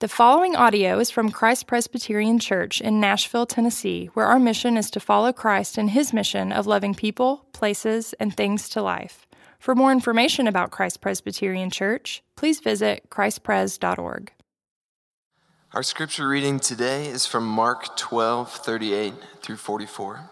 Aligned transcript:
The 0.00 0.08
following 0.08 0.56
audio 0.56 0.98
is 0.98 1.10
from 1.10 1.30
Christ 1.30 1.66
Presbyterian 1.66 2.38
Church 2.38 2.80
in 2.80 3.00
Nashville, 3.00 3.44
Tennessee, 3.44 4.06
where 4.14 4.24
our 4.24 4.38
mission 4.38 4.78
is 4.78 4.90
to 4.92 4.98
follow 4.98 5.30
Christ 5.30 5.76
in 5.76 5.88
his 5.88 6.14
mission 6.14 6.52
of 6.52 6.66
loving 6.66 6.94
people, 6.94 7.44
places, 7.52 8.14
and 8.14 8.34
things 8.34 8.70
to 8.70 8.80
life. 8.80 9.26
For 9.58 9.74
more 9.74 9.92
information 9.92 10.46
about 10.46 10.70
Christ 10.70 11.02
Presbyterian 11.02 11.68
Church, 11.68 12.22
please 12.34 12.60
visit 12.60 13.10
christpres.org. 13.10 14.32
Our 15.74 15.82
scripture 15.82 16.28
reading 16.28 16.60
today 16.60 17.08
is 17.08 17.26
from 17.26 17.46
Mark 17.46 17.94
12, 17.98 18.50
38 18.50 19.12
through 19.42 19.58
44. 19.58 20.30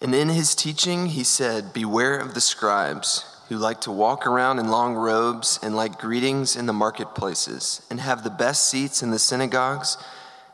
And 0.00 0.12
in 0.12 0.28
his 0.28 0.56
teaching, 0.56 1.06
he 1.06 1.22
said, 1.22 1.72
Beware 1.72 2.18
of 2.18 2.34
the 2.34 2.40
scribes 2.40 3.33
who 3.48 3.56
like 3.56 3.80
to 3.82 3.90
walk 3.90 4.26
around 4.26 4.58
in 4.58 4.68
long 4.68 4.94
robes 4.94 5.58
and 5.62 5.76
like 5.76 5.98
greetings 5.98 6.56
in 6.56 6.66
the 6.66 6.72
marketplaces, 6.72 7.86
and 7.90 8.00
have 8.00 8.24
the 8.24 8.30
best 8.30 8.68
seats 8.68 9.02
in 9.02 9.10
the 9.10 9.18
synagogues 9.18 9.98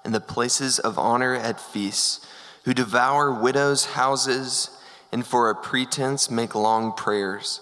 and 0.05 0.15
the 0.15 0.21
places 0.21 0.79
of 0.79 0.99
honor 0.99 1.35
at 1.35 1.61
feasts, 1.61 2.27
who 2.65 2.75
devour 2.75 3.33
widows' 3.33 3.87
houses 3.87 4.71
and 5.13 5.27
for 5.27 5.51
a 5.51 5.55
pretense 5.55 6.31
make 6.31 6.55
long 6.55 6.93
prayers. 6.93 7.61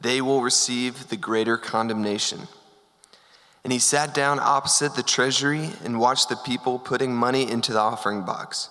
They 0.00 0.20
will 0.20 0.42
receive 0.42 1.08
the 1.08 1.16
greater 1.16 1.56
condemnation. 1.56 2.48
And 3.64 3.72
he 3.72 3.78
sat 3.78 4.14
down 4.14 4.38
opposite 4.40 4.94
the 4.94 5.02
treasury 5.02 5.70
and 5.84 5.98
watched 5.98 6.28
the 6.28 6.36
people 6.36 6.78
putting 6.78 7.14
money 7.14 7.50
into 7.50 7.72
the 7.72 7.80
offering 7.80 8.22
box. 8.24 8.70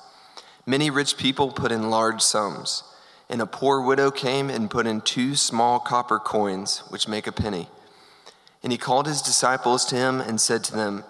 Many 0.65 0.89
rich 0.89 1.17
people 1.17 1.51
put 1.51 1.71
in 1.71 1.89
large 1.89 2.21
sums. 2.21 2.83
And 3.29 3.41
a 3.41 3.47
poor 3.47 3.81
widow 3.81 4.11
came 4.11 4.49
and 4.49 4.69
put 4.69 4.85
in 4.85 5.01
two 5.01 5.35
small 5.35 5.79
copper 5.79 6.19
coins, 6.19 6.83
which 6.89 7.07
make 7.07 7.27
a 7.27 7.31
penny. 7.31 7.67
And 8.61 8.71
he 8.71 8.77
called 8.77 9.07
his 9.07 9.21
disciples 9.21 9.85
to 9.85 9.95
him 9.95 10.21
and 10.21 10.39
said 10.39 10.63
to 10.65 10.75
them, 10.75 11.03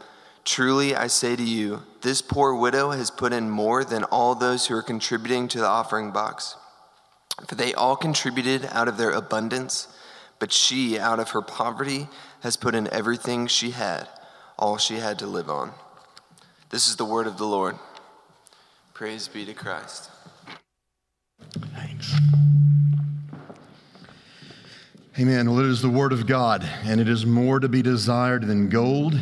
Truly 0.46 0.96
I 0.96 1.08
say 1.08 1.36
to 1.36 1.44
you, 1.44 1.84
this 2.02 2.22
poor 2.22 2.54
widow 2.54 2.92
has 2.92 3.10
put 3.10 3.34
in 3.34 3.50
more 3.50 3.84
than 3.84 4.04
all 4.06 4.36
those 4.36 4.68
who 4.68 4.76
are 4.76 4.84
contributing 4.84 5.48
to 5.50 5.60
the 5.60 5.66
offering 5.66 6.12
box. 6.12 6.56
For 7.48 7.56
they 7.56 7.74
all 7.74 7.96
contributed 7.96 8.70
out 8.72 8.88
of 8.88 8.98
their 8.98 9.12
abundance, 9.12 9.88
but 10.40 10.54
she, 10.54 11.00
out 11.00 11.20
of 11.20 11.32
her 11.32 11.42
poverty, 11.42 12.08
has 12.42 12.58
put 12.58 12.76
in 12.76 12.88
everything 12.94 13.48
she 13.48 13.72
had, 13.72 14.08
all 14.58 14.78
she 14.78 14.98
had 14.98 15.18
to 15.20 15.28
live 15.28 15.50
on. 15.50 15.72
This 16.70 16.88
is 16.88 16.96
the 16.96 17.06
word 17.06 17.26
of 17.26 17.38
the 17.38 17.46
Lord. 17.46 17.76
Praise 18.94 19.28
be 19.28 19.46
to 19.46 19.54
Christ. 19.54 20.10
Amen. 25.18 25.50
Well, 25.50 25.62
it 25.62 25.68
is 25.68 25.82
the 25.82 25.90
Word 25.90 26.12
of 26.12 26.28
God, 26.28 26.70
and 26.84 27.00
it 27.00 27.08
is 27.08 27.26
more 27.26 27.62
to 27.62 27.70
be 27.70 27.82
desired 27.82 28.46
than 28.46 28.68
gold, 28.68 29.18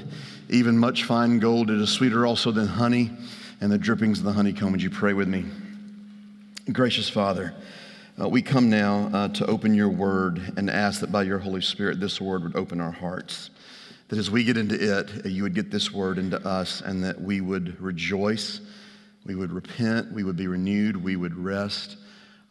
even 0.50 0.76
much 0.76 1.04
fine 1.04 1.38
gold. 1.38 1.70
It 1.70 1.80
is 1.80 1.92
sweeter 1.92 2.26
also 2.26 2.50
than 2.50 2.66
honey 2.66 3.12
and 3.62 3.72
the 3.72 3.78
drippings 3.78 4.18
of 4.18 4.26
the 4.26 4.34
honeycomb. 4.34 4.72
Would 4.72 4.82
you 4.82 4.90
pray 4.90 5.14
with 5.14 5.28
me? 5.28 5.46
Gracious 6.72 7.12
Father, 7.12 7.54
uh, 8.20 8.28
we 8.28 8.42
come 8.42 8.72
now 8.72 9.12
uh, 9.14 9.28
to 9.30 9.46
open 9.46 9.76
your 9.76 9.90
Word 9.90 10.54
and 10.58 10.68
ask 10.68 11.00
that 11.02 11.12
by 11.12 11.22
your 11.22 11.38
Holy 11.38 11.62
Spirit, 11.62 12.00
this 12.00 12.20
Word 12.20 12.42
would 12.42 12.56
open 12.56 12.82
our 12.82 12.92
hearts. 12.92 13.52
That 14.08 14.18
as 14.18 14.32
we 14.32 14.44
get 14.44 14.58
into 14.58 15.00
it, 15.00 15.28
you 15.28 15.44
would 15.44 15.54
get 15.54 15.70
this 15.70 15.92
Word 15.92 16.18
into 16.18 16.44
us, 16.44 16.82
and 16.82 17.04
that 17.04 17.22
we 17.22 17.40
would 17.40 17.80
rejoice, 17.80 18.62
we 19.28 19.36
would 19.36 19.52
repent, 19.52 20.12
we 20.12 20.24
would 20.24 20.38
be 20.38 20.48
renewed, 20.48 20.98
we 20.98 21.18
would 21.18 21.38
rest 21.38 21.98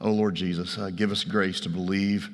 Oh, 0.05 0.11
Lord 0.11 0.35
Jesus, 0.35 0.79
uh, 0.79 0.91
give 0.91 1.13
us 1.13 1.23
grace 1.23 1.61
to 1.61 1.69
believe 1.69 2.29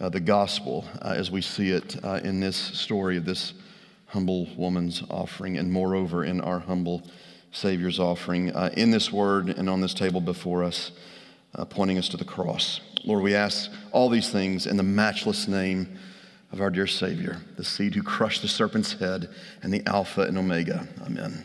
uh, 0.00 0.08
the 0.08 0.20
gospel 0.20 0.84
uh, 1.02 1.14
as 1.16 1.32
we 1.32 1.42
see 1.42 1.70
it 1.70 1.96
uh, 2.04 2.20
in 2.22 2.38
this 2.38 2.56
story 2.56 3.16
of 3.16 3.24
this 3.24 3.54
humble 4.06 4.46
woman's 4.56 5.02
offering, 5.10 5.58
and 5.58 5.72
moreover, 5.72 6.22
in 6.22 6.40
our 6.40 6.60
humble 6.60 7.02
Savior's 7.50 7.98
offering, 7.98 8.54
uh, 8.54 8.70
in 8.76 8.92
this 8.92 9.12
word 9.12 9.48
and 9.48 9.68
on 9.68 9.80
this 9.80 9.94
table 9.94 10.20
before 10.20 10.62
us, 10.62 10.92
uh, 11.56 11.64
pointing 11.64 11.98
us 11.98 12.08
to 12.10 12.16
the 12.16 12.24
cross. 12.24 12.80
Lord, 13.02 13.24
we 13.24 13.34
ask 13.34 13.68
all 13.90 14.08
these 14.08 14.30
things 14.30 14.68
in 14.68 14.76
the 14.76 14.84
matchless 14.84 15.48
name 15.48 15.98
of 16.52 16.60
our 16.60 16.70
dear 16.70 16.86
Savior, 16.86 17.40
the 17.56 17.64
seed 17.64 17.96
who 17.96 18.02
crushed 18.04 18.42
the 18.42 18.48
serpent's 18.48 18.92
head 18.92 19.28
and 19.64 19.74
the 19.74 19.82
Alpha 19.86 20.20
and 20.22 20.38
Omega. 20.38 20.86
Amen. 21.04 21.44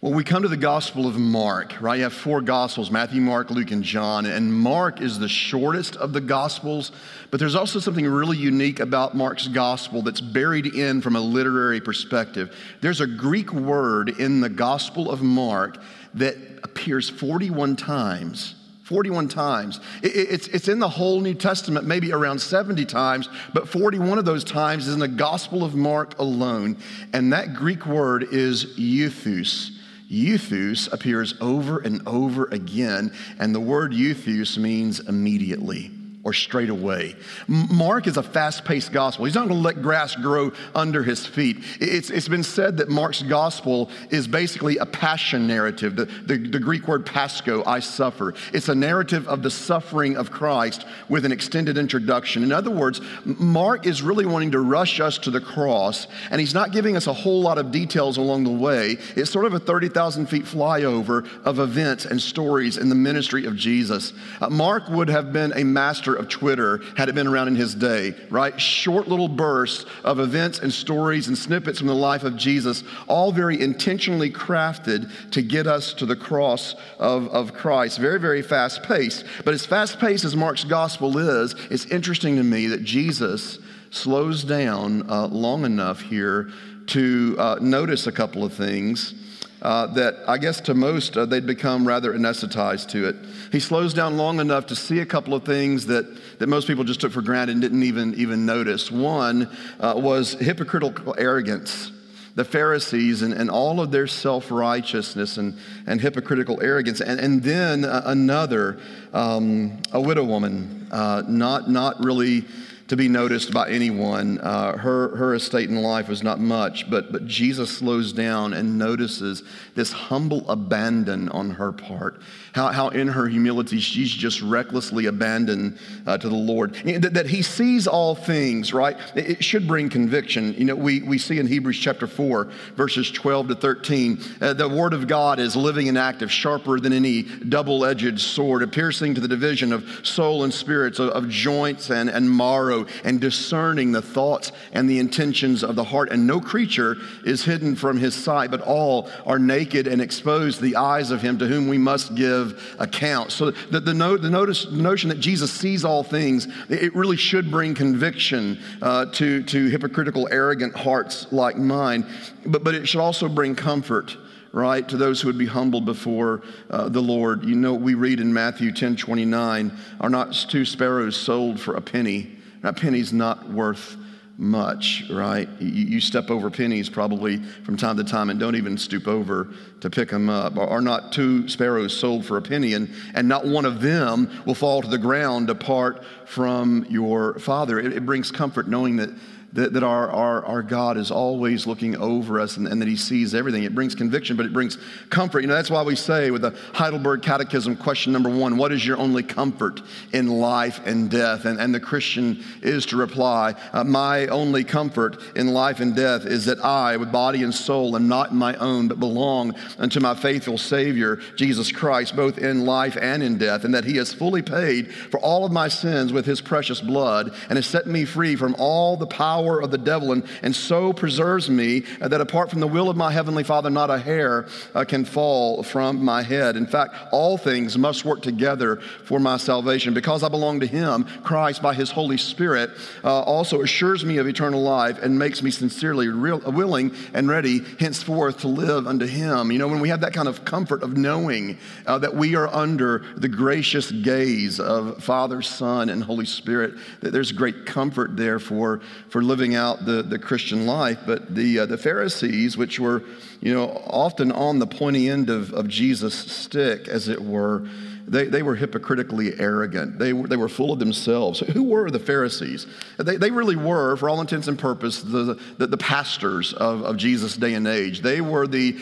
Well, 0.00 0.12
we 0.12 0.22
come 0.22 0.42
to 0.42 0.48
the 0.48 0.56
Gospel 0.56 1.08
of 1.08 1.18
Mark, 1.18 1.74
right? 1.80 1.96
You 1.96 2.04
have 2.04 2.12
four 2.12 2.40
Gospels 2.40 2.88
Matthew, 2.88 3.20
Mark, 3.20 3.50
Luke, 3.50 3.72
and 3.72 3.82
John. 3.82 4.26
And 4.26 4.54
Mark 4.54 5.00
is 5.00 5.18
the 5.18 5.28
shortest 5.28 5.96
of 5.96 6.12
the 6.12 6.20
Gospels, 6.20 6.92
but 7.32 7.40
there's 7.40 7.56
also 7.56 7.80
something 7.80 8.06
really 8.06 8.36
unique 8.36 8.78
about 8.78 9.16
Mark's 9.16 9.48
Gospel 9.48 10.02
that's 10.02 10.20
buried 10.20 10.66
in 10.66 11.00
from 11.00 11.16
a 11.16 11.20
literary 11.20 11.80
perspective. 11.80 12.54
There's 12.80 13.00
a 13.00 13.08
Greek 13.08 13.52
word 13.52 14.10
in 14.20 14.40
the 14.40 14.48
Gospel 14.48 15.10
of 15.10 15.20
Mark 15.20 15.78
that 16.14 16.36
appears 16.62 17.10
41 17.10 17.74
times. 17.74 18.54
41 18.84 19.26
times. 19.26 19.80
It's, 20.04 20.46
it's 20.46 20.68
in 20.68 20.78
the 20.78 20.88
whole 20.88 21.20
New 21.20 21.34
Testament, 21.34 21.86
maybe 21.86 22.12
around 22.12 22.38
70 22.38 22.84
times, 22.84 23.28
but 23.52 23.68
41 23.68 24.16
of 24.16 24.24
those 24.24 24.44
times 24.44 24.86
is 24.86 24.94
in 24.94 25.00
the 25.00 25.08
Gospel 25.08 25.64
of 25.64 25.74
Mark 25.74 26.16
alone. 26.20 26.76
And 27.12 27.32
that 27.32 27.54
Greek 27.54 27.84
word 27.84 28.28
is 28.32 28.78
euthus. 28.78 29.72
Euthus 30.10 30.90
appears 30.92 31.34
over 31.40 31.78
and 31.78 32.06
over 32.06 32.46
again, 32.46 33.12
and 33.38 33.54
the 33.54 33.60
word 33.60 33.92
euthus 33.92 34.56
means 34.56 35.00
immediately 35.00 35.90
or 36.24 36.32
straight 36.32 36.68
away. 36.68 37.14
Mark 37.46 38.06
is 38.06 38.16
a 38.16 38.22
fast 38.22 38.64
paced 38.64 38.92
gospel. 38.92 39.24
He's 39.24 39.34
not 39.34 39.48
going 39.48 39.60
to 39.60 39.64
let 39.64 39.82
grass 39.82 40.16
grow 40.16 40.52
under 40.74 41.02
his 41.02 41.24
feet. 41.24 41.58
It's, 41.80 42.10
it's 42.10 42.28
been 42.28 42.42
said 42.42 42.78
that 42.78 42.88
Mark's 42.88 43.22
gospel 43.22 43.88
is 44.10 44.26
basically 44.26 44.78
a 44.78 44.86
passion 44.86 45.46
narrative. 45.46 45.96
The, 45.96 46.06
the, 46.06 46.36
the 46.36 46.58
Greek 46.58 46.88
word 46.88 47.06
pasco, 47.06 47.62
I 47.64 47.78
suffer. 47.78 48.34
It's 48.52 48.68
a 48.68 48.74
narrative 48.74 49.28
of 49.28 49.42
the 49.42 49.50
suffering 49.50 50.16
of 50.16 50.30
Christ 50.30 50.84
with 51.08 51.24
an 51.24 51.32
extended 51.32 51.78
introduction. 51.78 52.42
In 52.42 52.52
other 52.52 52.70
words, 52.70 53.00
Mark 53.24 53.86
is 53.86 54.02
really 54.02 54.26
wanting 54.26 54.50
to 54.50 54.60
rush 54.60 55.00
us 55.00 55.18
to 55.18 55.30
the 55.30 55.40
cross, 55.40 56.08
and 56.30 56.40
he's 56.40 56.54
not 56.54 56.72
giving 56.72 56.96
us 56.96 57.06
a 57.06 57.12
whole 57.12 57.40
lot 57.40 57.58
of 57.58 57.70
details 57.70 58.16
along 58.16 58.44
the 58.44 58.50
way. 58.50 58.98
It's 59.14 59.30
sort 59.30 59.46
of 59.46 59.54
a 59.54 59.60
30,000 59.60 60.26
feet 60.26 60.44
flyover 60.44 61.28
of 61.44 61.60
events 61.60 62.06
and 62.06 62.20
stories 62.20 62.76
in 62.76 62.88
the 62.88 62.94
ministry 62.94 63.44
of 63.44 63.54
Jesus. 63.54 64.12
Uh, 64.40 64.50
Mark 64.50 64.88
would 64.88 65.08
have 65.08 65.32
been 65.32 65.52
a 65.54 65.64
master 65.64 66.07
of 66.14 66.28
Twitter 66.28 66.80
had 66.96 67.08
it 67.08 67.14
been 67.14 67.26
around 67.26 67.48
in 67.48 67.56
his 67.56 67.74
day, 67.74 68.14
right? 68.30 68.58
Short 68.60 69.08
little 69.08 69.28
bursts 69.28 69.86
of 70.04 70.20
events 70.20 70.58
and 70.58 70.72
stories 70.72 71.28
and 71.28 71.36
snippets 71.36 71.78
from 71.78 71.88
the 71.88 71.94
life 71.94 72.24
of 72.24 72.36
Jesus, 72.36 72.84
all 73.06 73.32
very 73.32 73.60
intentionally 73.60 74.30
crafted 74.30 75.10
to 75.32 75.42
get 75.42 75.66
us 75.66 75.92
to 75.94 76.06
the 76.06 76.16
cross 76.16 76.74
of, 76.98 77.28
of 77.28 77.54
Christ. 77.54 77.98
Very, 77.98 78.18
very 78.18 78.42
fast 78.42 78.82
paced. 78.82 79.24
But 79.44 79.54
as 79.54 79.66
fast 79.66 79.98
paced 79.98 80.24
as 80.24 80.36
Mark's 80.36 80.64
gospel 80.64 81.18
is, 81.18 81.54
it's 81.70 81.86
interesting 81.86 82.36
to 82.36 82.44
me 82.44 82.66
that 82.68 82.84
Jesus 82.84 83.58
slows 83.90 84.44
down 84.44 85.08
uh, 85.10 85.26
long 85.28 85.64
enough 85.64 86.00
here 86.00 86.50
to 86.88 87.36
uh, 87.38 87.58
notice 87.60 88.06
a 88.06 88.12
couple 88.12 88.44
of 88.44 88.52
things 88.52 89.14
uh, 89.62 89.86
that 89.86 90.16
I 90.28 90.38
guess 90.38 90.60
to 90.62 90.74
most 90.74 91.16
uh, 91.16 91.26
they'd 91.26 91.46
become 91.46 91.86
rather 91.86 92.12
anesthetized 92.12 92.88
to 92.90 93.08
it. 93.08 93.16
He 93.50 93.60
slows 93.60 93.92
down 93.92 94.16
long 94.16 94.40
enough 94.40 94.66
to 94.66 94.76
see 94.76 95.00
a 95.00 95.06
couple 95.06 95.34
of 95.34 95.44
things 95.44 95.86
that, 95.86 96.06
that 96.38 96.46
most 96.46 96.66
people 96.66 96.84
just 96.84 97.00
took 97.00 97.12
for 97.12 97.22
granted 97.22 97.54
and 97.54 97.62
didn't 97.62 97.82
even, 97.82 98.14
even 98.14 98.46
notice. 98.46 98.90
One 98.90 99.50
uh, 99.80 99.94
was 99.96 100.34
hypocritical 100.34 101.14
arrogance. 101.18 101.92
The 102.34 102.44
Pharisees 102.44 103.22
and, 103.22 103.34
and 103.34 103.50
all 103.50 103.80
of 103.80 103.90
their 103.90 104.06
self 104.06 104.52
righteousness 104.52 105.38
and, 105.38 105.58
and 105.88 106.00
hypocritical 106.00 106.62
arrogance. 106.62 107.00
And, 107.00 107.18
and 107.18 107.42
then 107.42 107.84
uh, 107.84 108.02
another, 108.06 108.78
um, 109.12 109.82
a 109.92 110.00
widow 110.00 110.22
woman, 110.22 110.86
uh, 110.92 111.24
not, 111.26 111.68
not 111.68 111.98
really 111.98 112.44
to 112.88 112.96
be 112.96 113.08
noticed 113.08 113.52
by 113.52 113.70
anyone. 113.70 114.38
Uh, 114.38 114.76
her, 114.76 115.14
her 115.16 115.34
estate 115.34 115.68
in 115.68 115.76
life 115.82 116.08
was 116.08 116.22
not 116.22 116.40
much, 116.40 116.90
but, 116.90 117.12
but 117.12 117.26
Jesus 117.26 117.70
slows 117.70 118.12
down 118.12 118.54
and 118.54 118.78
notices 118.78 119.42
this 119.74 119.92
humble 119.92 120.48
abandon 120.50 121.28
on 121.28 121.50
her 121.50 121.70
part. 121.70 122.20
How, 122.52 122.68
how 122.68 122.88
in 122.88 123.08
her 123.08 123.28
humility, 123.28 123.78
she's 123.78 124.10
just 124.10 124.40
recklessly 124.42 125.06
abandoned 125.06 125.78
uh, 126.06 126.18
to 126.18 126.28
the 126.28 126.34
Lord. 126.34 126.74
That, 126.84 127.14
that, 127.14 127.26
he 127.26 127.42
sees 127.42 127.86
all 127.86 128.14
things, 128.14 128.72
right? 128.72 128.96
It, 129.14 129.44
should 129.44 129.66
bring 129.66 129.88
conviction. 129.88 130.54
You 130.54 130.64
know, 130.64 130.74
we, 130.74 131.00
we 131.02 131.18
see 131.18 131.38
in 131.38 131.46
Hebrews 131.46 131.78
chapter 131.78 132.06
4, 132.06 132.46
verses 132.74 133.10
12 133.10 133.48
to 133.48 133.54
13, 133.54 134.20
uh, 134.40 134.52
the 134.54 134.68
word 134.68 134.94
of 134.94 135.06
God 135.06 135.38
is 135.38 135.56
living 135.56 135.88
and 135.88 135.98
active, 135.98 136.30
sharper 136.32 136.80
than 136.80 136.92
any 136.92 137.22
double 137.22 137.84
edged 137.84 138.20
sword, 138.20 138.70
piercing 138.72 139.14
to 139.14 139.20
the 139.20 139.28
division 139.28 139.72
of 139.72 140.06
soul 140.06 140.44
and 140.44 140.52
spirits, 140.52 140.98
of, 140.98 141.10
of 141.10 141.28
joints 141.28 141.90
and, 141.90 142.08
and 142.08 142.30
marrow 142.30 142.86
and 143.04 143.20
discerning 143.20 143.92
the 143.92 144.02
thoughts 144.02 144.52
and 144.72 144.88
the 144.88 144.98
intentions 144.98 145.62
of 145.62 145.76
the 145.76 145.84
heart. 145.84 146.10
And 146.10 146.26
no 146.26 146.40
creature 146.40 146.96
is 147.24 147.44
hidden 147.44 147.76
from 147.76 147.98
his 147.98 148.14
sight, 148.14 148.50
but 148.50 148.60
all 148.62 149.08
are 149.26 149.38
naked 149.38 149.86
and 149.86 150.00
exposed 150.00 150.60
the 150.60 150.76
eyes 150.76 151.10
of 151.10 151.22
him 151.22 151.38
to 151.38 151.46
whom 151.46 151.68
we 151.68 151.78
must 151.78 152.14
give 152.14 152.37
account. 152.78 153.32
So 153.32 153.50
the, 153.50 153.80
the, 153.80 153.94
no, 153.94 154.16
the, 154.16 154.30
notice, 154.30 154.64
the 154.64 154.82
notion 154.82 155.08
that 155.08 155.20
Jesus 155.20 155.50
sees 155.50 155.84
all 155.84 156.02
things, 156.02 156.48
it 156.68 156.94
really 156.94 157.16
should 157.16 157.50
bring 157.50 157.74
conviction 157.74 158.58
uh, 158.82 159.06
to, 159.12 159.42
to 159.44 159.66
hypocritical, 159.66 160.28
arrogant 160.30 160.76
hearts 160.76 161.26
like 161.32 161.56
mine, 161.56 162.06
but, 162.46 162.64
but 162.64 162.74
it 162.74 162.86
should 162.86 163.00
also 163.00 163.28
bring 163.28 163.54
comfort 163.54 164.16
right, 164.52 164.88
to 164.88 164.96
those 164.96 165.20
who 165.20 165.28
would 165.28 165.38
be 165.38 165.46
humbled 165.46 165.84
before 165.84 166.42
uh, 166.70 166.88
the 166.88 167.00
Lord. 167.00 167.44
You 167.44 167.54
know, 167.54 167.74
we 167.74 167.94
read 167.94 168.20
in 168.20 168.32
Matthew 168.32 168.72
10 168.72 168.96
29, 168.96 169.72
are 170.00 170.10
not 170.10 170.32
two 170.32 170.64
sparrows 170.64 171.16
sold 171.16 171.60
for 171.60 171.74
a 171.74 171.80
penny? 171.80 172.36
A 172.62 172.72
penny's 172.72 173.12
not 173.12 173.48
worth 173.48 173.96
much, 174.38 175.04
right? 175.10 175.48
You, 175.58 176.00
step 176.00 176.30
over 176.30 176.48
pennies 176.48 176.88
probably 176.88 177.38
from 177.64 177.76
time 177.76 177.96
to 177.96 178.04
time 178.04 178.30
and 178.30 178.38
don't 178.38 178.54
even 178.54 178.78
stoop 178.78 179.08
over 179.08 179.48
to 179.80 179.90
pick 179.90 180.10
them 180.10 180.30
up. 180.30 180.56
Are 180.56 180.80
not 180.80 181.12
two 181.12 181.48
sparrows 181.48 181.94
sold 181.94 182.24
for 182.24 182.36
a 182.36 182.42
penny, 182.42 182.74
and, 182.74 182.88
and 183.14 183.26
not 183.26 183.44
one 183.44 183.64
of 183.64 183.80
them 183.80 184.30
will 184.46 184.54
fall 184.54 184.80
to 184.80 184.88
the 184.88 184.96
ground 184.96 185.50
apart 185.50 186.04
from 186.24 186.86
your 186.88 187.36
Father? 187.40 187.80
It, 187.80 187.92
it 187.92 188.06
brings 188.06 188.30
comfort 188.30 188.68
knowing 188.68 188.96
that 188.96 189.10
that, 189.54 189.72
that 189.72 189.82
our, 189.82 190.10
our, 190.10 190.44
our 190.44 190.62
God 190.62 190.98
is 190.98 191.10
always 191.10 191.66
looking 191.66 191.96
over 191.96 192.38
us 192.38 192.58
and, 192.58 192.68
and, 192.68 192.82
that 192.82 192.88
He 192.88 192.96
sees 192.96 193.34
everything. 193.34 193.64
It 193.64 193.74
brings 193.74 193.94
conviction, 193.94 194.36
but 194.36 194.44
it 194.44 194.52
brings 194.52 194.76
comfort. 195.08 195.40
You 195.40 195.46
know, 195.46 195.54
that's 195.54 195.70
why 195.70 195.82
we 195.82 195.96
say 195.96 196.30
with 196.30 196.42
the 196.42 196.54
Heidelberg 196.74 197.22
Catechism, 197.22 197.76
question 197.76 198.12
number 198.12 198.28
one, 198.28 198.58
what 198.58 198.72
is 198.72 198.86
your 198.86 198.98
only 198.98 199.22
comfort 199.22 199.80
in 200.12 200.28
life 200.28 200.80
and 200.84 201.10
death? 201.10 201.46
And, 201.46 201.58
and 201.58 201.74
the 201.74 201.80
Christian 201.80 202.44
is 202.60 202.84
to 202.86 202.96
reply, 202.96 203.54
uh, 203.72 203.84
my 203.84 204.26
only 204.26 204.64
comfort 204.64 205.18
in 205.34 205.48
life 205.48 205.80
and 205.80 205.96
death 205.96 206.26
is 206.26 206.44
that 206.44 206.62
I, 206.62 206.98
with 206.98 207.10
body 207.10 207.42
and 207.42 207.54
soul, 207.54 207.96
am 207.96 208.06
not 208.06 208.34
my 208.34 208.54
own, 208.56 208.88
but 208.88 209.00
belong 209.00 209.54
unto 209.78 209.98
my 209.98 210.14
faithful 210.14 210.58
Savior, 210.58 211.16
Jesus 211.36 211.72
Christ, 211.72 212.14
both 212.14 212.36
in 212.36 212.66
life 212.66 212.98
and 213.00 213.22
in 213.22 213.38
death, 213.38 213.64
and 213.64 213.74
that 213.74 213.84
He 213.84 213.96
has 213.96 214.12
fully 214.12 214.42
paid 214.42 214.92
for 214.92 215.18
all 215.20 215.46
of 215.46 215.52
my 215.52 215.68
sins 215.68 216.12
with 216.12 216.26
His 216.26 216.42
precious 216.42 216.82
blood 216.82 217.34
and 217.48 217.56
has 217.56 217.66
set 217.66 217.86
me 217.86 218.04
free 218.04 218.36
from 218.36 218.54
all 218.58 218.96
the 218.96 219.06
power 219.06 219.37
power 219.38 219.60
of 219.60 219.70
the 219.70 219.78
devil, 219.78 220.12
and, 220.12 220.24
and 220.42 220.54
so 220.54 220.92
preserves 220.92 221.48
me 221.48 221.80
that 222.00 222.20
apart 222.20 222.50
from 222.50 222.60
the 222.60 222.66
will 222.66 222.90
of 222.90 222.96
my 222.96 223.12
heavenly 223.12 223.44
Father, 223.44 223.70
not 223.70 223.88
a 223.90 223.98
hair 223.98 224.48
uh, 224.74 224.84
can 224.84 225.04
fall 225.04 225.62
from 225.62 226.04
my 226.04 226.22
head. 226.22 226.56
In 226.56 226.66
fact, 226.66 226.94
all 227.12 227.38
things 227.38 227.78
must 227.78 228.04
work 228.04 228.20
together 228.20 228.76
for 229.04 229.20
my 229.20 229.36
salvation. 229.36 229.94
Because 229.94 230.24
I 230.24 230.28
belong 230.28 230.58
to 230.60 230.66
Him, 230.66 231.04
Christ, 231.22 231.62
by 231.62 231.72
His 231.74 231.90
Holy 231.90 232.16
Spirit, 232.16 232.70
uh, 233.04 233.22
also 233.22 233.62
assures 233.62 234.04
me 234.04 234.18
of 234.18 234.26
eternal 234.26 234.60
life 234.60 234.98
and 235.00 235.18
makes 235.18 235.40
me 235.42 235.50
sincerely 235.52 236.08
real, 236.08 236.40
willing 236.40 236.92
and 237.14 237.28
ready 237.28 237.60
henceforth 237.78 238.40
to 238.40 238.48
live 238.48 238.86
unto 238.88 239.06
Him. 239.06 239.52
You 239.52 239.58
know, 239.58 239.68
when 239.68 239.80
we 239.80 239.88
have 239.90 240.00
that 240.00 240.14
kind 240.14 240.28
of 240.28 240.44
comfort 240.44 240.82
of 240.82 240.96
knowing 240.96 241.58
uh, 241.86 241.98
that 241.98 242.14
we 242.14 242.34
are 242.34 242.48
under 242.48 243.04
the 243.16 243.28
gracious 243.28 243.92
gaze 243.92 244.58
of 244.58 245.02
Father, 245.02 245.42
Son, 245.42 245.90
and 245.90 246.02
Holy 246.02 246.26
Spirit, 246.26 246.74
that 247.00 247.12
there's 247.12 247.30
great 247.30 247.66
comfort 247.66 248.16
there 248.16 248.40
for, 248.40 248.80
for 249.08 249.22
living 249.28 249.54
out 249.54 249.84
the, 249.84 250.02
the 250.02 250.18
Christian 250.18 250.66
life. 250.66 250.98
But 251.06 251.34
the, 251.34 251.60
uh, 251.60 251.66
the 251.66 251.78
Pharisees, 251.78 252.56
which 252.56 252.80
were, 252.80 253.04
you 253.40 253.54
know, 253.54 253.68
often 253.86 254.32
on 254.32 254.58
the 254.58 254.66
pointy 254.66 255.08
end 255.08 255.30
of, 255.30 255.52
of 255.52 255.68
Jesus' 255.68 256.14
stick, 256.14 256.88
as 256.88 257.08
it 257.08 257.20
were, 257.20 257.68
they, 258.08 258.24
they 258.24 258.42
were 258.42 258.56
hypocritically 258.56 259.38
arrogant. 259.38 259.98
They 259.98 260.12
were, 260.12 260.26
they 260.26 260.36
were 260.36 260.48
full 260.48 260.72
of 260.72 260.78
themselves. 260.78 261.40
Who 261.40 261.64
were 261.64 261.90
the 261.90 261.98
Pharisees? 261.98 262.66
They, 262.96 263.16
they 263.16 263.30
really 263.30 263.56
were, 263.56 263.96
for 263.96 264.08
all 264.08 264.20
intents 264.20 264.48
and 264.48 264.58
purposes, 264.58 265.04
the, 265.04 265.38
the, 265.58 265.66
the 265.66 265.76
pastors 265.76 266.54
of, 266.54 266.82
of 266.82 266.96
Jesus' 266.96 267.36
day 267.36 267.54
and 267.54 267.68
age. 267.68 268.00
They 268.00 268.20
were 268.20 268.46
the 268.46 268.78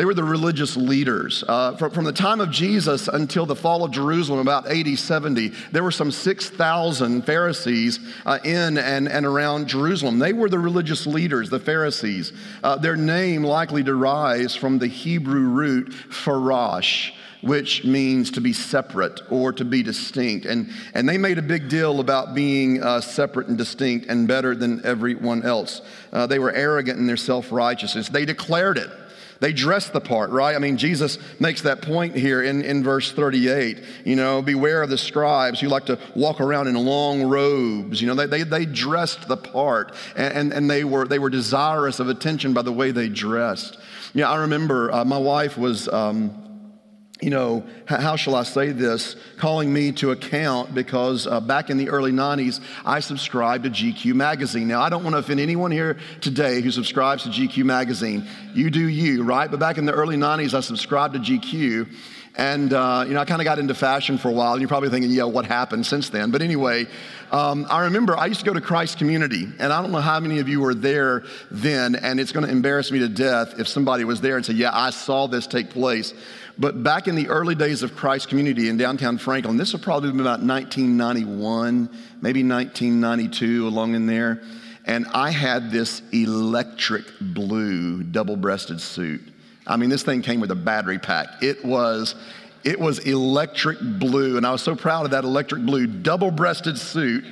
they 0.00 0.06
were 0.06 0.14
the 0.14 0.24
religious 0.24 0.78
leaders. 0.78 1.44
Uh, 1.46 1.76
from, 1.76 1.90
from, 1.90 2.04
the 2.06 2.12
time 2.14 2.40
of 2.40 2.50
Jesus 2.50 3.06
until 3.06 3.44
the 3.44 3.54
fall 3.54 3.84
of 3.84 3.90
Jerusalem, 3.90 4.40
about 4.40 4.66
AD 4.66 4.98
70, 4.98 5.48
there 5.72 5.82
were 5.82 5.90
some 5.90 6.10
6,000 6.10 7.20
Pharisees 7.26 8.00
uh, 8.24 8.38
in 8.42 8.78
and, 8.78 9.06
and 9.06 9.26
around 9.26 9.68
Jerusalem. 9.68 10.18
They 10.18 10.32
were 10.32 10.48
the 10.48 10.58
religious 10.58 11.06
leaders, 11.06 11.50
the 11.50 11.60
Pharisees. 11.60 12.32
Uh, 12.62 12.76
their 12.76 12.96
name 12.96 13.44
likely 13.44 13.82
derives 13.82 14.56
from 14.56 14.78
the 14.78 14.86
Hebrew 14.86 15.48
root 15.48 15.90
farash 16.08 17.12
which 17.42 17.84
means 17.84 18.30
to 18.30 18.40
be 18.40 18.52
separate 18.52 19.18
or 19.30 19.50
to 19.50 19.64
be 19.64 19.82
distinct. 19.82 20.44
And, 20.44 20.68
and 20.92 21.08
they 21.08 21.16
made 21.16 21.38
a 21.38 21.42
big 21.42 21.70
deal 21.70 22.00
about 22.00 22.34
being 22.34 22.82
uh, 22.82 23.00
separate 23.00 23.48
and 23.48 23.56
distinct 23.56 24.06
and 24.06 24.28
better 24.28 24.54
than 24.54 24.84
everyone 24.84 25.42
else. 25.42 25.80
Uh, 26.12 26.26
they 26.26 26.38
were 26.38 26.52
arrogant 26.52 26.98
in 26.98 27.06
their 27.06 27.16
self 27.16 27.50
righteousness. 27.50 28.10
They 28.10 28.26
declared 28.26 28.76
it. 28.76 28.90
They 29.40 29.54
dressed 29.54 29.94
the 29.94 30.00
part, 30.02 30.30
right? 30.30 30.54
I 30.54 30.58
mean, 30.58 30.76
Jesus 30.76 31.18
makes 31.40 31.62
that 31.62 31.80
point 31.80 32.14
here 32.14 32.42
in, 32.42 32.62
in 32.62 32.84
verse 32.84 33.10
38. 33.10 33.82
You 34.04 34.16
know, 34.16 34.42
beware 34.42 34.82
of 34.82 34.90
the 34.90 34.98
scribes 34.98 35.60
who 35.60 35.68
like 35.68 35.86
to 35.86 35.98
walk 36.14 36.42
around 36.42 36.68
in 36.68 36.74
long 36.74 37.22
robes. 37.22 38.02
You 38.02 38.08
know, 38.08 38.14
they, 38.14 38.26
they, 38.26 38.42
they 38.42 38.66
dressed 38.66 39.28
the 39.28 39.38
part 39.38 39.94
and, 40.14 40.34
and, 40.34 40.52
and 40.52 40.70
they, 40.70 40.84
were, 40.84 41.06
they 41.06 41.18
were 41.18 41.30
desirous 41.30 42.00
of 42.00 42.08
attention 42.08 42.52
by 42.52 42.62
the 42.62 42.72
way 42.72 42.90
they 42.90 43.08
dressed. 43.08 43.78
Yeah, 44.12 44.30
I 44.30 44.36
remember 44.36 44.92
uh, 44.92 45.04
my 45.04 45.18
wife 45.18 45.56
was. 45.56 45.88
Um, 45.88 46.49
you 47.20 47.30
know, 47.30 47.64
how 47.86 48.16
shall 48.16 48.34
I 48.34 48.44
say 48.44 48.70
this, 48.70 49.14
calling 49.36 49.72
me 49.72 49.92
to 49.92 50.10
account 50.10 50.74
because 50.74 51.26
uh, 51.26 51.40
back 51.40 51.68
in 51.68 51.76
the 51.76 51.90
early 51.90 52.12
90s, 52.12 52.62
I 52.84 53.00
subscribed 53.00 53.64
to 53.64 53.70
GQ 53.70 54.14
magazine. 54.14 54.68
Now, 54.68 54.80
I 54.80 54.88
don't 54.88 55.04
want 55.04 55.14
to 55.14 55.18
offend 55.18 55.40
anyone 55.40 55.70
here 55.70 55.98
today 56.20 56.60
who 56.62 56.70
subscribes 56.70 57.24
to 57.24 57.28
GQ 57.28 57.64
magazine. 57.64 58.26
You 58.54 58.70
do 58.70 58.88
you, 58.88 59.22
right? 59.22 59.50
But 59.50 59.60
back 59.60 59.76
in 59.76 59.84
the 59.84 59.92
early 59.92 60.16
90s, 60.16 60.54
I 60.54 60.60
subscribed 60.60 61.14
to 61.14 61.20
GQ. 61.20 61.88
And, 62.36 62.72
uh, 62.72 63.04
you 63.06 63.14
know, 63.14 63.20
I 63.20 63.24
kind 63.24 63.40
of 63.40 63.44
got 63.44 63.58
into 63.58 63.74
fashion 63.74 64.16
for 64.16 64.28
a 64.28 64.32
while. 64.32 64.52
And 64.52 64.62
you're 64.62 64.68
probably 64.68 64.88
thinking, 64.88 65.10
yeah, 65.10 65.24
what 65.24 65.44
happened 65.44 65.84
since 65.84 66.10
then? 66.10 66.30
But 66.30 66.42
anyway, 66.42 66.86
um, 67.32 67.66
I 67.68 67.84
remember 67.84 68.16
I 68.16 68.26
used 68.26 68.40
to 68.40 68.46
go 68.46 68.54
to 68.54 68.60
Christ 68.60 68.98
Community. 68.98 69.46
And 69.58 69.72
I 69.72 69.82
don't 69.82 69.90
know 69.90 70.00
how 70.00 70.20
many 70.20 70.38
of 70.38 70.48
you 70.48 70.60
were 70.60 70.74
there 70.74 71.24
then. 71.50 71.96
And 71.96 72.20
it's 72.20 72.32
going 72.32 72.46
to 72.46 72.52
embarrass 72.52 72.92
me 72.92 73.00
to 73.00 73.08
death 73.08 73.58
if 73.58 73.66
somebody 73.66 74.04
was 74.04 74.20
there 74.20 74.36
and 74.36 74.46
said, 74.46 74.56
yeah, 74.56 74.70
I 74.72 74.90
saw 74.90 75.26
this 75.26 75.46
take 75.46 75.70
place. 75.70 76.14
But 76.58 76.82
back 76.82 77.08
in 77.08 77.14
the 77.14 77.28
early 77.28 77.54
days 77.54 77.82
of 77.82 77.96
Christ 77.96 78.28
Community 78.28 78.68
in 78.68 78.76
downtown 78.76 79.18
Franklin, 79.18 79.56
this 79.56 79.72
would 79.72 79.82
probably 79.82 80.12
be 80.12 80.20
about 80.20 80.42
1991, 80.42 81.88
maybe 82.20 82.44
1992, 82.44 83.66
along 83.66 83.94
in 83.94 84.06
there. 84.06 84.42
And 84.86 85.06
I 85.14 85.30
had 85.30 85.70
this 85.70 86.02
electric 86.12 87.04
blue 87.20 88.02
double 88.02 88.36
breasted 88.36 88.80
suit. 88.80 89.20
I 89.66 89.76
mean, 89.76 89.90
this 89.90 90.02
thing 90.02 90.22
came 90.22 90.40
with 90.40 90.50
a 90.50 90.56
battery 90.56 90.98
pack. 90.98 91.42
It 91.42 91.64
was. 91.64 92.14
It 92.62 92.78
was 92.78 92.98
electric 92.98 93.78
blue, 93.80 94.36
and 94.36 94.46
I 94.46 94.52
was 94.52 94.60
so 94.60 94.76
proud 94.76 95.06
of 95.06 95.12
that 95.12 95.24
electric 95.24 95.64
blue 95.64 95.86
double 95.86 96.30
breasted 96.30 96.76
suit. 96.76 97.24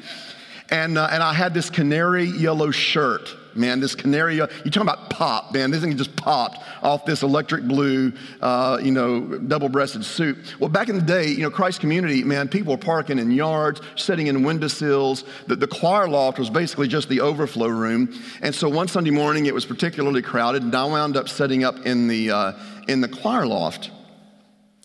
And, 0.71 0.97
uh, 0.97 1.09
and 1.11 1.23
I 1.23 1.35
had 1.35 1.53
this 1.53 1.69
canary 1.69 2.25
yellow 2.25 2.71
shirt 2.71 3.29
man. 3.59 3.81
This 3.81 3.95
canary, 3.95 4.37
you 4.37 4.47
talking 4.47 4.83
about 4.83 5.11
pop, 5.11 5.53
man. 5.53 5.71
This 5.71 5.83
thing 5.83 5.97
just 5.97 6.17
popped 6.17 6.59
off 6.83 7.05
this 7.05 7.23
electric 7.23 7.65
blue, 7.65 8.13
uh, 8.41 8.79
you 8.83 8.93
know, 8.93 9.21
double-breasted 9.21 10.05
suit. 10.05 10.37
Well, 10.61 10.71
back 10.71 10.89
in 10.89 10.95
the 10.97 11.03
day, 11.03 11.29
you 11.29 11.43
know, 11.43 11.51
Christ 11.51 11.81
Community, 11.81 12.23
man, 12.25 12.49
people 12.49 12.73
were 12.73 12.79
parking 12.79 13.19
in 13.19 13.31
yards, 13.31 13.81
sitting 13.97 14.29
in 14.29 14.43
windowsills. 14.43 15.25
The, 15.47 15.57
the 15.57 15.67
choir 15.67 16.09
loft 16.09 16.39
was 16.39 16.51
basically 16.51 16.89
just 16.89 17.09
the 17.09 17.21
overflow 17.21 17.69
room. 17.69 18.15
And 18.43 18.55
so 18.55 18.69
one 18.69 18.89
Sunday 18.89 19.11
morning, 19.11 19.47
it 19.47 19.55
was 19.55 19.67
particularly 19.67 20.23
crowded, 20.23 20.63
and 20.63 20.75
I 20.75 20.85
wound 20.85 21.17
up 21.17 21.29
setting 21.29 21.65
up 21.65 21.85
in 21.87 22.09
the 22.09 22.31
uh, 22.31 22.53
in 22.87 23.01
the 23.01 23.09
choir 23.09 23.47
loft. 23.47 23.91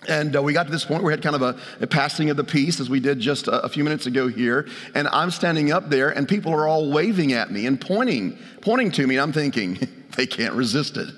And 0.08 0.36
uh, 0.36 0.42
we 0.42 0.54
got 0.54 0.66
to 0.66 0.72
this 0.72 0.86
point 0.86 1.02
where 1.02 1.08
we 1.08 1.14
had 1.14 1.22
kind 1.22 1.36
of 1.36 1.42
a, 1.42 1.58
a 1.82 1.88
passing 1.88 2.30
of 2.30 2.38
the 2.38 2.44
peace, 2.44 2.80
as 2.80 2.90
we 2.90 3.00
did 3.00 3.20
just 3.20 3.48
a, 3.48 3.62
a, 3.62 3.70
few 3.70 3.84
minutes 3.84 4.06
ago 4.06 4.28
here. 4.28 4.68
And 4.96 5.08
I'm 5.08 5.32
standing 5.32 5.72
up 5.72 5.90
there, 5.90 6.10
and 6.10 6.28
people 6.28 6.54
are 6.54 6.68
all 6.68 6.92
waving 6.92 7.34
at 7.34 7.52
me 7.52 7.66
and 7.66 7.80
pointing, 7.80 8.38
pointing 8.62 8.92
to 8.92 9.08
me. 9.08 9.16
And 9.16 9.22
I'm 9.22 9.34
thinking, 9.34 9.88
they 10.16 10.28
can't 10.28 10.54
resist 10.54 10.98
it 10.98 11.10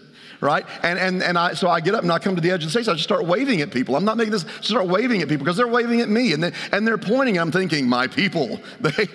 right? 0.46 0.66
And, 0.84 1.00
and, 1.00 1.24
and 1.24 1.38
I, 1.38 1.54
so 1.54 1.68
I 1.68 1.82
get 1.82 1.96
up 1.96 2.04
and 2.04 2.12
I 2.12 2.20
come 2.20 2.36
to 2.36 2.42
the 2.42 2.52
edge 2.52 2.64
of 2.64 2.68
the 2.68 2.72
stage. 2.72 2.88
I 2.88 2.94
just 2.94 3.04
start 3.04 3.26
waving 3.26 3.62
at 3.62 3.72
people. 3.72 3.96
I'm 3.96 4.06
not 4.06 4.16
making 4.16 4.32
this, 4.32 4.46
start 4.62 4.88
waving 4.88 5.22
at 5.22 5.28
people 5.28 5.44
because 5.44 5.58
they're 5.58 5.68
waving 5.68 6.02
at 6.02 6.10
me 6.10 6.34
and, 6.34 6.44
they, 6.44 6.52
and 6.72 6.88
they're 6.88 6.98
pointing. 6.98 7.38
I'm 7.38 7.52
thinking, 7.52 7.90
my 7.90 8.08
people, 8.08 8.60
they, 8.80 9.08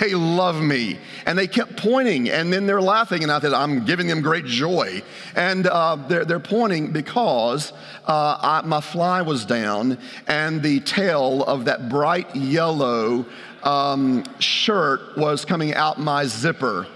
they 0.00 0.14
love 0.14 0.60
me. 0.60 0.98
And 1.26 1.38
they 1.38 1.46
kept 1.46 1.76
pointing 1.76 2.30
and 2.30 2.52
then 2.52 2.66
they're 2.66 2.82
laughing 2.82 3.22
and 3.22 3.30
I 3.30 3.40
said, 3.40 3.52
I'm 3.52 3.84
giving 3.84 4.06
them 4.06 4.22
great 4.22 4.46
joy. 4.46 5.02
And 5.36 5.66
uh, 5.66 5.96
they're, 6.08 6.24
they're 6.24 6.40
pointing 6.40 6.90
because 6.90 7.72
uh, 8.06 8.38
I, 8.40 8.66
my 8.66 8.80
fly 8.80 9.22
was 9.22 9.44
down 9.44 9.98
and 10.26 10.62
the 10.62 10.80
tail 10.80 11.44
of 11.44 11.66
that 11.66 11.88
bright 11.88 12.34
yellow 12.34 13.26
um, 13.62 14.24
shirt 14.38 15.16
was 15.16 15.44
coming 15.44 15.74
out 15.74 15.98
my 15.98 16.24
zipper 16.24 16.86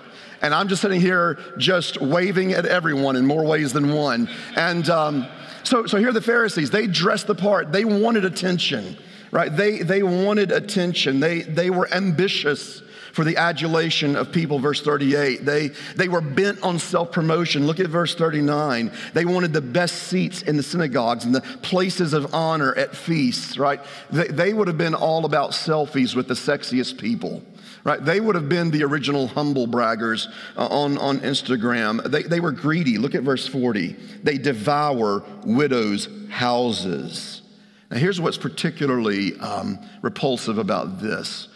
and 0.42 0.52
I'm 0.52 0.68
just 0.68 0.82
sitting 0.82 1.00
here 1.00 1.38
just 1.56 2.00
waving 2.00 2.52
at 2.52 2.66
everyone 2.66 3.16
in 3.16 3.24
more 3.24 3.44
ways 3.44 3.72
than 3.72 3.94
one. 3.94 4.28
And 4.56 4.88
um, 4.90 5.26
so, 5.62 5.86
so 5.86 5.96
here 5.98 6.08
are 6.08 6.12
the 6.12 6.20
Pharisees. 6.20 6.70
They 6.70 6.88
dressed 6.88 7.28
the 7.28 7.34
part. 7.34 7.70
They 7.70 7.84
wanted 7.84 8.24
attention, 8.24 8.98
right? 9.30 9.54
They, 9.54 9.78
they 9.78 10.02
wanted 10.02 10.50
attention. 10.50 11.20
They, 11.20 11.42
they 11.42 11.70
were 11.70 11.88
ambitious 11.94 12.82
for 13.12 13.24
the 13.24 13.36
adulation 13.36 14.16
of 14.16 14.32
people, 14.32 14.58
verse 14.58 14.80
38. 14.82 15.44
They, 15.44 15.68
they 15.96 16.08
were 16.08 16.22
bent 16.22 16.62
on 16.62 16.78
self 16.78 17.12
promotion. 17.12 17.66
Look 17.66 17.78
at 17.78 17.86
verse 17.86 18.14
39. 18.14 18.90
They 19.12 19.24
wanted 19.24 19.52
the 19.52 19.60
best 19.60 20.04
seats 20.04 20.42
in 20.42 20.56
the 20.56 20.62
synagogues 20.62 21.24
and 21.24 21.34
the 21.34 21.42
places 21.62 22.14
of 22.14 22.34
honor 22.34 22.74
at 22.74 22.96
feasts, 22.96 23.58
right? 23.58 23.80
They, 24.10 24.28
they 24.28 24.54
would 24.54 24.66
have 24.66 24.78
been 24.78 24.94
all 24.94 25.24
about 25.24 25.50
selfies 25.50 26.16
with 26.16 26.26
the 26.26 26.34
sexiest 26.34 26.98
people 26.98 27.42
right? 27.84 28.04
They 28.04 28.20
would 28.20 28.34
have 28.34 28.48
been 28.48 28.70
the 28.70 28.84
original 28.84 29.26
humble 29.26 29.66
braggers 29.66 30.28
uh, 30.56 30.66
on, 30.66 30.98
on 30.98 31.20
Instagram. 31.20 32.10
They, 32.10 32.22
they 32.22 32.40
were 32.40 32.52
greedy. 32.52 32.98
Look 32.98 33.14
at 33.14 33.22
verse 33.22 33.46
40. 33.46 33.96
They 34.22 34.38
devour 34.38 35.24
widows' 35.44 36.08
houses. 36.30 37.42
Now, 37.90 37.98
here's 37.98 38.20
what's 38.20 38.38
particularly 38.38 39.38
um, 39.38 39.78
repulsive 40.00 40.58
about 40.58 41.00
this. 41.00 41.48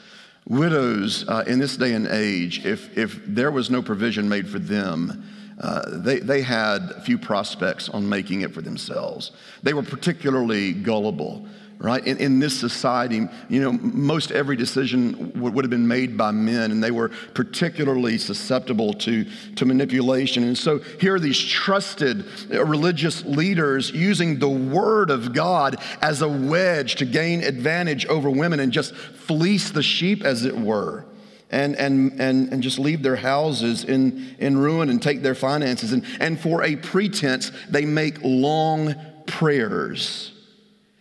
Widows 0.48 1.24
uh, 1.28 1.44
in 1.46 1.58
this 1.58 1.76
day 1.76 1.94
and 1.94 2.06
age, 2.06 2.64
if, 2.64 2.96
if 2.96 3.20
there 3.26 3.50
was 3.50 3.70
no 3.70 3.82
provision 3.82 4.28
made 4.28 4.48
for 4.48 4.58
them, 4.58 5.24
uh, 5.58 5.82
they, 5.98 6.18
they 6.18 6.42
had 6.42 7.02
few 7.04 7.18
prospects 7.18 7.88
on 7.88 8.08
making 8.08 8.42
it 8.42 8.52
for 8.52 8.60
themselves. 8.60 9.32
They 9.62 9.72
were 9.72 9.82
particularly 9.82 10.72
gullible 10.72 11.46
right? 11.78 12.06
In, 12.06 12.16
in, 12.18 12.38
this 12.38 12.58
society, 12.58 13.28
you 13.48 13.60
know, 13.60 13.72
most 13.72 14.32
every 14.32 14.56
decision 14.56 15.32
would, 15.40 15.54
would, 15.54 15.64
have 15.64 15.70
been 15.70 15.86
made 15.86 16.16
by 16.16 16.30
men, 16.30 16.70
and 16.70 16.82
they 16.82 16.90
were 16.90 17.10
particularly 17.34 18.16
susceptible 18.18 18.94
to, 18.94 19.26
to 19.56 19.64
manipulation. 19.66 20.44
And 20.44 20.56
so 20.56 20.78
here 20.78 21.16
are 21.16 21.20
these 21.20 21.38
trusted 21.38 22.24
uh, 22.52 22.64
religious 22.64 23.24
leaders 23.24 23.90
using 23.90 24.38
the 24.38 24.48
word 24.48 25.10
of 25.10 25.34
God 25.34 25.76
as 26.00 26.22
a 26.22 26.28
wedge 26.28 26.96
to 26.96 27.04
gain 27.04 27.42
advantage 27.42 28.06
over 28.06 28.30
women 28.30 28.60
and 28.60 28.72
just 28.72 28.94
fleece 28.94 29.70
the 29.70 29.82
sheep, 29.82 30.24
as 30.24 30.44
it 30.44 30.56
were. 30.56 31.04
And, 31.48 31.76
and, 31.76 32.20
and, 32.20 32.52
and 32.52 32.60
just 32.60 32.78
leave 32.78 33.04
their 33.04 33.14
houses 33.14 33.84
in, 33.84 34.34
in 34.40 34.58
ruin 34.58 34.90
and 34.90 35.00
take 35.00 35.22
their 35.22 35.36
finances. 35.36 35.92
And, 35.92 36.04
and 36.18 36.40
for 36.40 36.64
a 36.64 36.74
pretense, 36.74 37.52
they 37.70 37.84
make 37.84 38.18
long 38.22 38.96
prayers 39.26 40.32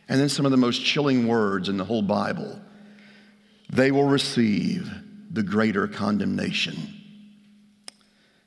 and 0.08 0.20
then 0.20 0.30
some 0.30 0.46
of 0.46 0.52
the 0.52 0.58
most 0.58 0.84
chilling 0.84 1.28
words 1.28 1.70
in 1.70 1.78
the 1.78 1.86
whole 1.86 2.02
Bible 2.02 2.60
they 3.70 3.92
will 3.92 4.06
receive 4.06 4.92
the 5.32 5.44
greater 5.44 5.88
condemnation. 5.88 6.76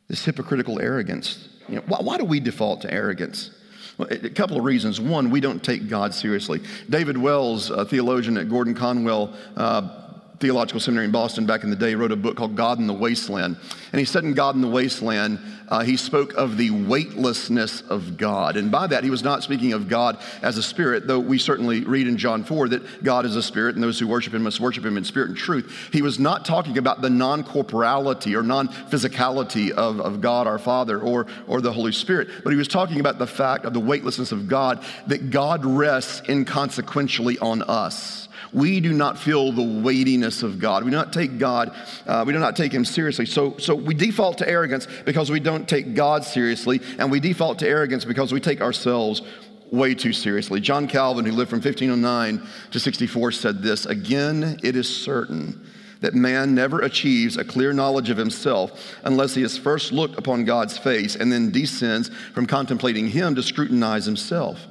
This 0.08 0.24
hypocritical 0.24 0.80
arrogance. 0.80 1.48
You 1.68 1.76
know, 1.76 1.82
why, 1.86 1.98
why 2.00 2.18
do 2.18 2.24
we 2.24 2.40
default 2.40 2.82
to 2.82 2.92
arrogance? 2.92 3.50
Well, 3.98 4.08
a 4.10 4.30
couple 4.30 4.56
of 4.56 4.64
reasons. 4.64 5.00
One, 5.00 5.30
we 5.30 5.40
don't 5.40 5.62
take 5.62 5.88
God 5.88 6.14
seriously. 6.14 6.60
David 6.88 7.18
Wells, 7.18 7.70
a 7.70 7.84
theologian 7.84 8.38
at 8.38 8.48
Gordon 8.48 8.74
Conwell 8.74 9.34
uh, 9.56 10.07
Theological 10.40 10.80
Seminary 10.80 11.06
in 11.06 11.12
Boston 11.12 11.46
back 11.46 11.64
in 11.64 11.70
the 11.70 11.76
day, 11.76 11.96
wrote 11.96 12.12
a 12.12 12.16
book 12.16 12.36
called 12.36 12.54
God 12.54 12.78
in 12.78 12.86
the 12.86 12.94
Wasteland. 12.94 13.56
And 13.92 13.98
he 13.98 14.04
said 14.04 14.22
in 14.22 14.34
God 14.34 14.54
in 14.54 14.60
the 14.60 14.68
Wasteland, 14.68 15.40
uh, 15.68 15.80
he 15.80 15.96
spoke 15.96 16.34
of 16.34 16.56
the 16.56 16.70
weightlessness 16.70 17.82
of 17.82 18.16
God. 18.16 18.56
And 18.56 18.70
by 18.70 18.86
that, 18.86 19.02
he 19.02 19.10
was 19.10 19.24
not 19.24 19.42
speaking 19.42 19.72
of 19.72 19.88
God 19.88 20.18
as 20.40 20.56
a 20.56 20.62
spirit, 20.62 21.06
though 21.06 21.18
we 21.18 21.38
certainly 21.38 21.80
read 21.80 22.06
in 22.06 22.16
John 22.16 22.44
4 22.44 22.68
that 22.68 23.02
God 23.02 23.26
is 23.26 23.36
a 23.36 23.42
spirit 23.42 23.74
and 23.74 23.82
those 23.82 23.98
who 23.98 24.06
worship 24.06 24.32
him 24.32 24.44
must 24.44 24.60
worship 24.60 24.84
him 24.84 24.96
in 24.96 25.04
spirit 25.04 25.28
and 25.28 25.36
truth. 25.36 25.88
He 25.92 26.02
was 26.02 26.18
not 26.18 26.44
talking 26.44 26.78
about 26.78 27.02
the 27.02 27.10
non 27.10 27.42
corporality 27.42 28.36
or 28.36 28.42
non 28.42 28.68
physicality 28.68 29.70
of, 29.70 30.00
of 30.00 30.20
God 30.20 30.46
our 30.46 30.58
Father 30.58 31.00
or, 31.00 31.26
or 31.48 31.60
the 31.60 31.72
Holy 31.72 31.92
Spirit, 31.92 32.28
but 32.44 32.50
he 32.50 32.56
was 32.56 32.68
talking 32.68 33.00
about 33.00 33.18
the 33.18 33.26
fact 33.26 33.64
of 33.64 33.74
the 33.74 33.80
weightlessness 33.80 34.30
of 34.30 34.48
God, 34.48 34.84
that 35.08 35.30
God 35.30 35.64
rests 35.64 36.22
inconsequentially 36.28 37.38
on 37.40 37.62
us 37.62 38.27
we 38.52 38.80
do 38.80 38.92
not 38.92 39.18
feel 39.18 39.52
the 39.52 39.80
weightiness 39.82 40.42
of 40.42 40.58
God. 40.58 40.84
We 40.84 40.90
do 40.90 40.96
not 40.96 41.12
take 41.12 41.38
God, 41.38 41.74
uh, 42.06 42.24
we 42.26 42.32
do 42.32 42.38
not 42.38 42.56
take 42.56 42.72
Him 42.72 42.84
seriously. 42.84 43.26
So, 43.26 43.56
so 43.58 43.74
we 43.74 43.94
default 43.94 44.38
to 44.38 44.48
arrogance 44.48 44.86
because 45.04 45.30
we 45.30 45.40
don't 45.40 45.68
take 45.68 45.94
God 45.94 46.24
seriously, 46.24 46.80
and 46.98 47.10
we 47.10 47.20
default 47.20 47.58
to 47.60 47.68
arrogance 47.68 48.04
because 48.04 48.32
we 48.32 48.40
take 48.40 48.60
ourselves 48.60 49.22
way 49.70 49.94
too 49.94 50.12
seriously. 50.12 50.60
John 50.60 50.88
Calvin, 50.88 51.24
who 51.24 51.32
lived 51.32 51.50
from 51.50 51.60
1509 51.60 52.46
to 52.70 52.80
64, 52.80 53.32
said 53.32 53.62
this 53.62 53.86
Again, 53.86 54.58
it 54.62 54.76
is 54.76 54.88
certain 54.88 55.66
that 56.00 56.14
man 56.14 56.54
never 56.54 56.80
achieves 56.80 57.36
a 57.36 57.44
clear 57.44 57.72
knowledge 57.72 58.10
of 58.10 58.16
himself 58.16 58.96
unless 59.02 59.34
he 59.34 59.42
has 59.42 59.58
first 59.58 59.92
looked 59.92 60.16
upon 60.16 60.44
God's 60.44 60.78
face 60.78 61.16
and 61.16 61.32
then 61.32 61.50
descends 61.50 62.08
from 62.34 62.46
contemplating 62.46 63.08
him 63.08 63.34
to 63.34 63.42
scrutinize 63.42 64.04
himself. 64.04 64.64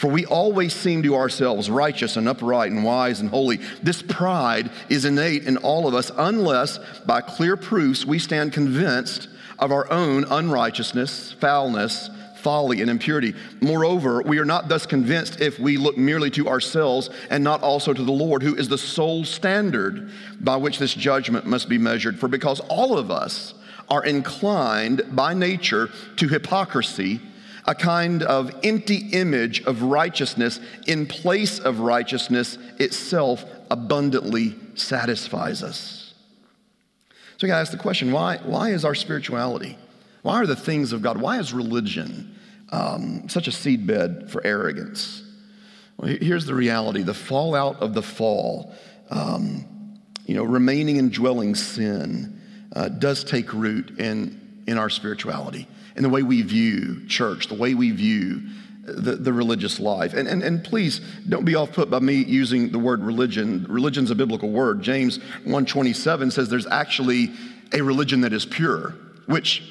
For 0.00 0.10
we 0.10 0.24
always 0.24 0.72
seem 0.72 1.02
to 1.02 1.14
ourselves 1.14 1.68
righteous 1.68 2.16
and 2.16 2.26
upright 2.26 2.72
and 2.72 2.82
wise 2.82 3.20
and 3.20 3.28
holy. 3.28 3.58
This 3.82 4.00
pride 4.00 4.70
is 4.88 5.04
innate 5.04 5.44
in 5.44 5.58
all 5.58 5.86
of 5.86 5.92
us 5.92 6.10
unless 6.16 6.78
by 7.04 7.20
clear 7.20 7.54
proofs 7.54 8.06
we 8.06 8.18
stand 8.18 8.54
convinced 8.54 9.28
of 9.58 9.72
our 9.72 9.92
own 9.92 10.24
unrighteousness, 10.24 11.32
foulness, 11.32 12.08
folly, 12.36 12.80
and 12.80 12.88
impurity. 12.88 13.34
Moreover, 13.60 14.22
we 14.22 14.38
are 14.38 14.46
not 14.46 14.70
thus 14.70 14.86
convinced 14.86 15.42
if 15.42 15.58
we 15.58 15.76
look 15.76 15.98
merely 15.98 16.30
to 16.30 16.48
ourselves 16.48 17.10
and 17.28 17.44
not 17.44 17.62
also 17.62 17.92
to 17.92 18.02
the 18.02 18.10
Lord, 18.10 18.42
who 18.42 18.54
is 18.54 18.70
the 18.70 18.78
sole 18.78 19.26
standard 19.26 20.10
by 20.40 20.56
which 20.56 20.78
this 20.78 20.94
judgment 20.94 21.44
must 21.44 21.68
be 21.68 21.76
measured. 21.76 22.18
For 22.18 22.26
because 22.26 22.60
all 22.70 22.96
of 22.96 23.10
us 23.10 23.52
are 23.90 24.02
inclined 24.02 25.02
by 25.10 25.34
nature 25.34 25.90
to 26.16 26.26
hypocrisy, 26.26 27.20
a 27.66 27.74
kind 27.74 28.22
of 28.22 28.54
empty 28.62 29.08
image 29.12 29.62
of 29.62 29.82
righteousness 29.82 30.60
in 30.86 31.06
place 31.06 31.58
of 31.58 31.80
righteousness 31.80 32.58
itself 32.78 33.44
abundantly 33.70 34.54
satisfies 34.74 35.62
us. 35.62 36.14
So, 37.36 37.46
we 37.46 37.48
got 37.48 37.54
to 37.54 37.60
ask 37.60 37.72
the 37.72 37.78
question 37.78 38.12
why, 38.12 38.38
why 38.38 38.70
is 38.70 38.84
our 38.84 38.94
spirituality, 38.94 39.78
why 40.22 40.34
are 40.34 40.46
the 40.46 40.56
things 40.56 40.92
of 40.92 41.00
God, 41.02 41.18
why 41.18 41.38
is 41.38 41.52
religion 41.52 42.36
um, 42.70 43.28
such 43.28 43.48
a 43.48 43.50
seedbed 43.50 44.28
for 44.30 44.44
arrogance? 44.46 45.22
Well, 45.96 46.16
here's 46.20 46.46
the 46.46 46.54
reality 46.54 47.02
the 47.02 47.14
fallout 47.14 47.80
of 47.80 47.94
the 47.94 48.02
fall, 48.02 48.74
um, 49.10 49.64
you 50.26 50.34
know, 50.34 50.44
remaining 50.44 50.96
in 50.96 51.10
dwelling 51.10 51.54
sin, 51.54 52.40
uh, 52.74 52.88
does 52.88 53.24
take 53.24 53.52
root 53.52 53.98
in, 53.98 54.49
in 54.66 54.78
our 54.78 54.90
spirituality 54.90 55.66
in 55.96 56.02
the 56.02 56.08
way 56.08 56.22
we 56.22 56.42
view 56.42 57.06
church, 57.08 57.48
the 57.48 57.54
way 57.54 57.74
we 57.74 57.90
view 57.90 58.42
the, 58.84 59.16
the 59.16 59.32
religious 59.32 59.78
life. 59.78 60.14
And, 60.14 60.26
and, 60.26 60.42
and 60.42 60.64
please 60.64 61.00
don't 61.28 61.44
be 61.44 61.54
off 61.54 61.72
put 61.72 61.90
by 61.90 61.98
me 61.98 62.24
using 62.24 62.70
the 62.70 62.78
word 62.78 63.02
religion. 63.02 63.66
Religion's 63.68 64.10
a 64.10 64.14
biblical 64.14 64.50
word. 64.50 64.82
James 64.82 65.18
127 65.18 66.30
says 66.30 66.48
there's 66.48 66.66
actually 66.66 67.32
a 67.72 67.82
religion 67.82 68.22
that 68.22 68.32
is 68.32 68.46
pure, 68.46 68.94
which 69.26 69.62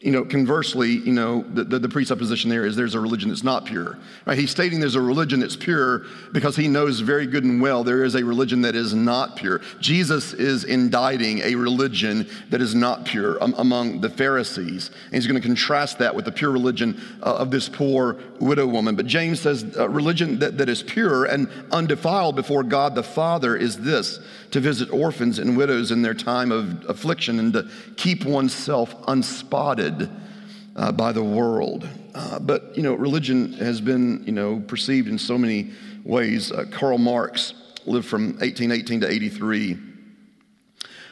you 0.00 0.12
know, 0.12 0.24
conversely, 0.24 0.92
you 0.92 1.12
know, 1.12 1.42
the, 1.52 1.62
the, 1.62 1.78
the, 1.78 1.88
presupposition 1.88 2.48
there 2.48 2.64
is 2.64 2.74
there's 2.74 2.94
a 2.94 3.00
religion 3.00 3.28
that's 3.28 3.44
not 3.44 3.66
pure. 3.66 3.98
Right? 4.24 4.38
He's 4.38 4.50
stating 4.50 4.80
there's 4.80 4.94
a 4.94 5.00
religion 5.00 5.40
that's 5.40 5.56
pure 5.56 6.06
because 6.32 6.56
he 6.56 6.68
knows 6.68 7.00
very 7.00 7.26
good 7.26 7.44
and 7.44 7.60
well 7.60 7.84
there 7.84 8.02
is 8.02 8.14
a 8.14 8.24
religion 8.24 8.62
that 8.62 8.74
is 8.74 8.94
not 8.94 9.36
pure. 9.36 9.60
Jesus 9.78 10.32
is 10.32 10.64
indicting 10.64 11.40
a 11.40 11.54
religion 11.54 12.26
that 12.48 12.62
is 12.62 12.74
not 12.74 13.04
pure 13.04 13.36
among 13.38 14.00
the 14.00 14.08
Pharisees. 14.08 14.90
And 15.06 15.14
he's 15.16 15.26
going 15.26 15.40
to 15.40 15.46
contrast 15.46 15.98
that 15.98 16.14
with 16.14 16.24
the 16.24 16.32
pure 16.32 16.50
religion 16.50 16.98
uh, 17.22 17.34
of 17.36 17.50
this 17.50 17.68
poor 17.68 18.16
widow 18.38 18.66
woman. 18.66 18.96
But 18.96 19.04
James 19.06 19.40
says 19.40 19.76
uh, 19.76 19.86
religion 19.90 20.38
that, 20.38 20.56
that 20.56 20.70
is 20.70 20.82
pure 20.82 21.26
and 21.26 21.46
undefiled 21.72 22.36
before 22.36 22.62
God 22.62 22.94
the 22.94 23.02
Father 23.02 23.54
is 23.54 23.76
this 23.80 24.18
to 24.50 24.60
visit 24.60 24.92
orphans 24.92 25.38
and 25.38 25.56
widows 25.56 25.90
in 25.90 26.02
their 26.02 26.14
time 26.14 26.50
of 26.50 26.84
affliction 26.88 27.38
and 27.38 27.52
to 27.52 27.68
keep 27.96 28.24
oneself 28.24 28.94
unspotted 29.06 30.10
uh, 30.76 30.92
by 30.92 31.12
the 31.12 31.22
world. 31.22 31.88
Uh, 32.14 32.38
but, 32.38 32.76
you 32.76 32.82
know, 32.82 32.94
religion 32.94 33.52
has 33.54 33.80
been, 33.80 34.24
you 34.24 34.32
know, 34.32 34.60
perceived 34.66 35.08
in 35.08 35.18
so 35.18 35.38
many 35.38 35.70
ways. 36.04 36.50
Uh, 36.50 36.64
Karl 36.70 36.98
Marx 36.98 37.54
lived 37.86 38.06
from 38.06 38.32
1818 38.38 39.02
to 39.02 39.10
83 39.10 39.78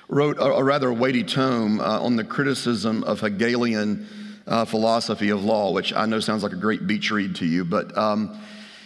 wrote 0.09 0.39
a, 0.39 0.45
a 0.45 0.65
rather 0.65 0.93
weighty 0.93 1.23
tome 1.23 1.81
uh, 1.81 2.01
on 2.01 2.17
the 2.17 2.25
criticism 2.25 3.05
of 3.05 3.21
Hegelian 3.21 4.07
uh, 4.47 4.65
philosophy 4.65 5.29
of 5.29 5.45
law, 5.45 5.73
which 5.73 5.93
I 5.93 6.07
know 6.07 6.21
sounds 6.21 6.43
like 6.43 6.53
a 6.53 6.57
great 6.57 6.87
beach 6.87 7.11
read 7.11 7.37
to 7.37 7.47
you, 7.47 7.65
but 7.65 7.97
um, 7.97 8.41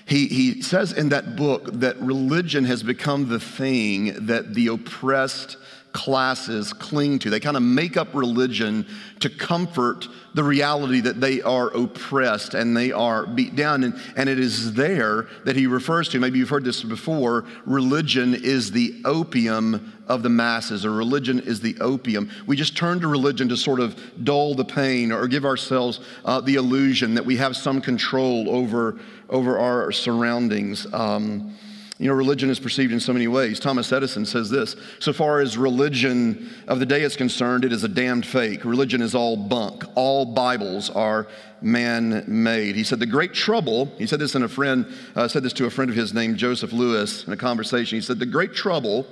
he, 0.04 0.26
he 0.26 0.62
says 0.62 0.92
in 0.92 1.10
that 1.10 1.36
book 1.36 1.70
that 1.72 1.98
religion 2.00 2.64
has 2.64 2.82
become 2.82 3.28
the 3.28 3.40
thing 3.40 4.26
that 4.26 4.54
the 4.54 4.68
oppressed 4.68 5.56
classes 5.92 6.72
cling 6.72 7.18
to. 7.20 7.30
They 7.30 7.40
kind 7.40 7.56
of 7.56 7.62
make 7.62 7.96
up 7.96 8.14
religion 8.14 8.86
to 9.20 9.30
comfort 9.30 10.08
the 10.34 10.42
reality 10.42 11.00
that 11.00 11.20
they 11.20 11.42
are 11.42 11.68
oppressed 11.68 12.54
and 12.54 12.76
they 12.76 12.92
are 12.92 13.26
beat 13.26 13.54
down. 13.54 13.84
And, 13.84 14.00
and 14.16 14.28
it 14.28 14.38
is 14.38 14.72
there 14.74 15.28
that 15.44 15.56
he 15.56 15.66
refers 15.66 16.08
to, 16.10 16.20
maybe 16.20 16.38
you've 16.38 16.48
heard 16.48 16.64
this 16.64 16.82
before, 16.82 17.44
religion 17.66 18.34
is 18.34 18.70
the 18.70 19.00
opium 19.04 19.92
of 20.08 20.22
the 20.22 20.28
masses, 20.28 20.84
or 20.84 20.92
religion 20.92 21.38
is 21.40 21.60
the 21.60 21.76
opium. 21.80 22.30
We 22.46 22.56
just 22.56 22.76
turn 22.76 23.00
to 23.00 23.08
religion 23.08 23.48
to 23.50 23.56
sort 23.56 23.80
of 23.80 23.98
dull 24.24 24.54
the 24.54 24.64
pain 24.64 25.12
or 25.12 25.28
give 25.28 25.44
ourselves 25.44 26.00
uh, 26.24 26.40
the 26.40 26.56
illusion 26.56 27.14
that 27.14 27.24
we 27.24 27.36
have 27.36 27.56
some 27.56 27.80
control 27.80 28.50
over, 28.50 28.98
over 29.28 29.58
our 29.58 29.92
surroundings. 29.92 30.92
Um, 30.92 31.54
You 32.02 32.08
know, 32.08 32.14
religion 32.14 32.50
is 32.50 32.58
perceived 32.58 32.92
in 32.92 32.98
so 32.98 33.12
many 33.12 33.28
ways. 33.28 33.60
Thomas 33.60 33.92
Edison 33.92 34.26
says 34.26 34.50
this 34.50 34.74
so 34.98 35.12
far 35.12 35.38
as 35.38 35.56
religion 35.56 36.50
of 36.66 36.80
the 36.80 36.86
day 36.86 37.02
is 37.02 37.14
concerned, 37.14 37.64
it 37.64 37.72
is 37.72 37.84
a 37.84 37.88
damned 37.88 38.26
fake. 38.26 38.64
Religion 38.64 39.00
is 39.00 39.14
all 39.14 39.36
bunk. 39.36 39.84
All 39.94 40.24
Bibles 40.24 40.90
are 40.90 41.28
man 41.60 42.24
made. 42.26 42.74
He 42.74 42.82
said, 42.82 42.98
The 42.98 43.06
great 43.06 43.34
trouble, 43.34 43.86
he 43.98 44.08
said 44.08 44.18
this 44.18 44.34
in 44.34 44.42
a 44.42 44.48
friend, 44.48 44.84
uh, 45.14 45.28
said 45.28 45.44
this 45.44 45.52
to 45.52 45.66
a 45.66 45.70
friend 45.70 45.92
of 45.92 45.96
his 45.96 46.12
named 46.12 46.38
Joseph 46.38 46.72
Lewis 46.72 47.24
in 47.24 47.32
a 47.32 47.36
conversation. 47.36 47.98
He 47.98 48.02
said, 48.02 48.18
The 48.18 48.26
great 48.26 48.52
trouble 48.52 49.06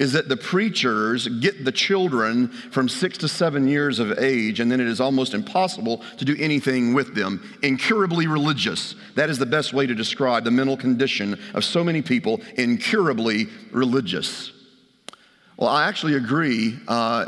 is 0.00 0.12
that 0.14 0.30
the 0.30 0.36
preachers 0.36 1.28
get 1.28 1.64
the 1.64 1.70
children 1.70 2.48
from 2.48 2.88
six 2.88 3.18
to 3.18 3.28
seven 3.28 3.68
years 3.68 3.98
of 3.98 4.18
age, 4.18 4.58
and 4.58 4.72
then 4.72 4.80
it 4.80 4.86
is 4.86 4.98
almost 4.98 5.34
impossible 5.34 6.02
to 6.16 6.24
do 6.24 6.34
anything 6.40 6.94
with 6.94 7.14
them. 7.14 7.46
Incurably 7.62 8.26
religious. 8.26 8.94
That 9.14 9.28
is 9.28 9.38
the 9.38 9.44
best 9.44 9.74
way 9.74 9.86
to 9.86 9.94
describe 9.94 10.44
the 10.44 10.50
mental 10.50 10.78
condition 10.78 11.38
of 11.52 11.66
so 11.66 11.84
many 11.84 12.00
people, 12.00 12.40
incurably 12.56 13.48
religious. 13.72 14.52
Well, 15.58 15.68
I 15.68 15.86
actually 15.86 16.14
agree. 16.14 16.78
Uh, 16.88 17.26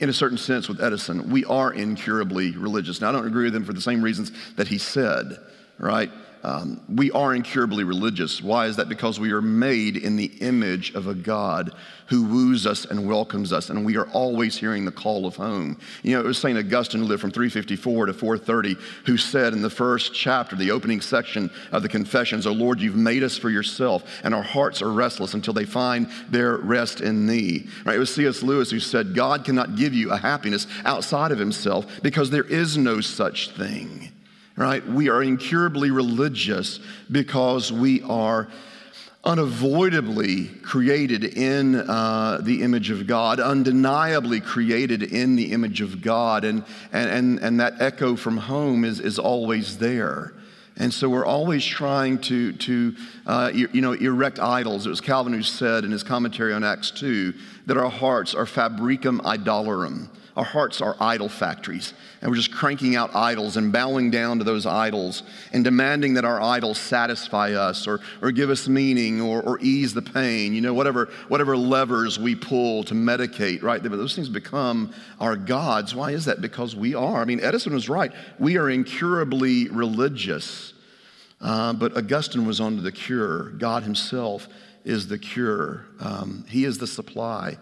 in 0.00 0.08
a 0.08 0.12
certain 0.12 0.38
sense, 0.38 0.66
with 0.66 0.80
Edison, 0.80 1.28
we 1.28 1.44
are 1.44 1.72
incurably 1.72 2.52
religious. 2.56 3.02
Now, 3.02 3.10
I 3.10 3.12
don't 3.12 3.26
agree 3.26 3.44
with 3.44 3.54
him 3.54 3.64
for 3.64 3.74
the 3.74 3.80
same 3.82 4.00
reasons 4.00 4.32
that 4.56 4.68
he 4.68 4.78
said, 4.78 5.36
right? 5.78 6.10
Um, 6.42 6.80
we 6.88 7.10
are 7.10 7.34
incurably 7.34 7.84
religious. 7.84 8.42
Why 8.42 8.66
is 8.66 8.76
that? 8.76 8.88
Because 8.88 9.18
we 9.18 9.32
are 9.32 9.42
made 9.42 9.96
in 9.96 10.16
the 10.16 10.26
image 10.40 10.94
of 10.94 11.06
a 11.06 11.14
God 11.14 11.74
who 12.08 12.22
woos 12.22 12.66
us 12.66 12.86
and 12.86 13.06
welcomes 13.06 13.52
us, 13.52 13.68
and 13.68 13.84
we 13.84 13.96
are 13.96 14.08
always 14.08 14.56
hearing 14.56 14.84
the 14.84 14.90
call 14.90 15.26
of 15.26 15.36
home. 15.36 15.78
You 16.02 16.12
know, 16.12 16.20
it 16.20 16.26
was 16.26 16.38
St. 16.38 16.58
Augustine 16.58 17.02
who 17.02 17.06
lived 17.06 17.20
from 17.20 17.30
354 17.30 18.06
to 18.06 18.14
430, 18.14 18.76
who 19.04 19.16
said 19.18 19.52
in 19.52 19.60
the 19.60 19.68
first 19.68 20.14
chapter, 20.14 20.56
the 20.56 20.70
opening 20.70 21.02
section 21.02 21.50
of 21.70 21.82
the 21.82 21.88
Confessions, 21.88 22.46
O 22.46 22.52
Lord, 22.52 22.80
you've 22.80 22.96
made 22.96 23.22
us 23.22 23.36
for 23.36 23.50
yourself, 23.50 24.04
and 24.24 24.34
our 24.34 24.42
hearts 24.42 24.80
are 24.80 24.90
restless 24.90 25.34
until 25.34 25.52
they 25.52 25.66
find 25.66 26.08
their 26.30 26.56
rest 26.56 27.00
in 27.02 27.26
thee. 27.26 27.68
Right? 27.84 27.96
It 27.96 28.00
was 28.00 28.14
C.S. 28.14 28.42
Lewis 28.42 28.70
who 28.70 28.80
said, 28.80 29.14
God 29.14 29.44
cannot 29.44 29.76
give 29.76 29.92
you 29.92 30.10
a 30.10 30.16
happiness 30.16 30.66
outside 30.84 31.30
of 31.30 31.38
himself 31.38 31.86
because 32.02 32.30
there 32.30 32.44
is 32.44 32.78
no 32.78 33.00
such 33.00 33.50
thing 33.50 34.12
right? 34.58 34.84
We 34.84 35.08
are 35.08 35.22
incurably 35.22 35.92
religious 35.92 36.80
because 37.10 37.72
we 37.72 38.02
are 38.02 38.48
unavoidably 39.22 40.46
created 40.46 41.22
in 41.22 41.76
uh, 41.76 42.40
the 42.42 42.62
image 42.62 42.90
of 42.90 43.06
God, 43.06 43.38
undeniably 43.38 44.40
created 44.40 45.02
in 45.02 45.36
the 45.36 45.52
image 45.52 45.80
of 45.80 46.02
God, 46.02 46.44
and, 46.44 46.64
and, 46.92 47.38
and, 47.38 47.60
that 47.60 47.80
echo 47.80 48.16
from 48.16 48.36
home 48.36 48.84
is, 48.84 48.98
is 48.98 49.18
always 49.18 49.78
there. 49.78 50.34
And 50.76 50.92
so 50.92 51.08
we're 51.08 51.26
always 51.26 51.64
trying 51.64 52.18
to, 52.22 52.52
to 52.52 52.96
uh, 53.26 53.50
you, 53.52 53.68
you 53.72 53.80
know, 53.80 53.92
erect 53.92 54.38
idols. 54.38 54.86
It 54.86 54.90
was 54.90 55.00
Calvin 55.00 55.32
who 55.32 55.42
said 55.42 55.84
in 55.84 55.90
his 55.90 56.02
commentary 56.02 56.52
on 56.52 56.64
Acts 56.64 56.90
2 56.92 57.34
that 57.66 57.76
our 57.76 57.90
hearts 57.90 58.34
are 58.34 58.46
fabricum 58.46 59.20
idolorum. 59.20 60.08
Our 60.38 60.44
hearts 60.44 60.80
are 60.80 60.94
idol 61.00 61.28
factories, 61.28 61.94
and 62.22 62.30
we're 62.30 62.36
just 62.36 62.52
cranking 62.52 62.94
out 62.94 63.12
idols 63.12 63.56
and 63.56 63.72
bowing 63.72 64.12
down 64.12 64.38
to 64.38 64.44
those 64.44 64.66
idols 64.66 65.24
and 65.52 65.64
demanding 65.64 66.14
that 66.14 66.24
our 66.24 66.40
idols 66.40 66.78
satisfy 66.78 67.54
us 67.54 67.88
or, 67.88 67.98
or 68.22 68.30
give 68.30 68.48
us 68.48 68.68
meaning 68.68 69.20
or, 69.20 69.42
or 69.42 69.58
ease 69.58 69.94
the 69.94 70.00
pain, 70.00 70.54
you 70.54 70.60
know, 70.60 70.72
whatever, 70.72 71.06
whatever 71.26 71.56
levers 71.56 72.20
we 72.20 72.36
pull 72.36 72.84
to 72.84 72.94
medicate, 72.94 73.64
right? 73.64 73.82
But 73.82 73.90
those 73.96 74.14
things 74.14 74.28
become 74.28 74.94
our 75.18 75.34
gods. 75.34 75.92
Why 75.92 76.12
is 76.12 76.26
that? 76.26 76.40
Because 76.40 76.76
we 76.76 76.94
are. 76.94 77.20
I 77.20 77.24
mean, 77.24 77.40
Edison 77.40 77.74
was 77.74 77.88
right. 77.88 78.12
We 78.38 78.58
are 78.58 78.70
incurably 78.70 79.68
religious. 79.70 80.72
Uh, 81.40 81.72
but 81.72 81.96
Augustine 81.96 82.46
was 82.46 82.60
onto 82.60 82.80
the 82.80 82.92
cure. 82.92 83.50
God 83.58 83.82
Himself 83.82 84.46
is 84.84 85.08
the 85.08 85.18
cure, 85.18 85.84
um, 85.98 86.44
He 86.48 86.64
is 86.64 86.78
the 86.78 86.86
supply 86.86 87.58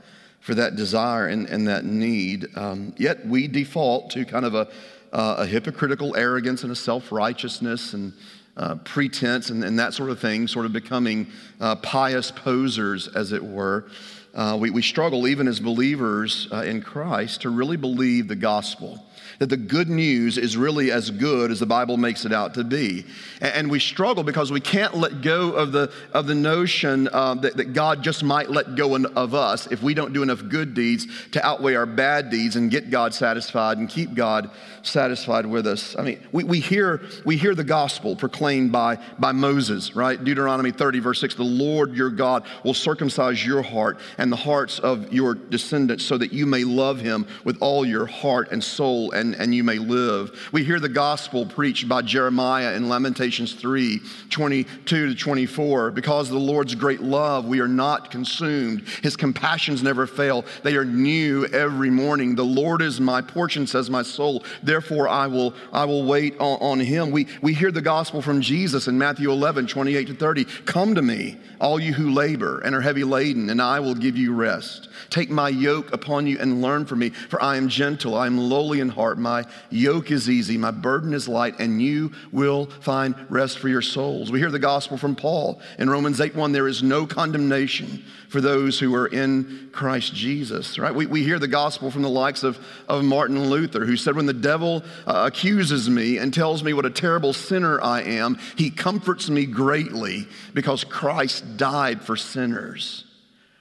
for 0.47 0.55
that 0.55 0.77
desire 0.77 1.27
and, 1.27 1.49
and 1.49 1.67
that 1.67 1.85
need. 1.85 2.47
Um, 2.57 2.95
yet 2.97 3.27
we 3.27 3.49
default 3.49 4.11
to 4.11 4.25
kind 4.25 4.45
of 4.45 4.55
a, 4.55 4.69
uh, 5.13 5.35
a 5.39 5.47
hypocritical 5.47 6.15
arrogance 6.15 6.63
and 6.63 6.71
a 6.71 6.77
self 6.77 7.11
righteousness 7.11 7.95
and 7.95 8.13
uh, 8.57 8.77
pretense 8.77 9.51
and, 9.51 9.65
and, 9.65 9.77
that 9.81 9.93
sort 9.93 10.09
of 10.09 10.21
thing, 10.21 10.47
sort 10.47 10.65
of 10.65 10.73
becoming 10.73 11.27
uh, 11.61 11.75
pious 11.75 12.31
posers, 12.31 13.09
as 13.09 13.33
it 13.33 13.43
were. 13.43 13.89
Uh, 14.37 14.57
we, 14.61 14.69
we 14.69 14.83
struggle, 14.83 15.27
even 15.27 15.49
as 15.49 15.59
believers 15.59 16.47
uh, 16.53 16.57
in 16.57 16.83
Christ, 16.83 17.41
to 17.41 17.51
really 17.51 17.79
believe 17.79 18.29
the 18.29 18.37
gospel 18.37 19.03
that 19.39 19.49
the 19.49 19.57
good 19.57 19.89
news 19.89 20.39
is 20.39 20.57
really 20.57 20.91
as 20.91 21.11
good 21.11 21.51
as 21.51 21.61
the 21.61 21.67
Bible 21.67 21.97
makes 21.97 22.25
it 22.25 22.33
out 22.33 22.55
to 22.55 22.65
be. 22.65 23.05
And 23.41 23.71
we 23.71 23.79
struggle 23.79 24.25
because 24.25 24.51
we 24.51 24.61
can't 24.61 24.95
let 24.95 25.21
go 25.21 25.53
of 25.53 25.73
the, 25.73 25.93
of 26.13 26.27
the 26.27 26.35
notion 26.35 27.09
uh, 27.13 27.35
that, 27.35 27.57
that 27.57 27.73
God 27.73 28.03
just 28.03 28.25
might 28.25 28.51
let 28.51 28.77
go 28.77 28.97
of 28.97 29.35
us 29.35 29.67
if 29.71 29.83
we 29.83 29.95
don't 29.95 30.13
do 30.13 30.23
enough 30.23 30.43
good 30.49 30.75
deeds 30.75 31.07
to 31.33 31.45
outweigh 31.45 31.75
our 31.75 31.87
bad 31.87 32.31
deeds 32.31 32.57
and 32.57 32.71
get 32.71 32.91
God 32.91 33.15
satisfied 33.15 33.79
and 33.79 33.89
keep 33.89 34.15
God 34.15 34.51
satisfied 34.83 35.45
with 35.45 35.67
us. 35.67 35.97
I 35.99 36.03
mean, 36.03 36.21
we, 36.33 36.45
we, 36.45 36.61
hear, 36.61 37.03
we 37.25 37.37
hear 37.37 37.55
the 37.55 37.65
gospel 37.65 38.17
proclaimed 38.17 38.73
by, 38.73 38.99
by 39.19 39.33
Moses, 39.33 39.97
right? 39.97 40.23
Deuteronomy 40.23 40.71
30, 40.71 41.01
verse 41.01 41.21
6 41.21 41.35
The 41.35 41.43
Lord 41.43 41.95
your 41.95 42.11
God 42.11 42.47
will 42.65 42.75
circumcise 42.75 43.45
your 43.45 43.63
heart 43.63 43.99
and 44.19 44.26
the 44.31 44.37
hearts 44.37 44.79
of 44.79 45.13
your 45.13 45.35
descendants 45.35 46.05
so 46.05 46.19
that 46.19 46.33
you 46.33 46.47
may 46.47 46.65
love 46.65 47.01
him 47.01 47.27
with 47.45 47.59
all 47.61 47.85
your 47.85 48.07
heart 48.07 48.51
and 48.53 48.63
soul 48.63 49.11
and, 49.13 49.35
and 49.35 49.55
you 49.55 49.65
may 49.65 49.79
live. 49.79 50.49
We 50.53 50.65
hear 50.65 50.81
the 50.81 50.89
gospel 50.89 51.47
preached 51.47 51.89
by 51.89 52.03
Jeremiah 52.03 52.75
in 52.75 52.89
Lamentations 52.89 53.55
3 53.55 54.01
22 54.31 55.09
to 55.09 55.15
24. 55.15 55.91
Because 55.91 56.29
of 56.29 56.35
the 56.35 56.41
Lord's 56.41 56.75
great 56.75 57.01
love, 57.01 57.47
we 57.47 57.61
are 57.61 57.69
not 57.69 58.11
consumed. 58.11 58.83
His 59.03 59.17
compassions 59.17 59.83
never 59.83 60.07
fail, 60.07 60.45
they 60.63 60.77
are 60.77 60.85
new 60.85 61.47
every 61.47 61.91
morning. 61.91 62.35
The 62.35 62.45
Lord 62.45 62.83
is 62.83 63.01
my 63.01 63.21
portion, 63.21 63.67
says 63.67 63.91
my 63.91 64.03
soul. 64.03 64.45
Therefore, 64.63 65.09
I 65.09 65.27
will, 65.27 65.55
I 65.73 65.85
will 65.85 66.05
wait 66.05 66.37
on, 66.39 66.59
on 66.61 66.81
him. 66.81 67.11
We, 67.11 67.27
we 67.43 67.55
hear 67.55 67.71
the 67.71 67.83
gospel 67.83 68.23
from 68.23 68.41
Jesus 68.41 68.89
in 68.89 68.99
Matthew 68.99 69.31
11 69.31 69.67
28 69.67 70.07
to 70.07 70.15
30. 70.15 70.45
Come 70.65 70.95
to 70.95 71.03
me, 71.03 71.37
all 71.61 71.81
you 71.81 71.93
who 71.93 72.11
labor 72.11 72.61
and 72.61 72.75
are 72.75 72.81
heavy 72.81 73.05
laden, 73.05 73.51
and 73.51 73.61
I 73.61 73.81
will 73.81 73.95
give 73.95 74.17
you 74.17 74.35
rest. 74.35 74.89
Take 75.11 75.31
my 75.31 75.49
yoke 75.49 75.93
upon 75.93 76.27
you 76.27 76.39
and 76.39 76.63
learn 76.63 76.87
from 76.87 77.01
me, 77.01 77.11
for 77.11 77.43
I 77.43 77.57
am 77.57 77.69
gentle, 77.69 78.15
I 78.15 78.27
am 78.27 78.39
lowly 78.39 78.81
in 78.81 78.89
heart. 78.89 79.19
My 79.19 79.45
yoke 79.71 80.11
is 80.11 80.29
easy, 80.29 80.59
my 80.59 80.71
burden 80.71 81.15
is 81.15 81.29
light, 81.29 81.59
and 81.59 81.81
you 81.81 82.13
will 82.33 82.67
find 82.67 83.15
rest 83.29 83.59
for 83.59 83.69
your 83.69 83.83
souls. 83.83 84.31
We 84.31 84.39
hear 84.39 84.51
the 84.51 84.59
gospel 84.59 84.97
from 84.97 85.17
Paul 85.17 85.61
in 85.79 85.91
Romans 85.91 86.21
8 86.21 86.35
1. 86.35 86.53
There 86.53 86.69
is 86.69 86.83
no 86.83 87.07
condemnation 87.07 88.05
for 88.29 88.41
those 88.41 88.79
who 88.79 88.95
are 88.95 89.07
in 89.07 89.71
Christ 89.73 90.15
Jesus, 90.15 90.79
right? 90.79 90.95
We, 90.95 91.07
we 91.07 91.23
hear 91.23 91.39
the 91.39 91.49
gospel 91.49 91.91
from 91.91 92.03
the 92.03 92.09
likes 92.09 92.43
of, 92.43 92.59
of 92.89 93.05
Martin 93.05 93.49
Luther, 93.49 93.85
who 93.85 93.97
said, 93.97 94.17
When 94.17 94.27
the 94.27 94.33
devil 94.33 94.83
uh, 95.07 95.25
accuses 95.27 95.89
me 95.89 96.19
and 96.19 96.33
tells 96.33 96.63
me 96.63 96.73
what 96.73 96.87
a 96.87 96.91
terrible 96.91 97.33
sinner 97.33 97.81
I 97.81 98.03
am, 98.03 98.39
he 98.57 98.71
comforts 98.71 99.31
me 99.31 99.47
greatly 99.47 100.27
because 100.55 100.85
Christ 100.85 101.57
died 101.57 102.03
for 102.03 102.17
sinners. 102.17 103.05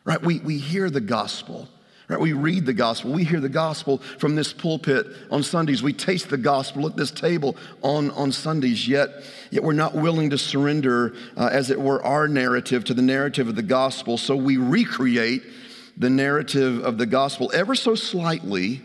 Right? 0.04 0.22
We, 0.22 0.40
we 0.40 0.58
hear 0.58 0.90
the 0.90 1.02
gospel. 1.02 1.68
Right? 2.08 2.20
We 2.20 2.34
read 2.34 2.66
the 2.66 2.74
gospel. 2.74 3.12
We 3.12 3.24
hear 3.24 3.40
the 3.40 3.50
gospel 3.50 3.98
from 4.20 4.36
this 4.36 4.54
pulpit 4.54 5.08
on 5.32 5.42
Sundays. 5.42 5.82
We 5.82 5.94
taste 5.94 6.30
the 6.30 6.38
gospel 6.38 6.86
at 6.86 6.96
this 6.96 7.10
table 7.10 7.56
on, 7.82 8.12
on 8.12 8.32
Sundays, 8.32 8.88
yet, 8.88 9.10
yet 9.50 9.64
we're 9.64 9.74
not 9.74 9.96
willing 9.96 10.30
to 10.30 10.38
surrender, 10.38 11.16
uh, 11.36 11.50
as 11.52 11.72
it 11.72 11.80
were, 11.80 12.04
our 12.04 12.28
narrative 12.28 12.84
to 12.86 12.94
the 12.94 13.02
narrative 13.02 13.48
of 13.48 13.56
the 13.56 13.64
gospel. 13.64 14.18
So 14.18 14.36
we 14.36 14.58
recreate 14.58 15.44
the 15.98 16.10
narrative 16.10 16.84
of 16.84 16.98
the 16.98 17.08
gospel 17.08 17.52
ever 17.54 17.74
so 17.74 17.96
slightly 17.96 18.82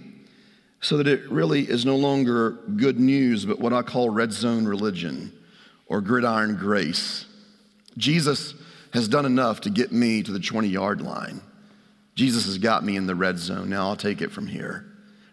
so 0.80 0.96
that 0.96 1.06
it 1.06 1.30
really 1.30 1.68
is 1.68 1.84
no 1.84 1.96
longer 1.96 2.52
good 2.76 2.98
news, 2.98 3.44
but 3.44 3.60
what 3.60 3.72
I 3.74 3.82
call 3.82 4.08
red 4.08 4.32
zone 4.32 4.64
religion 4.64 5.32
or 5.86 6.00
gridiron 6.00 6.56
grace. 6.56 7.26
Jesus 7.98 8.54
has 8.94 9.08
done 9.08 9.26
enough 9.26 9.60
to 9.62 9.70
get 9.70 9.92
me 9.92 10.22
to 10.22 10.32
the 10.32 10.40
20 10.40 10.68
yard 10.68 11.02
line. 11.02 11.42
Jesus 12.14 12.46
has 12.46 12.58
got 12.58 12.84
me 12.84 12.96
in 12.96 13.06
the 13.06 13.14
red 13.14 13.38
zone. 13.38 13.70
Now 13.70 13.88
I'll 13.88 13.96
take 13.96 14.20
it 14.20 14.30
from 14.30 14.46
here. 14.46 14.86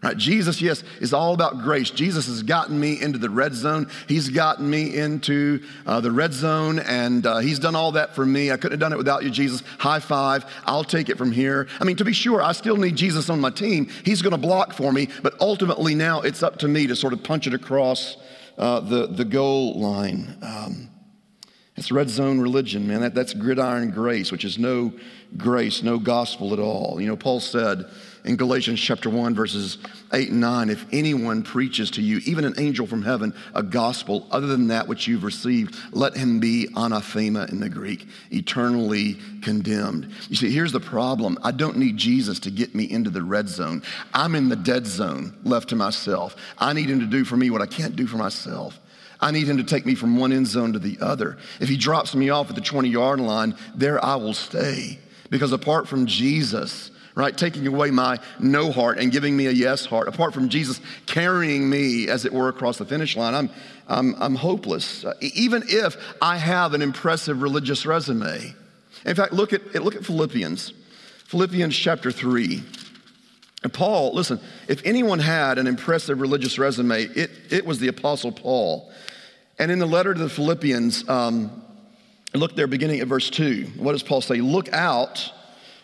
Right? 0.04 0.16
Jesus, 0.16 0.62
yes, 0.62 0.84
is 1.02 1.12
all 1.12 1.34
about 1.34 1.64
grace. 1.64 1.90
Jesus 1.90 2.28
has 2.28 2.44
gotten 2.44 2.80
me 2.80 3.02
into 3.02 3.18
the 3.18 3.32
red 3.32 3.56
zone. 3.56 3.90
He's 4.08 4.30
gotten 4.30 4.70
me 4.70 4.96
into 4.96 5.64
uh, 5.88 6.00
the 6.02 6.12
red 6.12 6.34
zone, 6.34 6.78
and 6.80 7.26
uh, 7.26 7.40
He's 7.40 7.58
done 7.58 7.76
all 7.76 7.94
that 7.94 8.14
for 8.14 8.24
me. 8.24 8.52
I 8.52 8.58
couldn't 8.58 8.74
have 8.74 8.80
done 8.80 8.94
it 8.94 8.98
without 8.98 9.24
you, 9.24 9.32
Jesus. 9.32 9.64
High 9.80 10.00
five. 10.00 10.46
I'll 10.66 10.84
take 10.84 11.10
it 11.10 11.18
from 11.18 11.32
here. 11.32 11.68
I 11.82 11.84
mean, 11.84 11.96
to 11.96 12.06
be 12.06 12.14
sure, 12.14 12.44
I 12.44 12.52
still 12.52 12.78
need 12.78 12.96
Jesus 12.96 13.28
on 13.30 13.42
my 13.42 13.50
team. 13.50 13.90
He's 14.06 14.22
going 14.22 14.32
to 14.32 14.38
block 14.38 14.72
for 14.72 14.94
me, 14.94 15.10
but 15.24 15.34
ultimately 15.42 15.96
now 15.96 16.22
it's 16.22 16.44
up 16.44 16.60
to 16.60 16.68
me 16.68 16.86
to 16.88 16.96
sort 16.96 17.12
of 17.12 17.24
punch 17.24 17.48
it 17.48 17.56
across 17.56 18.18
uh, 18.60 18.80
the, 18.82 19.08
the 19.08 19.26
goal 19.26 19.80
line. 19.80 20.38
Um, 20.44 20.90
It's 21.76 21.92
red 21.92 22.10
zone 22.10 22.40
religion, 22.40 22.88
man. 22.88 23.02
That, 23.02 23.14
that's 23.14 23.34
gridiron 23.34 23.92
grace, 23.92 24.32
which 24.32 24.46
is 24.46 24.58
no 24.58 24.94
grace, 25.36 25.84
no 25.84 26.00
gospel 26.00 26.54
at 26.54 26.60
all. 26.60 27.02
You 27.02 27.08
know, 27.08 27.18
Paul 27.18 27.40
said 27.40 27.90
in 28.24 28.36
Galatians 28.36 28.80
chapter 28.80 29.10
1, 29.10 29.36
verses 29.36 29.78
8 30.14 30.30
and 30.30 30.42
9, 30.42 30.70
if 30.70 30.86
anyone 30.92 31.44
preaches 31.44 31.92
to 31.92 32.02
you, 32.02 32.20
even 32.26 32.44
an 32.44 32.54
angel 32.58 32.86
from 32.86 33.02
heaven, 33.02 33.34
a 33.54 33.64
gospel 33.64 34.28
other 34.32 34.48
than 34.48 34.68
that 34.68 34.88
which 34.88 35.08
you've 35.08 35.24
received, 35.24 35.76
let 35.92 36.16
him 36.16 36.40
be 36.40 36.68
anathema 36.76 37.46
in 37.50 37.60
the 37.60 37.70
Greek, 37.70 38.08
eternally 38.32 39.18
condemned. 39.42 40.12
You 40.30 40.36
see, 40.36 40.52
here's 40.52 40.72
the 40.72 40.80
problem 40.80 41.38
I 41.44 41.52
don't 41.52 41.78
need 41.78 41.98
Jesus 41.98 42.40
to 42.42 42.52
get 42.52 42.76
me 42.76 42.90
into 42.90 43.10
the 43.10 43.24
red 43.24 43.48
zone. 43.48 43.82
I'm 44.14 44.36
in 44.36 44.50
the 44.50 44.56
dead 44.56 44.86
zone, 44.86 45.36
left 45.44 45.70
to 45.70 45.76
myself. 45.76 46.36
I 46.58 46.74
need 46.74 46.90
him 46.90 47.00
to 47.00 47.06
do 47.06 47.24
for 47.24 47.38
me 47.38 47.50
what 47.50 47.62
I 47.62 47.66
can't 47.66 47.96
do 47.96 48.08
for 48.08 48.18
myself. 48.18 48.80
I 49.20 49.32
need 49.32 49.48
him 49.48 49.58
to 49.58 49.64
take 49.64 49.86
me 49.86 49.96
from 49.96 50.18
one 50.18 50.32
end 50.32 50.48
zone 50.48 50.74
to 50.74 50.80
the 50.80 50.98
other. 51.02 51.38
If 51.60 51.70
he 51.70 51.78
drops 51.78 52.14
me 52.14 52.30
off 52.30 52.50
at 52.50 52.56
the 52.56 52.62
20 52.62 52.90
yard 52.90 53.20
line, 53.20 53.56
there 53.74 54.04
I 54.04 54.16
will 54.16 54.34
stay. 54.34 55.00
Because 55.30 55.52
apart 55.52 55.88
from 55.88 56.06
Jesus, 56.06 56.92
right, 57.16 57.36
taking 57.36 57.66
away 57.68 57.92
my 57.92 58.20
no 58.40 58.72
heart 58.72 59.00
and 59.00 59.12
giving 59.12 59.36
me 59.36 59.48
a 59.48 59.52
yes 59.52 59.86
heart, 59.86 60.08
apart 60.08 60.34
from 60.34 60.50
Jesus 60.50 60.80
carrying 61.06 61.70
me, 61.70 62.08
as 62.08 62.26
it 62.26 62.34
were, 62.34 62.48
across 62.50 62.78
the 62.78 62.86
finish 62.86 63.18
line, 63.18 63.34
I'm, 63.34 63.50
I'm, 63.88 64.16
I'm 64.22 64.36
hopeless. 64.36 65.04
even 65.22 65.64
if 65.68 65.98
I 66.22 66.38
have 66.38 66.74
an 66.74 66.82
impressive 66.82 67.42
religious 67.42 67.86
resume. 67.86 68.54
In 69.06 69.16
fact, 69.16 69.34
look 69.34 69.54
at, 69.54 69.74
look 69.76 69.96
at 69.96 70.06
Philippians, 70.06 70.74
Philippians 71.26 71.76
chapter 71.76 72.12
3. 72.12 72.64
And 73.64 73.74
Paul, 73.74 74.14
listen, 74.14 74.40
if 74.68 74.86
anyone 74.86 75.20
had 75.20 75.58
an 75.58 75.66
impressive 75.66 76.22
religious 76.22 76.60
resume, 76.60 77.04
it, 77.04 77.32
it 77.50 77.66
was 77.66 77.80
the 77.80 77.88
Apostle 77.88 78.32
Paul. 78.32 78.92
And 79.58 79.72
in 79.72 79.80
the 79.80 79.88
letter 79.88 80.14
to 80.14 80.20
the 80.20 80.30
Philippians, 80.30 81.10
um, 81.10 81.64
look 82.34 82.56
there 82.56 82.68
beginning 82.68 83.00
at 83.00 83.08
verse 83.08 83.30
2. 83.30 83.74
What 83.78 83.94
does 83.94 84.04
Paul 84.04 84.22
say? 84.22 84.36
Look 84.36 84.72
out 84.74 85.32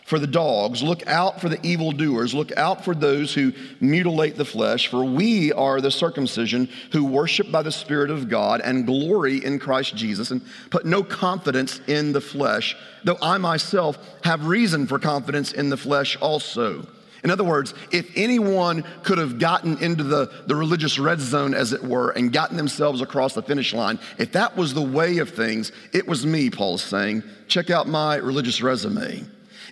for 0.04 0.18
the 0.18 0.26
dogs, 0.26 0.82
look 0.82 1.06
out 1.06 1.40
for 1.40 1.48
the 1.48 1.64
evildoers, 1.66 2.34
look 2.34 2.52
out 2.58 2.84
for 2.84 2.94
those 2.94 3.32
who 3.32 3.52
mutilate 3.80 4.36
the 4.36 4.44
flesh, 4.44 4.88
for 4.88 5.02
we 5.02 5.50
are 5.52 5.80
the 5.80 5.90
circumcision 5.90 6.68
who 6.92 7.06
worship 7.06 7.50
by 7.50 7.62
the 7.62 7.72
Spirit 7.72 8.10
of 8.10 8.28
God 8.28 8.60
and 8.60 8.84
glory 8.84 9.42
in 9.42 9.58
Christ 9.58 9.96
Jesus 9.96 10.30
and 10.30 10.42
put 10.68 10.84
no 10.84 11.02
confidence 11.02 11.80
in 11.86 12.12
the 12.12 12.20
flesh, 12.20 12.76
though 13.04 13.16
I 13.22 13.38
myself 13.38 13.98
have 14.24 14.46
reason 14.46 14.86
for 14.86 14.98
confidence 14.98 15.52
in 15.52 15.70
the 15.70 15.76
flesh 15.78 16.16
also. 16.16 16.86
In 17.24 17.30
other 17.30 17.42
words, 17.42 17.72
if 17.90 18.10
anyone 18.14 18.84
could 19.02 19.16
have 19.16 19.38
gotten 19.38 19.78
into 19.82 20.04
the, 20.04 20.30
the 20.46 20.54
religious 20.54 20.98
red 20.98 21.20
zone, 21.20 21.54
as 21.54 21.72
it 21.72 21.82
were, 21.82 22.10
and 22.10 22.30
gotten 22.30 22.58
themselves 22.58 23.00
across 23.00 23.32
the 23.32 23.42
finish 23.42 23.72
line, 23.72 23.98
if 24.18 24.32
that 24.32 24.54
was 24.56 24.74
the 24.74 24.82
way 24.82 25.18
of 25.18 25.30
things, 25.30 25.72
it 25.94 26.06
was 26.06 26.26
me, 26.26 26.50
Paul 26.50 26.74
is 26.74 26.82
saying. 26.82 27.22
Check 27.48 27.70
out 27.70 27.88
my 27.88 28.16
religious 28.16 28.60
resume. 28.60 29.24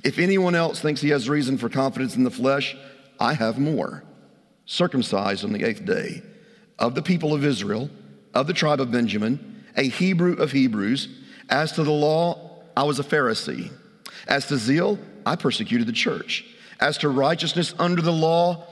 If 0.03 0.19
anyone 0.19 0.55
else 0.55 0.81
thinks 0.81 1.03
he 1.03 1.11
has 1.11 1.29
reason 1.29 1.59
for 1.59 1.69
confidence 1.69 2.17
in 2.17 2.25
the 2.25 2.31
flesh, 2.31 2.75
I 3.21 3.35
have 3.35 3.59
more. 3.59 4.03
Circumcised 4.65 5.45
on 5.45 5.53
the 5.53 5.63
eighth 5.63 5.85
day, 5.85 6.23
of 6.79 6.95
the 6.95 7.03
people 7.03 7.35
of 7.35 7.45
Israel, 7.45 7.91
of 8.33 8.47
the 8.47 8.55
tribe 8.55 8.81
of 8.81 8.91
Benjamin, 8.91 9.63
a 9.77 9.83
Hebrew 9.83 10.35
of 10.35 10.53
Hebrews. 10.53 11.09
As 11.51 11.73
to 11.73 11.85
the 11.85 11.91
law, 11.91 12.63
I 12.75 12.85
was 12.85 12.99
a 12.99 13.05
Pharisee. 13.05 13.71
As 14.27 14.47
to 14.47 14.57
zeal, 14.57 14.99
I 15.27 15.37
persecuted 15.37 15.87
the 15.87 15.93
church. 15.93 16.47
As 16.83 16.99
to 16.99 17.09
righteousness 17.09 17.77
under 17.79 18.03
the 18.03 18.13
law, 18.13 18.67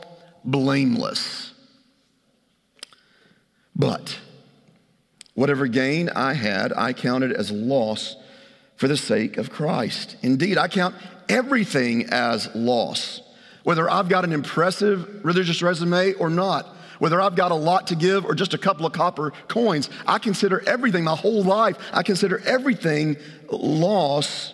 blameless. 0.44 1.52
But 3.76 4.18
whatever 5.34 5.68
gain 5.68 6.08
I 6.08 6.32
had, 6.32 6.72
I 6.72 6.92
counted 6.92 7.32
as 7.32 7.52
loss 7.52 8.16
for 8.74 8.88
the 8.88 8.96
sake 8.96 9.36
of 9.36 9.50
Christ. 9.50 10.16
Indeed, 10.22 10.58
I 10.58 10.66
count 10.66 10.96
everything 11.28 12.06
as 12.10 12.52
loss, 12.52 13.22
whether 13.62 13.88
I've 13.88 14.08
got 14.08 14.24
an 14.24 14.32
impressive 14.32 15.24
religious 15.24 15.62
resume 15.62 16.14
or 16.14 16.30
not. 16.30 16.66
Whether 16.98 17.20
I've 17.20 17.36
got 17.36 17.52
a 17.52 17.54
lot 17.54 17.86
to 17.86 17.94
give 17.94 18.24
or 18.24 18.34
just 18.34 18.54
a 18.54 18.58
couple 18.58 18.86
of 18.86 18.92
copper 18.92 19.32
coins, 19.46 19.88
I 20.04 20.18
consider 20.18 20.68
everything, 20.68 21.04
my 21.04 21.14
whole 21.14 21.44
life, 21.44 21.76
I 21.92 22.02
consider 22.02 22.40
everything 22.40 23.18
loss 23.48 24.52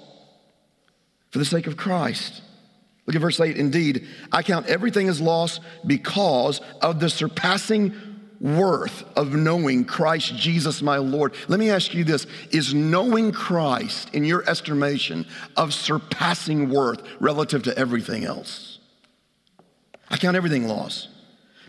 for 1.31 1.39
the 1.39 1.47
sake 1.47 1.67
of 1.67 1.79
Christ. 1.79 2.43
Look 3.07 3.15
at 3.15 3.23
verse 3.23 3.39
8. 3.39 3.57
Indeed, 3.57 4.07
I 4.33 4.43
count 4.43 4.67
everything 4.67 5.09
as 5.09 5.21
loss 5.21 5.61
because 5.87 6.61
of 6.83 6.99
the 6.99 7.09
surpassing 7.09 7.95
worth 8.41 9.05
of 9.17 9.33
knowing 9.33 9.85
Christ 9.85 10.35
Jesus 10.35 10.83
my 10.83 10.99
Lord. 10.99 11.35
Let 11.49 11.61
me 11.61 11.71
ask 11.71 11.95
you 11.95 12.05
this 12.05 12.27
Is 12.51 12.75
knowing 12.75 13.33
Christ, 13.33 14.13
in 14.15 14.25
your 14.25 14.49
estimation, 14.49 15.25
of 15.57 15.73
surpassing 15.73 16.69
worth 16.69 17.03
relative 17.21 17.63
to 17.65 17.79
everything 17.79 18.25
else? 18.25 18.81
I 20.11 20.17
count 20.17 20.37
everything 20.37 20.67
loss 20.67 21.09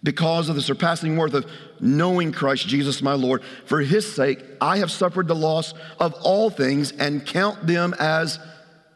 because 0.03 0.49
of 0.49 0.55
the 0.55 0.61
surpassing 0.61 1.17
worth 1.17 1.33
of 1.33 1.45
knowing 1.79 2.31
Christ 2.31 2.67
Jesus 2.67 3.01
my 3.01 3.13
Lord. 3.13 3.43
For 3.65 3.81
his 3.81 4.11
sake, 4.11 4.43
I 4.61 4.77
have 4.77 4.91
suffered 4.91 5.27
the 5.27 5.35
loss 5.35 5.73
of 5.99 6.13
all 6.21 6.49
things 6.49 6.91
and 6.91 7.25
count 7.25 7.65
them 7.65 7.95
as 7.99 8.39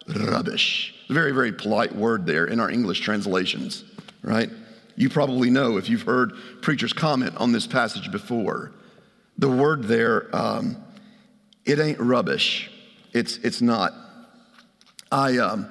rubbish 0.07 0.95
very, 1.11 1.31
very 1.31 1.51
polite 1.51 1.93
word 1.93 2.25
there 2.25 2.45
in 2.45 2.59
our 2.59 2.69
English 2.69 3.01
translations, 3.01 3.83
right? 4.21 4.49
You 4.95 5.09
probably 5.09 5.49
know 5.49 5.77
if 5.77 5.89
you've 5.89 6.03
heard 6.03 6.33
preachers 6.61 6.93
comment 6.93 7.35
on 7.37 7.51
this 7.51 7.67
passage 7.67 8.11
before. 8.11 8.71
The 9.37 9.49
word 9.49 9.83
there, 9.83 10.33
um, 10.35 10.77
it 11.65 11.79
ain't 11.79 11.99
rubbish. 11.99 12.71
It's, 13.13 13.37
it's 13.37 13.61
not. 13.61 13.93
I, 15.11 15.37
um, 15.37 15.69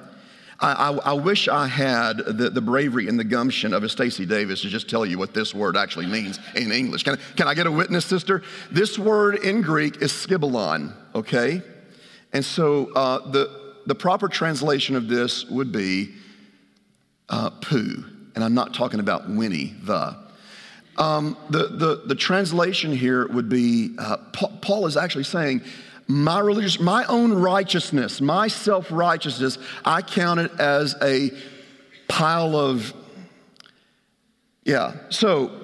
I, 0.59 0.73
I, 0.73 0.91
I, 0.91 1.13
wish 1.13 1.47
I 1.47 1.67
had 1.67 2.17
the, 2.17 2.51
the 2.51 2.61
bravery 2.61 3.07
and 3.07 3.17
the 3.17 3.23
gumption 3.23 3.73
of 3.73 3.83
a 3.83 3.89
Stacy 3.89 4.25
Davis 4.25 4.61
to 4.61 4.69
just 4.69 4.89
tell 4.89 5.05
you 5.05 5.17
what 5.17 5.33
this 5.33 5.55
word 5.55 5.75
actually 5.75 6.05
means 6.05 6.39
in 6.55 6.71
English. 6.71 7.03
Can 7.03 7.15
I, 7.15 7.35
can 7.35 7.47
I 7.47 7.55
get 7.55 7.65
a 7.65 7.71
witness, 7.71 8.05
sister? 8.05 8.43
This 8.69 8.99
word 8.99 9.35
in 9.43 9.61
Greek 9.61 10.01
is 10.01 10.11
skibalon, 10.11 10.93
okay? 11.15 11.63
And 12.33 12.45
so 12.45 12.91
uh, 12.93 13.29
the, 13.31 13.60
the 13.85 13.95
proper 13.95 14.27
translation 14.27 14.95
of 14.95 15.07
this 15.07 15.45
would 15.45 15.71
be 15.71 16.13
uh, 17.29 17.49
poo. 17.49 18.05
And 18.35 18.43
I'm 18.43 18.53
not 18.53 18.73
talking 18.73 18.99
about 18.99 19.29
Winnie 19.29 19.75
the. 19.81 20.17
Um, 20.97 21.37
the, 21.49 21.67
the, 21.67 22.03
the 22.05 22.15
translation 22.15 22.91
here 22.91 23.25
would 23.27 23.49
be 23.49 23.95
uh, 23.97 24.17
Paul 24.61 24.85
is 24.85 24.97
actually 24.97 25.23
saying, 25.23 25.61
my 26.07 26.39
religious, 26.39 26.79
my 26.79 27.05
own 27.05 27.33
righteousness, 27.33 28.19
my 28.19 28.49
self 28.49 28.91
righteousness, 28.91 29.57
I 29.85 30.01
count 30.01 30.41
it 30.41 30.51
as 30.59 30.95
a 31.01 31.31
pile 32.07 32.55
of, 32.55 32.93
yeah. 34.63 34.95
So 35.09 35.60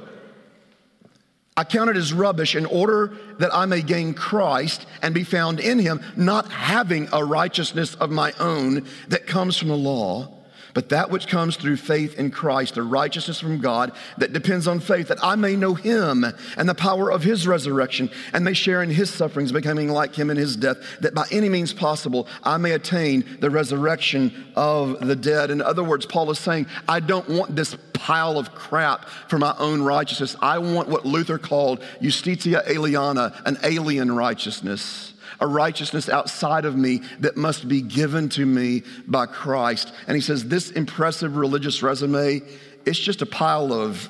I 1.58 1.63
count 1.63 1.89
it 1.89 1.98
as 1.98 2.13
rubbish 2.13 2.56
in 2.56 2.67
order 2.67 3.13
that 3.39 3.54
I 3.54 3.65
may 3.65 3.82
gain 3.82 4.13
Christ 4.13 4.86
and 5.02 5.13
be 5.13 5.24
found 5.24 5.60
in 5.60 5.80
him, 5.80 6.02
not 6.15 6.52
having 6.52 7.10
a 7.12 7.26
righteousness 7.26 7.96
of 7.96 8.12
my 8.12 8.32
own 8.39 8.86
that 9.08 9.26
comes 9.26 9.58
from 9.58 9.70
the 9.70 9.76
law 9.76 10.38
but 10.78 10.89
that 10.89 11.10
which 11.10 11.28
comes 11.28 11.56
through 11.56 11.76
faith 11.76 12.20
in 12.20 12.30
Christ, 12.30 12.76
the 12.76 12.84
righteousness 12.84 13.39
from 13.39 13.60
God 13.60 13.93
that 14.20 14.32
depends 14.32 14.67
on 14.67 14.80
faith, 14.80 15.08
that 15.08 15.24
I 15.24 15.36
may 15.36 15.56
know 15.56 15.74
him 15.74 16.24
and 16.56 16.70
the 16.70 16.76
power 16.76 17.12
of 17.12 17.24
his 17.24 17.48
resurrection, 17.48 18.12
and 18.32 18.46
may 18.46 18.54
share 18.54 18.84
in 18.84 18.91
his 18.91 19.12
sufferings, 19.12 19.52
becoming 19.52 19.89
like 19.89 20.13
him 20.13 20.30
in 20.30 20.38
his 20.38 20.56
death, 20.56 20.78
that 21.02 21.15
by 21.15 21.26
any 21.32 21.50
means 21.50 21.74
possible 21.74 22.28
I 22.43 22.58
may 22.58 22.74
attain 22.74 23.26
the 23.39 23.50
resurrection 23.50 24.52
of 24.56 25.00
the 25.00 25.15
dead. 25.15 25.50
In 25.50 25.63
other 25.63 25.84
words, 25.84 26.06
Paul 26.06 26.30
is 26.30 26.38
saying, 26.38 26.67
I 26.88 27.00
don't 27.00 27.28
want 27.28 27.56
this 27.56 27.76
pile 28.08 28.39
of 28.39 28.56
crap 28.56 29.04
for 29.28 29.38
my 29.38 29.54
own 29.60 29.82
righteousness. 29.82 30.38
I 30.41 30.60
want 30.60 30.88
what 30.88 31.06
Luther 31.06 31.38
called 31.38 31.82
justitia 32.02 32.65
aliena, 32.65 33.34
an 33.46 33.58
alien 33.63 34.15
righteousness 34.15 35.13
a 35.39 35.46
righteousness 35.46 36.10
outside 36.10 36.65
of 36.65 36.76
me 36.76 37.04
that 37.20 37.38
must 37.38 37.67
be 37.67 37.80
given 37.80 38.28
to 38.28 38.43
me 38.43 38.82
by 39.06 39.28
Christ. 39.28 39.93
And 40.08 40.15
he 40.15 40.22
says, 40.22 40.48
This 40.48 40.72
impressive 40.72 41.36
religious 41.36 41.84
resume, 41.84 42.41
it's 42.88 42.98
just 42.98 43.22
a 43.22 43.26
pile 43.28 43.72
of 43.72 44.10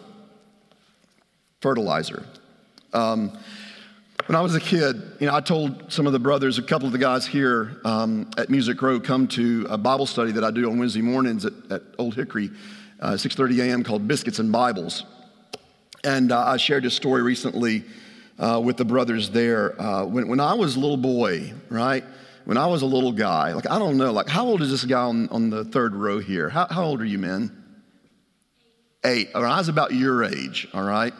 fertilizer. 1.59 2.23
Um, 2.93 3.37
when 4.27 4.37
I 4.37 4.41
was 4.41 4.55
a 4.55 4.61
kid, 4.61 5.01
you 5.19 5.27
know, 5.27 5.35
I 5.35 5.41
told 5.41 5.91
some 5.91 6.07
of 6.07 6.13
the 6.13 6.19
brothers, 6.19 6.57
a 6.59 6.63
couple 6.63 6.85
of 6.85 6.93
the 6.93 6.97
guys 6.97 7.27
here 7.27 7.81
um, 7.83 8.29
at 8.37 8.49
Music 8.49 8.81
Row, 8.81 8.99
come 9.01 9.27
to 9.29 9.67
a 9.69 9.77
Bible 9.77 10.05
study 10.05 10.31
that 10.31 10.45
I 10.45 10.51
do 10.51 10.69
on 10.69 10.79
Wednesday 10.79 11.01
mornings 11.01 11.43
at, 11.43 11.53
at 11.69 11.81
Old 11.97 12.15
Hickory, 12.15 12.51
uh, 12.99 13.11
6:30 13.11 13.59
a.m. 13.59 13.83
called 13.83 14.07
Biscuits 14.07 14.39
and 14.39 14.51
Bibles. 14.51 15.05
And 16.03 16.31
uh, 16.31 16.39
I 16.39 16.57
shared 16.57 16.83
this 16.83 16.95
story 16.95 17.21
recently 17.21 17.83
uh, 18.39 18.61
with 18.63 18.77
the 18.77 18.85
brothers 18.85 19.29
there. 19.29 19.79
Uh, 19.81 20.05
when, 20.05 20.27
when 20.27 20.39
I 20.39 20.53
was 20.53 20.75
a 20.75 20.79
little 20.79 20.97
boy, 20.97 21.53
right? 21.69 22.03
When 22.45 22.57
I 22.57 22.67
was 22.67 22.81
a 22.81 22.85
little 22.85 23.11
guy, 23.11 23.53
like, 23.53 23.69
I 23.69 23.77
don't 23.77 23.97
know, 23.97 24.11
like, 24.13 24.29
how 24.29 24.45
old 24.45 24.61
is 24.61 24.71
this 24.71 24.85
guy 24.85 25.01
on, 25.01 25.27
on 25.29 25.49
the 25.49 25.65
third 25.65 25.93
row 25.93 26.19
here? 26.19 26.47
How, 26.49 26.67
how 26.69 26.85
old 26.85 27.01
are 27.01 27.05
you, 27.05 27.17
men? 27.17 27.51
Eight. 29.03 29.29
All 29.35 29.43
right, 29.43 29.53
I 29.53 29.57
was 29.57 29.67
about 29.67 29.93
your 29.93 30.23
age, 30.23 30.67
all 30.73 30.83
right? 30.83 31.13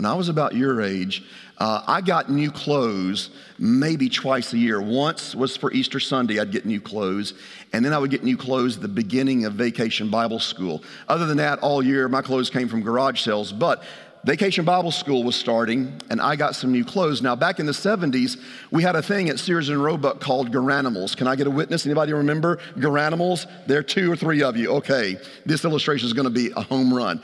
When 0.00 0.06
I 0.06 0.14
was 0.14 0.30
about 0.30 0.54
your 0.54 0.80
age, 0.80 1.22
uh, 1.58 1.82
I 1.86 2.00
got 2.00 2.30
new 2.30 2.50
clothes 2.50 3.28
maybe 3.58 4.08
twice 4.08 4.54
a 4.54 4.56
year. 4.56 4.80
Once 4.80 5.34
was 5.34 5.58
for 5.58 5.70
Easter 5.72 6.00
Sunday, 6.00 6.40
I'd 6.40 6.52
get 6.52 6.64
new 6.64 6.80
clothes, 6.80 7.34
and 7.74 7.84
then 7.84 7.92
I 7.92 7.98
would 7.98 8.10
get 8.10 8.24
new 8.24 8.38
clothes 8.38 8.76
at 8.76 8.80
the 8.80 8.88
beginning 8.88 9.44
of 9.44 9.52
vacation 9.52 10.08
Bible 10.08 10.38
school. 10.38 10.82
Other 11.06 11.26
than 11.26 11.36
that, 11.36 11.58
all 11.58 11.82
year, 11.82 12.08
my 12.08 12.22
clothes 12.22 12.48
came 12.48 12.66
from 12.66 12.80
garage 12.80 13.20
sales. 13.20 13.52
But 13.52 13.82
Vacation 14.24 14.64
Bible 14.64 14.90
School 14.90 15.22
was 15.22 15.36
starting, 15.36 15.92
and 16.08 16.18
I 16.18 16.34
got 16.34 16.54
some 16.54 16.72
new 16.72 16.84
clothes. 16.84 17.20
Now, 17.20 17.36
back 17.36 17.60
in 17.60 17.66
the 17.66 17.72
70s, 17.72 18.38
we 18.70 18.82
had 18.82 18.96
a 18.96 19.02
thing 19.02 19.28
at 19.28 19.38
Sears 19.38 19.68
and 19.68 19.84
Roebuck 19.84 20.18
called 20.18 20.50
Garanimals. 20.50 21.14
Can 21.14 21.26
I 21.26 21.36
get 21.36 21.46
a 21.46 21.50
witness? 21.50 21.84
Anybody 21.84 22.14
remember 22.14 22.56
Garanimals? 22.76 23.46
There 23.66 23.78
are 23.78 23.82
two 23.82 24.10
or 24.10 24.16
three 24.16 24.42
of 24.42 24.56
you. 24.56 24.70
Okay, 24.76 25.18
this 25.44 25.62
illustration 25.66 26.06
is 26.06 26.14
going 26.14 26.24
to 26.24 26.30
be 26.30 26.52
a 26.56 26.62
home 26.62 26.92
run. 26.92 27.20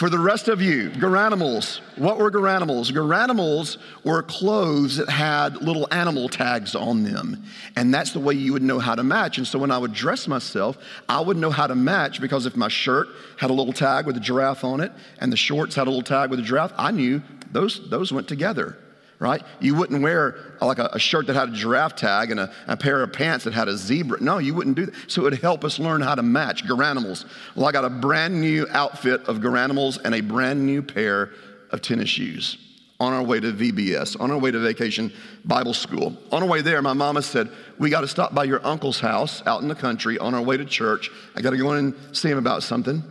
For 0.00 0.08
the 0.08 0.18
rest 0.18 0.48
of 0.48 0.62
you, 0.62 0.88
Garanimals, 0.92 1.80
what 1.96 2.16
were 2.16 2.30
Garanimals? 2.30 2.90
Garanimals 2.90 3.76
were 4.02 4.22
clothes 4.22 4.96
that 4.96 5.10
had 5.10 5.60
little 5.60 5.86
animal 5.90 6.30
tags 6.30 6.74
on 6.74 7.04
them. 7.04 7.44
And 7.76 7.92
that's 7.92 8.12
the 8.12 8.18
way 8.18 8.32
you 8.32 8.54
would 8.54 8.62
know 8.62 8.78
how 8.78 8.94
to 8.94 9.02
match. 9.02 9.36
And 9.36 9.46
so 9.46 9.58
when 9.58 9.70
I 9.70 9.76
would 9.76 9.92
dress 9.92 10.26
myself, 10.26 10.78
I 11.06 11.20
would 11.20 11.36
know 11.36 11.50
how 11.50 11.66
to 11.66 11.74
match 11.74 12.18
because 12.18 12.46
if 12.46 12.56
my 12.56 12.68
shirt 12.68 13.08
had 13.36 13.50
a 13.50 13.52
little 13.52 13.74
tag 13.74 14.06
with 14.06 14.16
a 14.16 14.20
giraffe 14.20 14.64
on 14.64 14.80
it 14.80 14.90
and 15.18 15.30
the 15.30 15.36
shorts 15.36 15.74
had 15.74 15.86
a 15.86 15.90
little 15.90 16.02
tag 16.02 16.30
with 16.30 16.38
a 16.38 16.44
giraffe, 16.44 16.72
I 16.78 16.92
knew 16.92 17.20
those, 17.52 17.86
those 17.90 18.10
went 18.10 18.26
together 18.26 18.78
right? 19.20 19.42
You 19.60 19.74
wouldn't 19.74 20.02
wear 20.02 20.34
like 20.60 20.78
a, 20.78 20.86
a 20.94 20.98
shirt 20.98 21.26
that 21.26 21.36
had 21.36 21.50
a 21.50 21.52
giraffe 21.52 21.94
tag 21.94 22.30
and 22.30 22.40
a, 22.40 22.52
a, 22.66 22.76
pair 22.76 23.02
of 23.02 23.12
pants 23.12 23.44
that 23.44 23.52
had 23.52 23.68
a 23.68 23.76
zebra. 23.76 24.20
No, 24.20 24.38
you 24.38 24.54
wouldn't 24.54 24.76
do 24.76 24.86
that. 24.86 24.94
So 25.08 25.20
it 25.20 25.24
would 25.24 25.40
help 25.40 25.62
us 25.62 25.78
learn 25.78 26.00
how 26.00 26.14
to 26.14 26.22
match 26.22 26.64
Garanimals. 26.64 27.26
Well, 27.54 27.66
I 27.66 27.72
got 27.72 27.84
a 27.84 27.90
brand 27.90 28.40
new 28.40 28.66
outfit 28.70 29.22
of 29.26 29.36
Garanimals 29.36 29.98
and 30.02 30.14
a 30.14 30.22
brand 30.22 30.64
new 30.64 30.82
pair 30.82 31.30
of 31.70 31.82
tennis 31.82 32.08
shoes 32.08 32.56
on 32.98 33.12
our 33.12 33.22
way 33.22 33.40
to 33.40 33.52
VBS, 33.52 34.18
on 34.18 34.30
our 34.30 34.38
way 34.38 34.50
to 34.50 34.58
vacation 34.58 35.12
Bible 35.44 35.74
school. 35.74 36.16
On 36.32 36.42
our 36.42 36.48
way 36.48 36.62
there, 36.62 36.80
my 36.80 36.94
mama 36.94 37.20
said, 37.20 37.50
We 37.78 37.90
got 37.90 38.00
to 38.00 38.08
stop 38.08 38.34
by 38.34 38.44
your 38.44 38.64
uncle's 38.66 39.00
house 39.00 39.42
out 39.46 39.60
in 39.60 39.68
the 39.68 39.74
country 39.74 40.18
on 40.18 40.34
our 40.34 40.42
way 40.42 40.56
to 40.56 40.64
church. 40.64 41.10
I 41.36 41.42
got 41.42 41.50
to 41.50 41.58
go 41.58 41.72
in 41.74 41.78
and 41.78 42.16
see 42.16 42.30
him 42.30 42.38
about 42.38 42.62
something. 42.62 43.02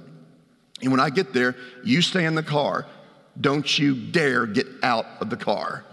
And 0.82 0.92
when 0.92 1.00
I 1.00 1.12
get 1.12 1.34
there, 1.34 1.56
you 1.84 2.02
stay 2.02 2.26
in 2.26 2.34
the 2.34 2.44
car. 2.44 2.88
Don't 3.40 3.78
you 3.78 3.94
dare 3.96 4.48
get 4.48 4.68
out 4.82 5.06
of 5.22 5.30
the 5.30 5.38
car. 5.38 5.86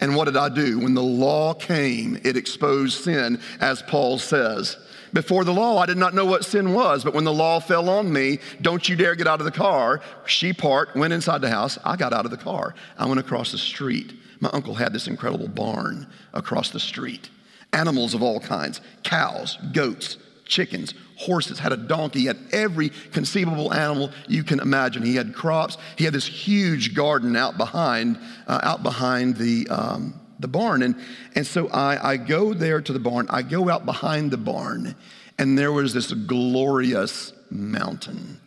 And 0.00 0.14
what 0.14 0.26
did 0.26 0.36
I 0.36 0.48
do? 0.48 0.78
When 0.78 0.94
the 0.94 1.02
law 1.02 1.54
came, 1.54 2.20
it 2.24 2.36
exposed 2.36 3.02
sin, 3.02 3.40
as 3.60 3.82
Paul 3.82 4.18
says. 4.18 4.76
Before 5.12 5.44
the 5.44 5.52
law, 5.52 5.78
I 5.78 5.86
did 5.86 5.96
not 5.96 6.14
know 6.14 6.26
what 6.26 6.44
sin 6.44 6.74
was, 6.74 7.02
but 7.02 7.14
when 7.14 7.24
the 7.24 7.32
law 7.32 7.60
fell 7.60 7.88
on 7.88 8.12
me, 8.12 8.38
don't 8.60 8.88
you 8.88 8.94
dare 8.94 9.14
get 9.14 9.26
out 9.26 9.40
of 9.40 9.46
the 9.46 9.50
car. 9.50 10.00
She 10.26 10.52
parked, 10.52 10.96
went 10.96 11.12
inside 11.12 11.40
the 11.40 11.50
house. 11.50 11.78
I 11.84 11.96
got 11.96 12.12
out 12.12 12.24
of 12.24 12.30
the 12.30 12.36
car. 12.36 12.74
I 12.98 13.06
went 13.06 13.18
across 13.18 13.50
the 13.50 13.58
street. 13.58 14.12
My 14.40 14.50
uncle 14.52 14.74
had 14.74 14.92
this 14.92 15.08
incredible 15.08 15.48
barn 15.48 16.06
across 16.32 16.70
the 16.70 16.80
street. 16.80 17.30
Animals 17.72 18.14
of 18.14 18.22
all 18.22 18.38
kinds 18.38 18.80
cows, 19.02 19.58
goats, 19.72 20.18
chickens, 20.44 20.94
horses, 21.18 21.58
had 21.58 21.72
a 21.72 21.76
donkey, 21.76 22.26
had 22.26 22.38
every 22.52 22.90
conceivable 23.12 23.74
animal 23.74 24.10
you 24.28 24.44
can 24.44 24.60
imagine. 24.60 25.02
He 25.02 25.16
had 25.16 25.34
crops. 25.34 25.76
He 25.96 26.04
had 26.04 26.14
this 26.14 26.26
huge 26.26 26.94
garden 26.94 27.36
out 27.36 27.58
behind, 27.58 28.18
uh, 28.46 28.60
out 28.62 28.82
behind 28.82 29.36
the, 29.36 29.68
um, 29.68 30.18
the 30.38 30.48
barn. 30.48 30.82
And, 30.82 30.94
and 31.34 31.46
so 31.46 31.68
I, 31.68 32.12
I 32.12 32.16
go 32.16 32.54
there 32.54 32.80
to 32.80 32.92
the 32.92 33.00
barn. 33.00 33.26
I 33.30 33.42
go 33.42 33.68
out 33.68 33.84
behind 33.84 34.30
the 34.30 34.36
barn, 34.36 34.94
and 35.38 35.58
there 35.58 35.72
was 35.72 35.92
this 35.92 36.12
glorious 36.12 37.32
mountain, 37.50 38.40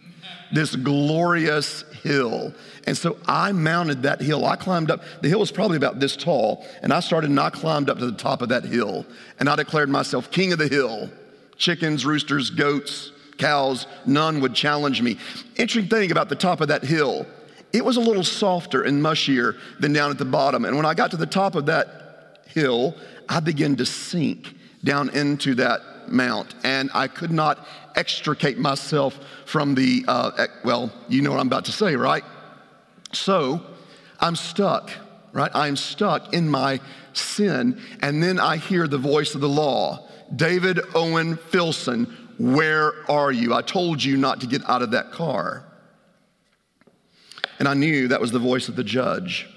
this 0.54 0.76
glorious 0.76 1.84
hill. 2.04 2.54
And 2.88 2.98
so 2.98 3.18
I 3.28 3.52
mounted 3.52 4.04
that 4.04 4.22
hill. 4.22 4.46
I 4.46 4.56
climbed 4.56 4.92
up. 4.92 5.04
The 5.22 5.28
hill 5.28 5.40
was 5.40 5.52
probably 5.52 5.78
about 5.78 6.00
this 6.00 6.16
tall. 6.16 6.66
And 6.82 6.92
I 6.92 7.00
started 7.00 7.30
and 7.30 7.40
I 7.40 7.50
climbed 7.50 7.90
up 7.90 8.00
to 8.00 8.06
the 8.06 8.18
top 8.18 8.42
of 8.42 8.50
that 8.50 8.64
hill. 8.64 9.06
And 9.40 9.48
I 9.48 9.56
declared 9.56 9.90
myself 9.90 10.32
king 10.32 10.52
of 10.52 10.58
the 10.58 10.68
hill 10.68 11.12
chickens, 11.62 12.06
roosters, 12.06 12.50
goats, 12.50 13.12
cows, 13.38 13.88
none 14.06 14.42
would 14.42 14.54
challenge 14.54 15.02
me. 15.02 15.18
Interesting 15.56 15.88
thing 15.88 16.12
about 16.12 16.28
the 16.28 16.36
top 16.36 16.60
of 16.60 16.68
that 16.68 16.84
hill, 16.84 17.26
it 17.72 17.86
was 17.86 17.96
a 17.96 18.02
little 18.02 18.24
softer 18.24 18.84
and 18.84 19.02
mushier 19.02 19.58
than 19.80 19.94
down 19.94 20.12
at 20.12 20.18
the 20.18 20.26
bottom. 20.26 20.66
And 20.66 20.76
when 20.76 20.86
I 20.86 20.94
got 20.94 21.12
to 21.12 21.18
the 21.18 21.26
top 21.26 21.56
of 21.56 21.68
that 21.68 22.40
hill, 22.48 22.96
I 23.30 23.40
began 23.40 23.78
to 23.78 23.86
sink 23.86 24.56
down 24.84 25.10
into 25.10 25.56
that 25.56 25.82
mount, 26.10 26.56
and 26.64 26.90
I 26.94 27.08
could 27.08 27.32
not 27.32 27.66
extricate 27.96 28.58
myself 28.58 29.18
from 29.46 29.76
the, 29.76 30.04
uh, 30.08 30.48
well, 30.66 30.92
you 31.08 31.22
know 31.22 31.32
what 31.32 31.40
I'm 31.40 31.48
about 31.48 31.66
to 31.66 31.72
say, 31.72 31.96
right? 31.96 32.24
So 33.14 33.62
I'm 34.20 34.36
stuck, 34.36 34.90
right? 35.32 35.52
I'm 35.54 35.76
stuck 35.76 36.34
in 36.34 36.50
my 36.50 36.82
sin, 37.14 37.80
and 38.02 38.22
then 38.22 38.40
I 38.40 38.58
hear 38.58 38.88
the 38.88 38.98
voice 38.98 39.36
of 39.36 39.42
the 39.42 39.50
law 39.50 40.10
David 40.36 40.80
Owen 40.96 41.38
Filson, 41.38 42.06
where 42.38 42.94
are 43.10 43.32
you? 43.32 43.54
I 43.54 43.62
told 43.62 44.04
you 44.04 44.18
not 44.18 44.42
to 44.42 44.48
get 44.48 44.68
out 44.70 44.82
of 44.82 44.92
that 44.92 45.12
car. 45.12 45.66
And 47.60 47.68
I 47.68 47.74
knew 47.74 48.08
that 48.08 48.20
was 48.20 48.32
the 48.32 48.40
voice 48.40 48.70
of 48.70 48.76
the 48.76 48.84
judge. 48.84 49.48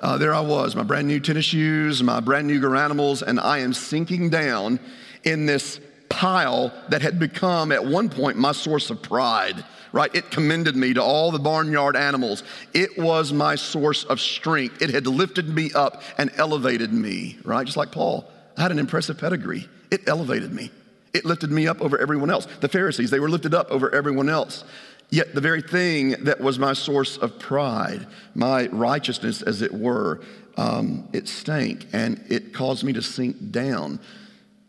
Uh, 0.00 0.16
there 0.16 0.32
I 0.32 0.40
was, 0.40 0.76
my 0.76 0.84
brand 0.84 1.08
new 1.08 1.18
tennis 1.18 1.46
shoes, 1.46 2.02
my 2.02 2.20
brand 2.20 2.46
new 2.46 2.60
Garanimals, 2.60 3.22
and 3.22 3.40
I 3.40 3.58
am 3.58 3.74
sinking 3.74 4.30
down 4.30 4.78
in 5.24 5.46
this 5.46 5.80
pile 6.08 6.72
that 6.88 7.02
had 7.02 7.18
become 7.18 7.72
at 7.72 7.84
one 7.84 8.08
point 8.08 8.36
my 8.36 8.52
source 8.52 8.90
of 8.90 9.02
pride, 9.02 9.64
right? 9.92 10.14
It 10.14 10.30
commended 10.30 10.76
me 10.76 10.94
to 10.94 11.02
all 11.02 11.32
the 11.32 11.40
barnyard 11.40 11.96
animals. 11.96 12.44
It 12.72 12.96
was 12.96 13.32
my 13.32 13.56
source 13.56 14.04
of 14.04 14.20
strength. 14.20 14.80
It 14.80 14.90
had 14.90 15.08
lifted 15.08 15.48
me 15.48 15.72
up 15.74 16.02
and 16.16 16.30
elevated 16.36 16.92
me, 16.92 17.38
right? 17.44 17.66
Just 17.66 17.76
like 17.76 17.90
Paul. 17.90 18.30
I 18.56 18.62
had 18.62 18.70
an 18.70 18.78
impressive 18.78 19.18
pedigree. 19.18 19.68
It 19.90 20.08
elevated 20.08 20.52
me. 20.52 20.70
It 21.14 21.24
lifted 21.24 21.50
me 21.50 21.66
up 21.66 21.80
over 21.80 21.98
everyone 21.98 22.30
else. 22.30 22.46
The 22.60 22.68
Pharisees, 22.68 23.10
they 23.10 23.20
were 23.20 23.30
lifted 23.30 23.54
up 23.54 23.70
over 23.70 23.92
everyone 23.94 24.28
else. 24.28 24.64
Yet 25.10 25.34
the 25.34 25.40
very 25.40 25.62
thing 25.62 26.10
that 26.24 26.40
was 26.40 26.58
my 26.58 26.74
source 26.74 27.16
of 27.16 27.38
pride, 27.38 28.06
my 28.34 28.66
righteousness, 28.68 29.40
as 29.40 29.62
it 29.62 29.72
were, 29.72 30.20
um, 30.56 31.08
it 31.12 31.28
stank 31.28 31.86
and 31.92 32.22
it 32.28 32.52
caused 32.52 32.84
me 32.84 32.92
to 32.92 33.02
sink 33.02 33.50
down. 33.50 34.00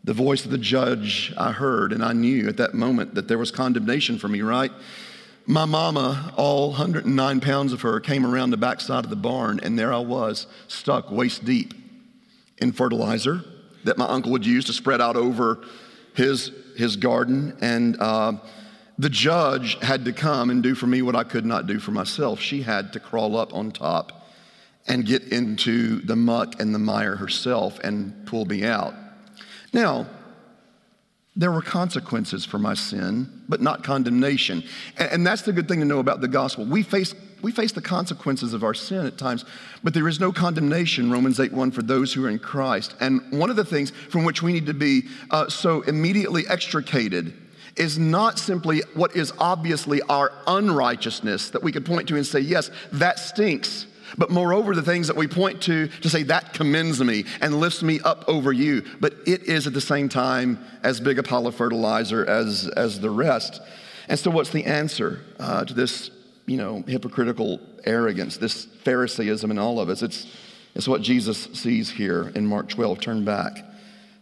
The 0.04 0.14
voice 0.14 0.46
of 0.46 0.50
the 0.50 0.58
judge 0.58 1.34
I 1.36 1.52
heard, 1.52 1.92
and 1.92 2.02
I 2.02 2.14
knew 2.14 2.48
at 2.48 2.56
that 2.56 2.72
moment 2.72 3.14
that 3.16 3.28
there 3.28 3.36
was 3.36 3.50
condemnation 3.50 4.18
for 4.18 4.28
me, 4.28 4.40
right? 4.40 4.72
My 5.44 5.66
mama, 5.66 6.32
all 6.38 6.70
109 6.70 7.40
pounds 7.40 7.74
of 7.74 7.82
her, 7.82 8.00
came 8.00 8.24
around 8.24 8.50
the 8.50 8.56
backside 8.56 9.04
of 9.04 9.10
the 9.10 9.16
barn, 9.16 9.60
and 9.62 9.78
there 9.78 9.92
I 9.92 9.98
was, 9.98 10.46
stuck 10.68 11.10
waist 11.10 11.44
deep 11.44 11.74
in 12.58 12.72
fertilizer 12.72 13.44
that 13.84 13.98
my 13.98 14.06
uncle 14.06 14.32
would 14.32 14.46
use 14.46 14.64
to 14.66 14.72
spread 14.72 15.00
out 15.00 15.16
over 15.16 15.64
his, 16.14 16.52
his 16.76 16.96
garden. 16.96 17.56
And 17.60 17.96
uh, 18.00 18.32
the 18.98 19.10
judge 19.10 19.78
had 19.82 20.04
to 20.04 20.12
come 20.12 20.50
and 20.50 20.62
do 20.62 20.74
for 20.74 20.86
me 20.86 21.02
what 21.02 21.16
I 21.16 21.24
could 21.24 21.46
not 21.46 21.66
do 21.66 21.78
for 21.78 21.90
myself. 21.90 22.40
She 22.40 22.62
had 22.62 22.92
to 22.92 23.00
crawl 23.00 23.36
up 23.36 23.54
on 23.54 23.70
top 23.70 24.26
and 24.86 25.04
get 25.04 25.22
into 25.24 26.00
the 26.00 26.16
muck 26.16 26.60
and 26.60 26.74
the 26.74 26.78
mire 26.78 27.16
herself 27.16 27.78
and 27.80 28.26
pull 28.26 28.44
me 28.44 28.64
out. 28.64 28.94
Now, 29.72 30.06
there 31.36 31.52
were 31.52 31.62
consequences 31.62 32.44
for 32.44 32.58
my 32.58 32.74
sin, 32.74 33.42
but 33.48 33.60
not 33.60 33.84
condemnation. 33.84 34.64
And 34.98 35.26
that's 35.26 35.42
the 35.42 35.52
good 35.52 35.68
thing 35.68 35.78
to 35.80 35.86
know 35.86 36.00
about 36.00 36.20
the 36.20 36.28
gospel. 36.28 36.64
We 36.64 36.82
face 36.82 37.14
we 37.42 37.52
face 37.52 37.72
the 37.72 37.80
consequences 37.80 38.54
of 38.54 38.62
our 38.62 38.74
sin 38.74 39.06
at 39.06 39.18
times, 39.18 39.44
but 39.82 39.94
there 39.94 40.08
is 40.08 40.20
no 40.20 40.32
condemnation, 40.32 41.10
Romans 41.10 41.40
8 41.40 41.52
1, 41.52 41.70
for 41.70 41.82
those 41.82 42.12
who 42.12 42.24
are 42.24 42.28
in 42.28 42.38
Christ. 42.38 42.94
And 43.00 43.20
one 43.38 43.50
of 43.50 43.56
the 43.56 43.64
things 43.64 43.90
from 43.90 44.24
which 44.24 44.42
we 44.42 44.52
need 44.52 44.66
to 44.66 44.74
be 44.74 45.04
uh, 45.30 45.48
so 45.48 45.82
immediately 45.82 46.44
extricated 46.48 47.32
is 47.76 47.98
not 47.98 48.38
simply 48.38 48.82
what 48.94 49.14
is 49.16 49.32
obviously 49.38 50.02
our 50.02 50.32
unrighteousness 50.46 51.50
that 51.50 51.62
we 51.62 51.72
could 51.72 51.86
point 51.86 52.08
to 52.08 52.16
and 52.16 52.26
say, 52.26 52.40
yes, 52.40 52.70
that 52.92 53.18
stinks. 53.18 53.86
But 54.18 54.30
moreover, 54.30 54.74
the 54.74 54.82
things 54.82 55.06
that 55.06 55.16
we 55.16 55.28
point 55.28 55.62
to 55.62 55.86
to 55.86 56.10
say 56.10 56.24
that 56.24 56.52
commends 56.52 57.02
me 57.02 57.24
and 57.40 57.60
lifts 57.60 57.82
me 57.82 58.00
up 58.00 58.24
over 58.28 58.52
you, 58.52 58.82
but 58.98 59.14
it 59.26 59.44
is 59.44 59.66
at 59.66 59.72
the 59.72 59.80
same 59.80 60.08
time 60.08 60.58
as 60.82 61.00
big 61.00 61.18
a 61.18 61.22
pile 61.22 61.46
of 61.46 61.54
fertilizer 61.54 62.28
as, 62.28 62.68
as 62.76 63.00
the 63.00 63.10
rest. 63.10 63.60
And 64.08 64.18
so, 64.18 64.30
what's 64.30 64.50
the 64.50 64.64
answer 64.64 65.20
uh, 65.38 65.64
to 65.64 65.74
this 65.74 66.10
you 66.50 66.56
know, 66.56 66.82
hypocritical 66.88 67.60
arrogance, 67.84 68.36
this 68.36 68.66
Pharisaism 68.82 69.52
in 69.52 69.58
all 69.60 69.78
of 69.78 69.88
us. 69.88 70.02
It's, 70.02 70.26
it's 70.74 70.88
what 70.88 71.00
Jesus 71.00 71.44
sees 71.52 71.88
here 71.88 72.32
in 72.34 72.44
Mark 72.44 72.68
12. 72.68 72.98
Turn 72.98 73.24
back. 73.24 73.64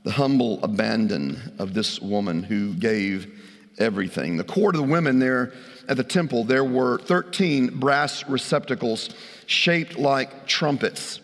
The 0.04 0.10
humble 0.10 0.62
abandon 0.62 1.54
of 1.58 1.72
this 1.72 1.98
woman 2.02 2.42
who 2.42 2.74
gave 2.74 3.34
everything. 3.78 4.36
The 4.36 4.44
court 4.44 4.74
of 4.74 4.82
the 4.82 4.88
women 4.88 5.18
there 5.18 5.54
at 5.88 5.96
the 5.96 6.04
temple, 6.04 6.44
there 6.44 6.64
were 6.64 6.98
13 6.98 7.78
brass 7.78 8.28
receptacles 8.28 9.08
shaped 9.46 9.98
like 9.98 10.46
trumpets, 10.46 11.20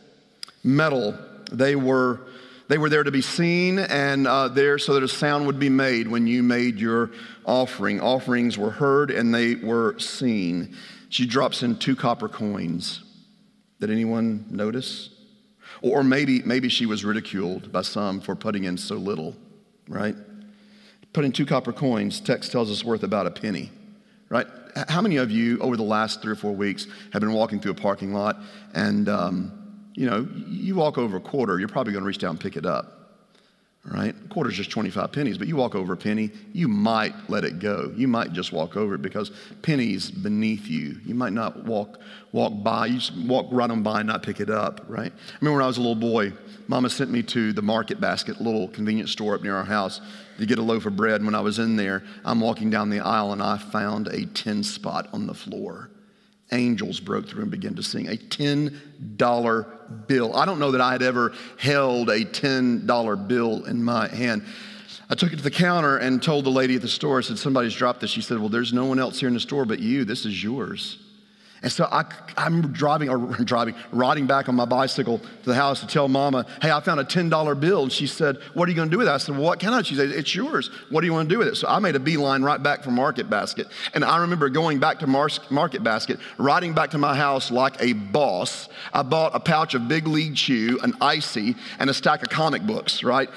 metal. 0.63 1.19
They 1.53 1.77
were 1.77 2.21
they 2.67 2.79
were 2.79 2.89
there 2.89 3.03
to 3.03 3.11
be 3.11 3.21
seen 3.21 3.79
and 3.79 4.27
uh, 4.27 4.49
there 4.49 4.79
so 4.79 4.95
that 4.95 5.03
a 5.03 5.09
sound 5.09 5.47
would 5.47 5.59
be 5.59 5.69
made 5.69 6.09
when 6.09 6.27
you 6.27 6.43
made 6.43 6.79
your 6.79 7.11
offering. 7.45 8.01
Offerings 8.01 8.57
were 8.57 8.71
heard 8.71 9.11
and 9.11 9.35
they 9.35 9.57
were 9.57 9.99
seen. 9.99 10.75
She 11.15 11.27
drops 11.27 11.63
in 11.63 11.77
two 11.77 11.95
copper 11.95 12.29
coins. 12.29 13.05
Did 13.79 13.89
anyone 13.89 14.47
notice? 14.51 15.11
Or 15.81 16.03
maybe, 16.03 16.43
maybe 16.43 16.69
she 16.69 16.87
was 16.87 17.05
ridiculed 17.05 17.71
by 17.71 17.83
some 17.83 18.21
for 18.21 18.35
putting 18.35 18.65
in 18.65 18.77
so 18.77 18.97
little, 18.97 19.37
right? 19.87 20.17
Putting 21.13 21.31
two 21.31 21.47
copper 21.47 21.73
coins, 21.73 22.21
text 22.21 22.51
tells 22.51 22.69
us 22.69 22.83
worth 22.83 23.05
about 23.05 23.29
a 23.29 23.31
penny, 23.31 23.71
right? 24.29 24.49
How 24.89 25.01
many 25.01 25.19
of 25.19 25.31
you 25.31 25.61
over 25.61 25.77
the 25.77 25.85
last 25.85 26.21
three 26.21 26.33
or 26.33 26.37
four 26.37 26.51
weeks 26.51 26.89
have 27.13 27.21
been 27.21 27.33
walking 27.33 27.61
through 27.61 27.73
a 27.73 27.77
parking 27.77 28.13
lot 28.13 28.39
and, 28.75 29.09
um, 29.09 29.53
you 29.95 30.11
know, 30.11 30.27
you 30.49 30.75
walk 30.75 30.99
over 30.99 31.19
a 31.19 31.21
quarter, 31.21 31.61
you're 31.61 31.69
probably 31.69 31.93
going 31.93 32.03
to 32.03 32.09
reach 32.09 32.19
down 32.19 32.31
and 32.31 32.41
pick 32.41 32.57
it 32.57 32.67
up 32.67 33.04
right? 33.87 34.15
A 34.25 34.29
quarter's 34.29 34.55
just 34.55 34.71
25 34.71 35.13
pennies, 35.13 35.37
but 35.37 35.47
you 35.47 35.57
walk 35.57 35.75
over 35.75 35.93
a 35.93 35.97
penny, 35.97 36.31
you 36.53 36.69
might 36.69 37.15
let 37.29 37.45
it 37.45 37.59
go. 37.59 37.93
You 37.95 38.09
might 38.09 38.33
just 38.33 38.53
walk 38.53 38.77
over 38.77 38.95
it 38.95 39.03
because 39.03 39.31
pennies 39.63 40.11
beneath 40.11 40.69
you. 40.69 40.99
You 41.05 41.15
might 41.15 41.33
not 41.33 41.65
walk 41.65 42.01
walk 42.33 42.65
by, 42.65 42.87
you 42.87 42.99
just 42.99 43.17
walk 43.17 43.47
right 43.53 43.71
on 43.71 43.83
by 43.83 44.01
and 44.01 44.09
not 44.09 44.23
pick 44.23 44.41
it 44.41 44.51
up, 44.51 44.85
right? 44.89 45.13
I 45.13 45.37
remember 45.41 45.59
when 45.59 45.65
I 45.65 45.69
was 45.69 45.77
a 45.77 45.81
little 45.81 45.95
boy, 45.95 46.33
Mama 46.67 46.91
sent 46.91 47.11
me 47.11 47.23
to 47.23 47.53
the 47.53 47.63
Market 47.63 48.01
Basket, 48.01 48.41
little 48.41 48.67
convenience 48.69 49.13
store 49.13 49.37
up 49.37 49.43
near 49.43 49.55
our 49.55 49.65
house, 49.65 50.01
to 50.39 50.47
get 50.47 50.59
a 50.59 50.63
loaf 50.63 50.85
of 50.87 50.97
bread. 50.97 51.17
And 51.17 51.27
when 51.27 51.37
I 51.37 51.41
was 51.41 51.61
in 51.61 51.77
there, 51.77 52.03
I'm 52.25 52.41
walking 52.41 52.71
down 52.71 52.91
the 52.91 52.99
aisle 52.99 53.33
and 53.33 53.41
I 53.41 53.59
found 53.59 54.09
a 54.09 54.27
10 54.27 54.65
spot 54.65 55.09
on 55.13 55.29
the 55.29 55.35
floor 55.35 55.91
angels 56.53 57.01
broke 57.01 57.29
through 57.29 57.43
and 57.43 57.51
began 57.51 57.75
to 57.75 57.83
sing. 57.83 58.09
A 58.09 58.17
$10 58.17 60.07
bill. 60.07 60.37
I 60.37 60.45
don't 60.45 60.59
know 60.59 60.71
that 60.71 60.81
I 60.81 60.93
had 60.93 61.03
ever 61.03 61.33
held 61.59 62.11
a 62.11 62.25
$10 62.25 63.29
bill 63.29 63.65
in 63.65 63.83
my 63.83 64.09
hand. 64.09 64.45
I 65.11 65.15
took 65.15 65.33
it 65.33 65.37
to 65.37 65.43
the 65.43 65.51
counter 65.51 65.99
and 65.99 66.23
told 66.23 66.45
the 66.45 66.51
lady 66.51 66.77
at 66.77 66.83
the 66.83 66.89
store, 66.89 67.19
I 67.19 67.23
said, 67.23 67.39
Somebody's 67.39 67.75
dropped 67.75 68.01
this. 68.01 68.11
She 68.11 68.23
said, 68.23 68.39
Well, 68.39 68.49
there's 68.49 68.73
no 68.73 68.87
one 68.87 68.99
else 68.99 69.21
here 69.21 69.29
in 69.29 69.35
the 69.35 69.41
store 69.41 69.65
but 69.65 69.81
you. 69.81 70.05
This 70.05 70.25
is 70.25 70.43
yours. 70.43 70.99
And 71.65 71.73
so 71.73 71.89
I, 71.91 72.05
am 72.37 72.73
driving, 72.73 73.09
or 73.09 73.17
driving, 73.45 73.75
riding 73.91 74.27
back 74.27 74.51
on 74.51 74.55
my 74.55 74.67
bicycle 74.67 75.19
to 75.19 75.45
the 75.45 75.55
house 75.55 75.81
to 75.81 75.87
tell 75.87 76.09
mama, 76.09 76.45
hey, 76.61 76.71
I 76.71 76.79
found 76.81 77.01
a 77.01 77.05
$10 77.05 77.59
bill. 77.59 77.85
And 77.85 77.91
she 77.91 78.07
said, 78.07 78.37
what 78.53 78.69
are 78.69 78.71
you 78.71 78.77
going 78.77 78.91
to 78.91 78.93
do 78.93 78.99
with 78.99 79.07
that? 79.07 79.15
I 79.15 79.17
said, 79.17 79.35
well, 79.35 79.47
what 79.47 79.61
can 79.61 79.73
I? 79.73 79.81
She 79.81 79.95
said, 79.95 80.11
it's 80.11 80.35
yours. 80.35 80.69
What 80.91 81.01
do 81.01 81.07
you 81.07 81.15
want 81.15 81.27
to 81.27 81.35
do 81.35 81.39
with 81.39 81.49
it? 81.49 81.57
So 81.57 81.67
I 81.67 81.79
made 81.79 81.97
a 81.97 81.99
beeline 81.99 82.43
right 82.43 82.63
back 82.63 82.85
from 82.85 82.95
Market 82.95 83.31
Basket. 83.31 83.69
And 83.95 84.05
I 84.05 84.19
remember 84.19 84.51
going 84.51 84.79
back 84.79 84.99
to 84.99 85.07
Market 85.07 85.83
Basket, 85.83 86.21
riding 86.37 86.75
back 86.75 86.91
to 86.91 86.99
my 86.99 87.17
house 87.17 87.51
like 87.51 87.81
a 87.81 87.95
boss. 87.95 88.69
I 88.93 89.03
bought 89.03 89.35
a 89.35 89.41
pouch 89.41 89.73
of 89.73 89.89
Big 89.89 90.07
League 90.07 90.37
Chew, 90.37 90.79
an 90.83 90.93
icy, 91.01 91.57
and 91.79 91.89
a 91.89 91.95
stack 91.95 92.21
of 92.21 92.29
comic 92.29 92.67
books, 92.67 93.03
right? 93.03 93.31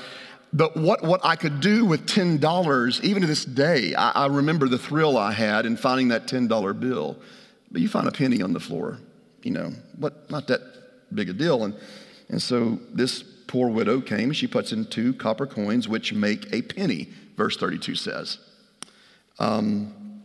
But 0.52 0.76
what, 0.76 1.02
what 1.02 1.22
I 1.24 1.38
could 1.38 1.62
do 1.62 1.86
with 1.86 2.06
$10, 2.08 3.04
even 3.06 3.22
to 3.22 3.28
this 3.28 3.46
day, 3.46 3.96
I, 3.96 4.12
I 4.12 4.26
remember 4.28 4.68
the 4.68 4.78
thrill 4.78 5.16
I 5.18 5.32
had 5.32 5.66
in 5.66 5.78
finding 5.78 6.10
that 6.10 6.28
$10 6.28 6.78
bill. 6.78 7.16
But 7.78 7.84
you 7.84 7.90
find 7.90 8.08
a 8.08 8.12
penny 8.12 8.42
on 8.42 8.54
the 8.54 8.60
floor, 8.60 8.98
you 9.44 9.52
know, 9.52 9.72
what, 10.00 10.32
not 10.32 10.48
that 10.48 10.62
big 11.13 11.30
a 11.30 11.34
deal. 11.34 11.63
And, 11.63 11.76
and 12.28 12.42
so 12.42 12.80
this 12.92 13.22
poor 13.22 13.70
widow 13.70 14.02
came, 14.02 14.30
and 14.30 14.36
she 14.36 14.48
puts 14.48 14.72
in 14.72 14.86
two 14.86 15.13
copper 15.13 15.46
coins, 15.46 15.88
which 15.88 16.12
make 16.12 16.52
a 16.52 16.63
penny, 16.63 17.08
verse 17.36 17.56
32 17.56 17.94
says. 17.94 18.40
Um, 19.38 20.24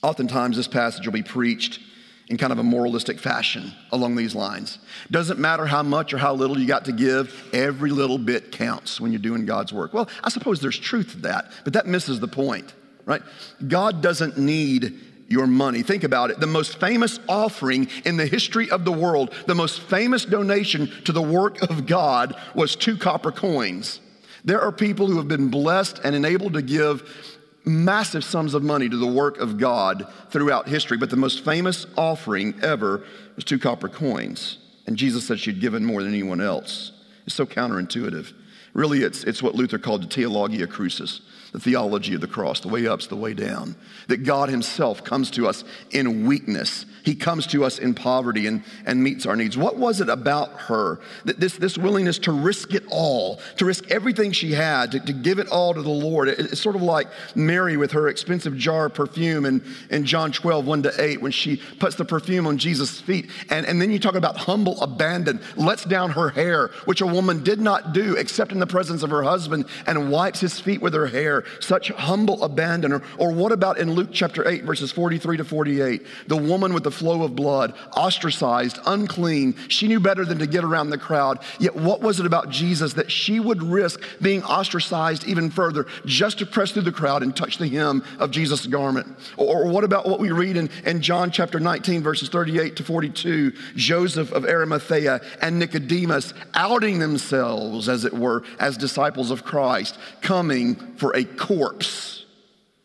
oftentimes, 0.00 0.56
this 0.56 0.68
passage 0.68 1.04
will 1.04 1.12
be 1.12 1.24
preached 1.24 1.80
in 2.28 2.36
kind 2.36 2.52
of 2.52 2.60
a 2.60 2.62
moralistic 2.62 3.18
fashion 3.18 3.72
along 3.90 4.14
these 4.14 4.36
lines. 4.36 4.78
Doesn't 5.10 5.40
matter 5.40 5.66
how 5.66 5.82
much 5.82 6.14
or 6.14 6.18
how 6.18 6.34
little 6.34 6.56
you 6.56 6.68
got 6.68 6.84
to 6.84 6.92
give, 6.92 7.50
every 7.52 7.90
little 7.90 8.16
bit 8.16 8.52
counts 8.52 9.00
when 9.00 9.10
you're 9.10 9.18
doing 9.18 9.44
God's 9.44 9.72
work. 9.72 9.92
Well, 9.92 10.08
I 10.22 10.28
suppose 10.28 10.60
there's 10.60 10.78
truth 10.78 11.10
to 11.10 11.18
that, 11.22 11.50
but 11.64 11.72
that 11.72 11.86
misses 11.86 12.20
the 12.20 12.28
point, 12.28 12.74
right? 13.06 13.22
God 13.66 14.02
doesn't 14.02 14.38
need 14.38 15.00
your 15.28 15.46
money. 15.46 15.82
Think 15.82 16.04
about 16.04 16.30
it. 16.30 16.40
The 16.40 16.46
most 16.46 16.78
famous 16.78 17.18
offering 17.28 17.88
in 18.04 18.16
the 18.16 18.26
history 18.26 18.70
of 18.70 18.84
the 18.84 18.92
world, 18.92 19.34
the 19.46 19.54
most 19.54 19.80
famous 19.80 20.24
donation 20.24 20.90
to 21.04 21.12
the 21.12 21.22
work 21.22 21.62
of 21.62 21.86
God 21.86 22.36
was 22.54 22.76
two 22.76 22.96
copper 22.96 23.32
coins. 23.32 24.00
There 24.44 24.60
are 24.60 24.72
people 24.72 25.08
who 25.08 25.16
have 25.16 25.28
been 25.28 25.48
blessed 25.48 26.00
and 26.04 26.14
enabled 26.14 26.52
to 26.52 26.62
give 26.62 27.34
massive 27.64 28.22
sums 28.22 28.54
of 28.54 28.62
money 28.62 28.88
to 28.88 28.96
the 28.96 29.06
work 29.06 29.38
of 29.38 29.58
God 29.58 30.06
throughout 30.30 30.68
history, 30.68 30.96
but 30.96 31.10
the 31.10 31.16
most 31.16 31.44
famous 31.44 31.84
offering 31.96 32.54
ever 32.62 33.02
was 33.34 33.44
two 33.44 33.58
copper 33.58 33.88
coins. 33.88 34.58
And 34.86 34.96
Jesus 34.96 35.26
said 35.26 35.40
she'd 35.40 35.60
given 35.60 35.84
more 35.84 36.02
than 36.02 36.12
anyone 36.12 36.40
else. 36.40 36.92
It's 37.26 37.34
so 37.34 37.44
counterintuitive. 37.44 38.32
Really, 38.72 39.02
it's, 39.02 39.24
it's 39.24 39.42
what 39.42 39.56
Luther 39.56 39.78
called 39.78 40.04
the 40.04 40.06
theologia 40.06 40.68
crucis 40.68 41.22
the 41.52 41.60
theology 41.60 42.14
of 42.14 42.20
the 42.20 42.26
cross, 42.26 42.60
the 42.60 42.68
way 42.68 42.86
up's 42.86 43.06
the 43.06 43.16
way 43.16 43.34
down. 43.34 43.76
That 44.08 44.18
God 44.18 44.48
Himself 44.48 45.04
comes 45.04 45.30
to 45.32 45.46
us 45.46 45.64
in 45.90 46.26
weakness. 46.26 46.86
He 47.04 47.14
comes 47.14 47.46
to 47.48 47.64
us 47.64 47.78
in 47.78 47.94
poverty 47.94 48.48
and, 48.48 48.64
and 48.84 49.02
meets 49.02 49.26
our 49.26 49.36
needs. 49.36 49.56
What 49.56 49.76
was 49.76 50.00
it 50.00 50.08
about 50.08 50.50
her? 50.62 50.98
That 51.24 51.38
this, 51.38 51.56
this 51.56 51.78
willingness 51.78 52.18
to 52.20 52.32
risk 52.32 52.74
it 52.74 52.82
all, 52.90 53.40
to 53.58 53.64
risk 53.64 53.88
everything 53.90 54.32
she 54.32 54.52
had, 54.52 54.90
to, 54.92 55.00
to 55.00 55.12
give 55.12 55.38
it 55.38 55.48
all 55.48 55.72
to 55.72 55.82
the 55.82 55.88
Lord. 55.88 56.28
It, 56.28 56.40
it's 56.40 56.60
sort 56.60 56.74
of 56.74 56.82
like 56.82 57.06
Mary 57.36 57.76
with 57.76 57.92
her 57.92 58.08
expensive 58.08 58.56
jar 58.56 58.86
of 58.86 58.94
perfume 58.94 59.46
in, 59.46 59.62
in 59.88 60.04
John 60.04 60.32
12, 60.32 60.66
1 60.66 60.82
to 60.82 61.00
8, 61.00 61.22
when 61.22 61.30
she 61.30 61.62
puts 61.78 61.94
the 61.94 62.04
perfume 62.04 62.46
on 62.46 62.58
Jesus' 62.58 63.00
feet. 63.00 63.30
And, 63.50 63.64
and 63.66 63.80
then 63.80 63.92
you 63.92 64.00
talk 64.00 64.16
about 64.16 64.36
humble 64.36 64.80
abandon, 64.82 65.40
lets 65.56 65.84
down 65.84 66.10
her 66.10 66.30
hair, 66.30 66.72
which 66.86 67.02
a 67.02 67.06
woman 67.06 67.44
did 67.44 67.60
not 67.60 67.92
do 67.92 68.16
except 68.16 68.50
in 68.50 68.58
the 68.58 68.66
presence 68.66 69.04
of 69.04 69.10
her 69.10 69.22
husband, 69.22 69.66
and 69.86 70.10
wipes 70.10 70.40
his 70.40 70.58
feet 70.58 70.82
with 70.82 70.92
her 70.92 71.06
hair 71.06 71.35
such 71.60 71.90
humble 71.90 72.42
abandon. 72.42 72.92
Or, 72.92 73.02
or 73.18 73.32
what 73.32 73.52
about 73.52 73.78
in 73.78 73.92
Luke 73.92 74.10
chapter 74.12 74.46
8, 74.46 74.64
verses 74.64 74.92
43 74.92 75.38
to 75.38 75.44
48? 75.44 76.06
The 76.28 76.36
woman 76.36 76.74
with 76.74 76.84
the 76.84 76.90
flow 76.90 77.22
of 77.22 77.34
blood, 77.36 77.74
ostracized, 77.96 78.78
unclean. 78.86 79.54
She 79.68 79.88
knew 79.88 80.00
better 80.00 80.24
than 80.24 80.38
to 80.38 80.46
get 80.46 80.64
around 80.64 80.90
the 80.90 80.98
crowd. 80.98 81.38
Yet, 81.58 81.74
what 81.76 82.00
was 82.00 82.20
it 82.20 82.26
about 82.26 82.50
Jesus 82.50 82.94
that 82.94 83.10
she 83.10 83.40
would 83.40 83.62
risk 83.62 84.00
being 84.20 84.42
ostracized 84.42 85.26
even 85.26 85.50
further 85.50 85.86
just 86.04 86.38
to 86.38 86.46
press 86.46 86.72
through 86.72 86.82
the 86.82 86.92
crowd 86.92 87.22
and 87.22 87.34
touch 87.34 87.58
the 87.58 87.68
hem 87.68 88.02
of 88.18 88.30
Jesus' 88.30 88.66
garment? 88.66 89.06
Or, 89.36 89.64
or 89.64 89.70
what 89.70 89.84
about 89.84 90.06
what 90.06 90.20
we 90.20 90.30
read 90.30 90.56
in, 90.56 90.70
in 90.84 91.02
John 91.02 91.30
chapter 91.30 91.60
19, 91.60 92.02
verses 92.02 92.28
38 92.28 92.76
to 92.76 92.84
42? 92.84 93.52
Joseph 93.74 94.32
of 94.32 94.44
Arimathea 94.44 95.20
and 95.40 95.58
Nicodemus 95.58 96.34
outing 96.54 96.98
themselves, 96.98 97.88
as 97.88 98.04
it 98.04 98.12
were, 98.12 98.42
as 98.58 98.76
disciples 98.76 99.30
of 99.30 99.44
Christ, 99.44 99.98
coming 100.20 100.74
for 100.96 101.16
a 101.16 101.24
corpse, 101.26 102.24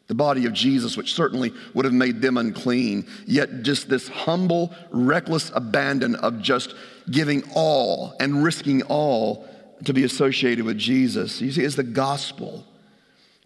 the 0.08 0.16
body 0.16 0.46
of 0.46 0.54
Jesus, 0.54 0.98
which 0.98 1.14
certainly 1.14 1.54
would 1.74 1.86
have 1.86 1.94
made 1.94 2.22
them 2.22 2.38
unclean. 2.38 3.08
Yet, 3.26 3.62
just 3.64 3.90
this 3.90 4.08
humble, 4.10 4.74
reckless 4.92 5.52
abandon 5.56 6.16
of 6.16 6.42
just 6.42 6.76
giving 7.10 7.44
all 7.56 8.16
and 8.20 8.44
risking 8.44 8.84
all 8.84 9.48
to 9.86 9.94
be 9.94 10.04
associated 10.04 10.66
with 10.66 10.78
Jesus. 10.78 11.42
You 11.42 11.52
see, 11.52 11.64
it's 11.64 11.76
the 11.76 11.84
gospel 11.84 12.66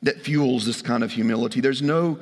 that 0.02 0.22
fuels 0.22 0.66
this 0.66 0.82
kind 0.82 1.04
of 1.04 1.12
humility. 1.12 1.62
There's 1.62 1.82
no, 1.82 2.20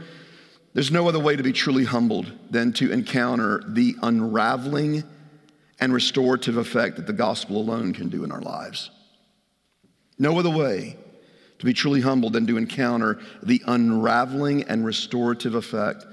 there's 0.73 0.91
no 0.91 1.07
other 1.07 1.19
way 1.19 1.35
to 1.35 1.43
be 1.43 1.53
truly 1.53 1.85
humbled 1.85 2.31
than 2.49 2.73
to 2.73 2.91
encounter 2.91 3.63
the 3.67 3.95
unraveling 4.01 5.03
and 5.79 5.93
restorative 5.93 6.57
effect 6.57 6.97
that 6.97 7.07
the 7.07 7.13
gospel 7.13 7.57
alone 7.57 7.93
can 7.93 8.09
do 8.09 8.23
in 8.23 8.31
our 8.31 8.41
lives. 8.41 8.89
No 10.19 10.37
other 10.37 10.49
way 10.49 10.97
to 11.63 11.65
be 11.65 11.73
truly 11.73 12.01
humbled 12.01 12.33
than 12.33 12.45
to 12.45 12.57
encounter 12.57 13.17
the 13.41 13.63
unraveling 13.67 14.63
and 14.63 14.85
restorative 14.85 15.55
effect 15.55 16.05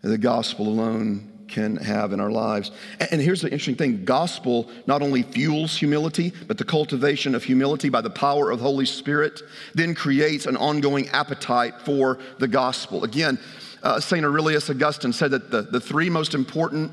that 0.00 0.08
the 0.08 0.16
gospel 0.16 0.68
alone 0.68 1.28
can 1.48 1.74
have 1.74 2.12
in 2.12 2.20
our 2.20 2.30
lives. 2.30 2.70
And 3.10 3.20
here's 3.20 3.40
the 3.40 3.48
interesting 3.48 3.74
thing 3.74 4.04
gospel 4.04 4.70
not 4.86 5.02
only 5.02 5.24
fuels 5.24 5.76
humility, 5.76 6.32
but 6.46 6.56
the 6.56 6.64
cultivation 6.64 7.34
of 7.34 7.42
humility 7.42 7.88
by 7.88 8.00
the 8.00 8.10
power 8.10 8.52
of 8.52 8.60
the 8.60 8.64
Holy 8.64 8.86
Spirit 8.86 9.42
then 9.74 9.92
creates 9.92 10.46
an 10.46 10.56
ongoing 10.56 11.08
appetite 11.08 11.80
for 11.84 12.20
the 12.38 12.46
gospel. 12.46 13.02
Again, 13.02 13.40
uh, 13.82 13.98
St. 13.98 14.24
Aurelius 14.24 14.70
Augustine 14.70 15.12
said 15.12 15.32
that 15.32 15.50
the, 15.50 15.62
the 15.62 15.80
three 15.80 16.10
most 16.10 16.32
important 16.32 16.92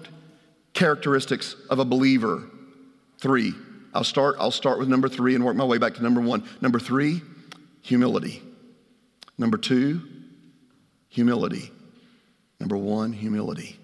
characteristics 0.73 1.55
of 1.69 1.77
a 1.77 1.85
believer, 1.85 2.41
three. 3.19 3.53
I'll 3.93 4.03
start, 4.03 4.37
I'll 4.39 4.49
start 4.49 4.79
with 4.79 4.87
number 4.87 5.09
three 5.09 5.35
and 5.35 5.45
work 5.45 5.55
my 5.55 5.63
way 5.63 5.77
back 5.77 5.93
to 5.93 6.01
number 6.01 6.21
one. 6.21 6.43
Number 6.59 6.79
three, 6.79 7.21
humility. 7.81 8.41
Number 9.37 9.57
two, 9.57 10.01
humility. 11.09 11.71
Number 12.59 12.77
one, 12.77 13.13
humility. 13.13 13.79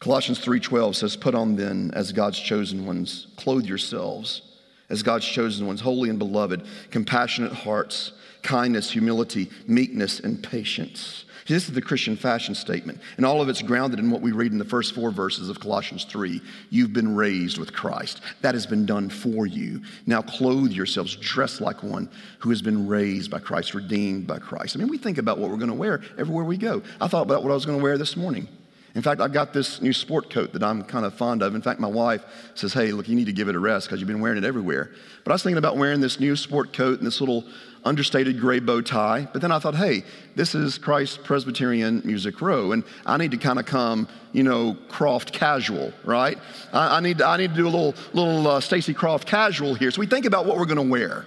Colossians 0.00 0.38
3:12 0.38 0.96
says, 0.96 1.16
"Put 1.16 1.34
on 1.34 1.56
then 1.56 1.90
as 1.94 2.12
God's 2.12 2.38
chosen 2.38 2.86
ones, 2.86 3.26
clothe 3.36 3.66
yourselves 3.66 4.42
as 4.88 5.02
God's 5.02 5.26
chosen 5.26 5.66
ones, 5.66 5.80
holy 5.80 6.10
and 6.10 6.18
beloved, 6.18 6.62
compassionate 6.90 7.52
hearts, 7.52 8.12
kindness, 8.42 8.90
humility, 8.90 9.50
meekness, 9.66 10.20
and 10.20 10.42
patience." 10.42 11.25
This 11.46 11.68
is 11.68 11.74
the 11.74 11.82
Christian 11.82 12.16
fashion 12.16 12.54
statement, 12.54 13.00
and 13.16 13.24
all 13.24 13.40
of 13.40 13.48
it's 13.48 13.62
grounded 13.62 14.00
in 14.00 14.10
what 14.10 14.20
we 14.20 14.32
read 14.32 14.50
in 14.50 14.58
the 14.58 14.64
first 14.64 14.94
four 14.94 15.12
verses 15.12 15.48
of 15.48 15.60
Colossians 15.60 16.04
3. 16.04 16.40
You've 16.70 16.92
been 16.92 17.14
raised 17.14 17.58
with 17.58 17.72
Christ. 17.72 18.20
That 18.42 18.54
has 18.54 18.66
been 18.66 18.84
done 18.84 19.08
for 19.08 19.46
you. 19.46 19.82
Now 20.06 20.22
clothe 20.22 20.72
yourselves, 20.72 21.14
dress 21.16 21.60
like 21.60 21.84
one 21.84 22.10
who 22.40 22.50
has 22.50 22.62
been 22.62 22.88
raised 22.88 23.30
by 23.30 23.38
Christ, 23.38 23.74
redeemed 23.74 24.26
by 24.26 24.38
Christ. 24.38 24.76
I 24.76 24.80
mean, 24.80 24.88
we 24.88 24.98
think 24.98 25.18
about 25.18 25.38
what 25.38 25.50
we're 25.50 25.56
going 25.56 25.68
to 25.68 25.74
wear 25.74 26.02
everywhere 26.18 26.44
we 26.44 26.56
go. 26.56 26.82
I 27.00 27.06
thought 27.06 27.22
about 27.22 27.44
what 27.44 27.52
I 27.52 27.54
was 27.54 27.66
going 27.66 27.78
to 27.78 27.82
wear 27.82 27.96
this 27.96 28.16
morning. 28.16 28.48
In 28.96 29.02
fact, 29.02 29.20
I've 29.20 29.34
got 29.34 29.52
this 29.52 29.82
new 29.82 29.92
sport 29.92 30.30
coat 30.30 30.54
that 30.54 30.62
I'm 30.62 30.82
kind 30.82 31.04
of 31.04 31.12
fond 31.12 31.42
of. 31.42 31.54
In 31.54 31.60
fact, 31.60 31.78
my 31.78 31.86
wife 31.86 32.24
says, 32.54 32.72
Hey, 32.72 32.92
look, 32.92 33.06
you 33.08 33.14
need 33.14 33.26
to 33.26 33.32
give 33.32 33.46
it 33.48 33.54
a 33.54 33.58
rest 33.58 33.86
because 33.86 34.00
you've 34.00 34.08
been 34.08 34.20
wearing 34.20 34.38
it 34.38 34.44
everywhere. 34.44 34.90
But 35.22 35.32
I 35.32 35.34
was 35.34 35.42
thinking 35.42 35.58
about 35.58 35.76
wearing 35.76 36.00
this 36.00 36.18
new 36.18 36.34
sport 36.34 36.72
coat 36.72 36.96
and 36.96 37.06
this 37.06 37.20
little 37.20 37.44
understated 37.86 38.40
gray 38.40 38.58
bow 38.58 38.82
tie. 38.82 39.28
But 39.32 39.40
then 39.40 39.52
I 39.52 39.58
thought, 39.58 39.76
hey, 39.76 40.02
this 40.34 40.54
is 40.54 40.76
Christ 40.76 41.24
Presbyterian 41.24 42.02
Music 42.04 42.40
Row, 42.42 42.72
and 42.72 42.84
I 43.06 43.16
need 43.16 43.30
to 43.30 43.36
kind 43.38 43.58
of 43.58 43.66
come, 43.66 44.08
you 44.32 44.42
know, 44.42 44.76
Croft 44.88 45.32
casual, 45.32 45.92
right? 46.04 46.38
I, 46.72 46.98
I 46.98 47.00
need, 47.00 47.22
I 47.22 47.36
need 47.36 47.50
to 47.50 47.56
do 47.56 47.66
a 47.66 47.70
little, 47.70 47.94
little 48.12 48.46
uh, 48.46 48.60
Stacy 48.60 48.92
Croft 48.92 49.26
casual 49.26 49.74
here. 49.74 49.90
So 49.90 50.00
we 50.00 50.06
think 50.06 50.26
about 50.26 50.44
what 50.46 50.58
we're 50.58 50.66
going 50.66 50.76
to 50.76 50.82
wear, 50.90 51.24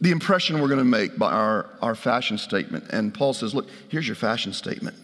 the 0.00 0.12
impression 0.12 0.60
we're 0.60 0.68
going 0.68 0.78
to 0.78 0.84
make 0.84 1.18
by 1.18 1.32
our, 1.32 1.68
our 1.82 1.94
fashion 1.94 2.38
statement. 2.38 2.84
And 2.90 3.12
Paul 3.12 3.34
says, 3.34 3.54
look, 3.54 3.68
here's 3.88 4.06
your 4.06 4.16
fashion 4.16 4.52
statement 4.52 4.96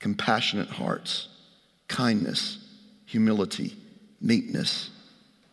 compassionate 0.00 0.68
hearts, 0.68 1.28
kindness, 1.88 2.58
humility, 3.06 3.76
meekness, 4.20 4.90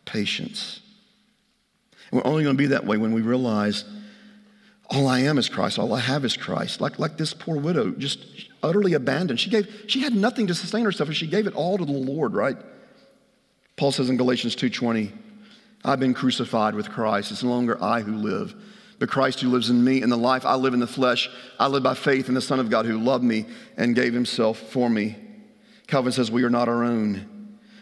patience. 0.06 0.82
We're 2.12 2.26
only 2.26 2.44
going 2.44 2.56
to 2.56 2.62
be 2.62 2.68
that 2.68 2.86
way 2.86 2.98
when 2.98 3.14
we 3.14 3.22
realize 3.22 3.84
all 4.90 5.08
I 5.08 5.20
am 5.20 5.38
is 5.38 5.50
Christ, 5.50 5.80
all 5.80 5.94
I 5.94 6.00
have 6.00 6.24
is 6.24 6.38
Christ. 6.38 6.80
Like, 6.80 6.98
like 6.98 7.18
this 7.18 7.34
poor 7.34 7.58
widow, 7.58 7.92
just 7.92 8.20
utterly 8.64 8.94
abandoned. 8.94 9.40
She 9.40 9.50
gave, 9.50 9.68
she 9.88 10.02
had 10.02 10.16
nothing 10.16 10.48
to 10.48 10.56
sustain 10.56 10.86
herself, 10.86 11.10
and 11.10 11.18
she 11.18 11.28
gave 11.28 11.46
it 11.46 11.54
all 11.54 11.78
to 11.78 11.86
the 11.86 11.92
Lord, 11.92 12.34
right? 12.34 12.58
Paul 13.76 13.92
says 13.92 14.10
in 14.10 14.18
Galatians 14.18 14.56
2:20, 14.56 15.12
I've 15.84 16.00
been 16.00 16.14
crucified 16.14 16.74
with 16.74 16.90
Christ. 16.90 17.32
It's 17.32 17.44
no 17.44 17.50
longer 17.50 17.82
I 17.82 18.02
who 18.02 18.16
live, 18.16 18.56
but 18.98 19.10
Christ 19.10 19.42
who 19.42 19.50
lives 19.50 19.70
in 19.70 19.84
me. 19.84 20.02
In 20.02 20.10
the 20.10 20.18
life 20.18 20.46
I 20.46 20.56
live 20.56 20.74
in 20.74 20.80
the 20.80 20.88
flesh, 20.88 21.30
I 21.60 21.68
live 21.68 21.84
by 21.84 21.94
faith 21.94 22.30
in 22.30 22.34
the 22.34 22.42
Son 22.42 22.60
of 22.60 22.70
God 22.70 22.86
who 22.86 22.98
loved 22.98 23.24
me 23.24 23.46
and 23.76 23.94
gave 23.94 24.14
himself 24.14 24.58
for 24.58 24.90
me. 24.90 25.16
Calvin 25.86 26.12
says, 26.12 26.32
We 26.32 26.44
are 26.44 26.50
not 26.50 26.68
our 26.68 26.84
own. 26.84 27.37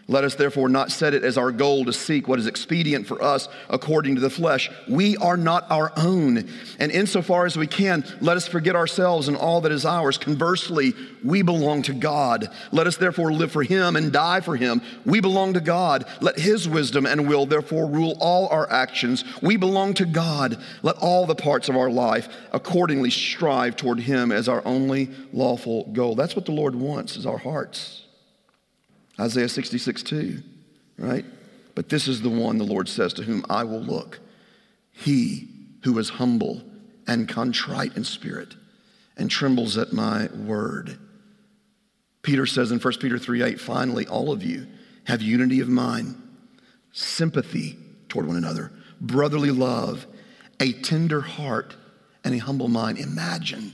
Let 0.07 0.23
us 0.23 0.35
therefore 0.35 0.69
not 0.69 0.91
set 0.91 1.15
it 1.15 1.23
as 1.23 1.35
our 1.35 1.51
goal 1.51 1.83
to 1.85 1.93
seek 1.93 2.27
what 2.27 2.37
is 2.37 2.45
expedient 2.45 3.07
for 3.07 3.23
us 3.23 3.49
according 3.71 4.13
to 4.13 4.21
the 4.21 4.29
flesh. 4.29 4.69
We 4.87 5.17
are 5.17 5.35
not 5.35 5.65
our 5.71 5.91
own. 5.97 6.47
And 6.77 6.91
insofar 6.91 7.47
as 7.47 7.57
we 7.57 7.65
can, 7.65 8.05
let 8.21 8.37
us 8.37 8.47
forget 8.47 8.75
ourselves 8.75 9.27
and 9.27 9.35
all 9.35 9.61
that 9.61 9.71
is 9.71 9.83
ours. 9.83 10.19
Conversely, 10.19 10.93
we 11.23 11.41
belong 11.41 11.81
to 11.83 11.93
God. 11.93 12.49
Let 12.71 12.85
us 12.85 12.97
therefore 12.97 13.33
live 13.33 13.51
for 13.51 13.63
Him 13.63 13.95
and 13.95 14.13
die 14.13 14.41
for 14.41 14.55
Him. 14.55 14.79
We 15.05 15.21
belong 15.21 15.53
to 15.53 15.61
God. 15.61 16.05
Let 16.21 16.37
His 16.37 16.69
wisdom 16.69 17.07
and 17.07 17.27
will 17.27 17.47
therefore 17.47 17.87
rule 17.87 18.15
all 18.19 18.47
our 18.49 18.71
actions. 18.71 19.23
We 19.41 19.57
belong 19.57 19.95
to 19.95 20.05
God. 20.05 20.61
Let 20.83 20.97
all 20.97 21.25
the 21.25 21.33
parts 21.33 21.67
of 21.67 21.75
our 21.75 21.89
life 21.89 22.29
accordingly 22.51 23.09
strive 23.09 23.75
toward 23.75 24.01
Him 24.01 24.31
as 24.31 24.47
our 24.47 24.63
only 24.67 25.09
lawful 25.33 25.85
goal. 25.85 26.13
That's 26.13 26.35
what 26.35 26.45
the 26.45 26.51
Lord 26.51 26.75
wants, 26.75 27.17
is 27.17 27.25
our 27.25 27.39
hearts. 27.39 28.04
Isaiah 29.19 29.49
66, 29.49 30.03
2, 30.03 30.43
right? 30.97 31.25
But 31.73 31.89
this 31.89 32.07
is 32.07 32.21
the 32.21 32.29
one 32.29 32.57
the 32.57 32.63
Lord 32.63 32.89
says 32.89 33.13
to 33.13 33.23
whom 33.23 33.45
I 33.49 33.63
will 33.63 33.81
look. 33.81 34.19
He 34.91 35.49
who 35.83 35.97
is 35.99 36.09
humble 36.09 36.63
and 37.07 37.27
contrite 37.27 37.95
in 37.95 38.03
spirit 38.03 38.55
and 39.17 39.29
trembles 39.29 39.77
at 39.77 39.93
my 39.93 40.27
word. 40.27 40.97
Peter 42.21 42.45
says 42.45 42.71
in 42.71 42.79
1 42.79 42.93
Peter 42.99 43.19
3 43.19 43.43
8, 43.43 43.61
finally, 43.61 44.07
all 44.07 44.31
of 44.31 44.43
you 44.43 44.67
have 45.05 45.21
unity 45.21 45.59
of 45.59 45.69
mind, 45.69 46.15
sympathy 46.91 47.77
toward 48.09 48.27
one 48.27 48.37
another, 48.37 48.71
brotherly 48.99 49.51
love, 49.51 50.07
a 50.59 50.73
tender 50.73 51.21
heart, 51.21 51.75
and 52.23 52.33
a 52.33 52.39
humble 52.39 52.67
mind. 52.67 52.97
Imagine, 52.97 53.73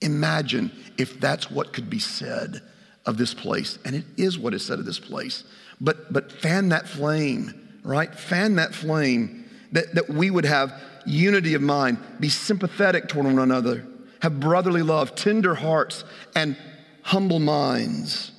imagine 0.00 0.70
if 0.96 1.18
that's 1.18 1.50
what 1.50 1.72
could 1.72 1.90
be 1.90 1.98
said 1.98 2.62
of 3.06 3.16
this 3.16 3.34
place. 3.34 3.78
And 3.84 3.94
it 3.94 4.04
is 4.16 4.38
what 4.38 4.54
is 4.54 4.64
said 4.64 4.78
of 4.78 4.84
this 4.84 4.98
place. 4.98 5.44
But, 5.80 6.12
but 6.12 6.32
fan 6.32 6.70
that 6.70 6.88
flame, 6.88 7.80
right? 7.82 8.14
Fan 8.14 8.56
that 8.56 8.74
flame 8.74 9.44
that, 9.72 9.94
that 9.94 10.08
we 10.08 10.30
would 10.30 10.44
have 10.44 10.72
unity 11.04 11.54
of 11.54 11.62
mind, 11.62 11.98
be 12.20 12.28
sympathetic 12.28 13.08
toward 13.08 13.26
one 13.26 13.38
another, 13.38 13.86
have 14.22 14.40
brotherly 14.40 14.82
love, 14.82 15.14
tender 15.14 15.54
hearts, 15.54 16.04
and 16.34 16.56
humble 17.02 17.38
minds. 17.38 18.32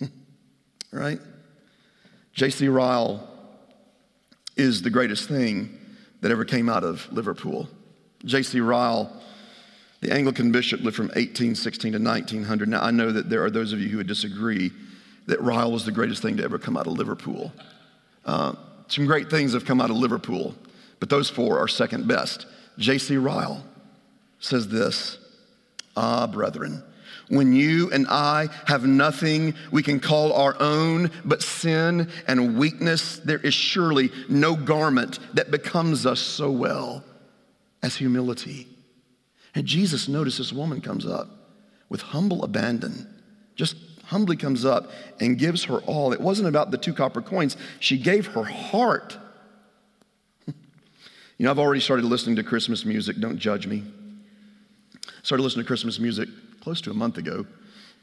right? 0.92 1.20
J.C. 2.34 2.68
Ryle 2.68 3.26
is 4.56 4.82
the 4.82 4.90
greatest 4.90 5.28
thing 5.28 5.78
that 6.20 6.30
ever 6.30 6.44
came 6.44 6.68
out 6.68 6.84
of 6.84 7.10
Liverpool. 7.12 7.68
J.C. 8.24 8.60
Ryle 8.60 9.10
the 10.00 10.12
Anglican 10.12 10.50
bishop 10.50 10.80
lived 10.80 10.96
from 10.96 11.06
1816 11.06 11.92
to 11.92 11.98
1900. 11.98 12.68
Now, 12.68 12.82
I 12.82 12.90
know 12.90 13.12
that 13.12 13.28
there 13.28 13.44
are 13.44 13.50
those 13.50 13.72
of 13.72 13.80
you 13.80 13.88
who 13.88 13.98
would 13.98 14.06
disagree 14.06 14.72
that 15.26 15.40
Ryle 15.42 15.70
was 15.70 15.84
the 15.84 15.92
greatest 15.92 16.22
thing 16.22 16.38
to 16.38 16.42
ever 16.42 16.58
come 16.58 16.76
out 16.76 16.86
of 16.86 16.94
Liverpool. 16.94 17.52
Uh, 18.24 18.54
some 18.88 19.06
great 19.06 19.30
things 19.30 19.52
have 19.52 19.64
come 19.64 19.80
out 19.80 19.90
of 19.90 19.96
Liverpool, 19.96 20.54
but 20.98 21.10
those 21.10 21.28
four 21.28 21.58
are 21.58 21.68
second 21.68 22.08
best. 22.08 22.46
J.C. 22.78 23.16
Ryle 23.16 23.64
says 24.38 24.68
this 24.68 25.18
Ah, 25.96 26.26
brethren, 26.26 26.82
when 27.28 27.52
you 27.52 27.90
and 27.92 28.06
I 28.08 28.48
have 28.66 28.86
nothing 28.86 29.54
we 29.70 29.82
can 29.82 30.00
call 30.00 30.32
our 30.32 30.56
own 30.60 31.10
but 31.24 31.42
sin 31.42 32.08
and 32.26 32.58
weakness, 32.58 33.18
there 33.18 33.38
is 33.38 33.54
surely 33.54 34.10
no 34.28 34.56
garment 34.56 35.18
that 35.34 35.50
becomes 35.50 36.06
us 36.06 36.20
so 36.20 36.50
well 36.50 37.04
as 37.82 37.96
humility. 37.96 38.69
And 39.54 39.66
Jesus 39.66 40.08
noticed 40.08 40.38
this 40.38 40.52
woman 40.52 40.80
comes 40.80 41.06
up 41.06 41.28
with 41.88 42.02
humble 42.02 42.44
abandon, 42.44 43.06
just 43.56 43.76
humbly 44.04 44.36
comes 44.36 44.64
up 44.64 44.90
and 45.20 45.38
gives 45.38 45.64
her 45.64 45.78
all. 45.80 46.12
It 46.12 46.20
wasn't 46.20 46.48
about 46.48 46.70
the 46.70 46.78
two 46.78 46.92
copper 46.92 47.22
coins, 47.22 47.56
she 47.78 47.98
gave 47.98 48.26
her 48.28 48.44
heart. 48.44 49.16
you 50.46 50.54
know, 51.40 51.50
I've 51.50 51.58
already 51.58 51.80
started 51.80 52.04
listening 52.04 52.36
to 52.36 52.42
Christmas 52.42 52.84
music. 52.84 53.18
Don't 53.18 53.38
judge 53.38 53.66
me. 53.66 53.84
Started 55.22 55.42
listening 55.42 55.64
to 55.64 55.68
Christmas 55.68 55.98
music 55.98 56.28
close 56.60 56.80
to 56.82 56.90
a 56.90 56.94
month 56.94 57.18
ago. 57.18 57.46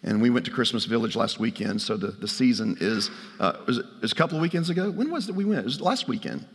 And 0.04 0.22
we 0.22 0.30
went 0.30 0.46
to 0.46 0.52
Christmas 0.52 0.86
Village 0.86 1.16
last 1.16 1.40
weekend. 1.40 1.82
So 1.82 1.98
the, 1.98 2.08
the 2.08 2.28
season 2.28 2.78
is, 2.80 3.10
uh, 3.40 3.54
was 3.66 3.80
it, 3.80 3.86
was 4.02 4.12
a 4.12 4.16
couple 4.16 4.38
of 4.38 4.42
weekends 4.42 4.70
ago? 4.70 4.92
When 4.92 5.10
was 5.10 5.28
it 5.28 5.36
we 5.36 5.44
went? 5.44 5.62
It 5.62 5.66
was 5.66 5.82
last 5.82 6.08
weekend. 6.08 6.46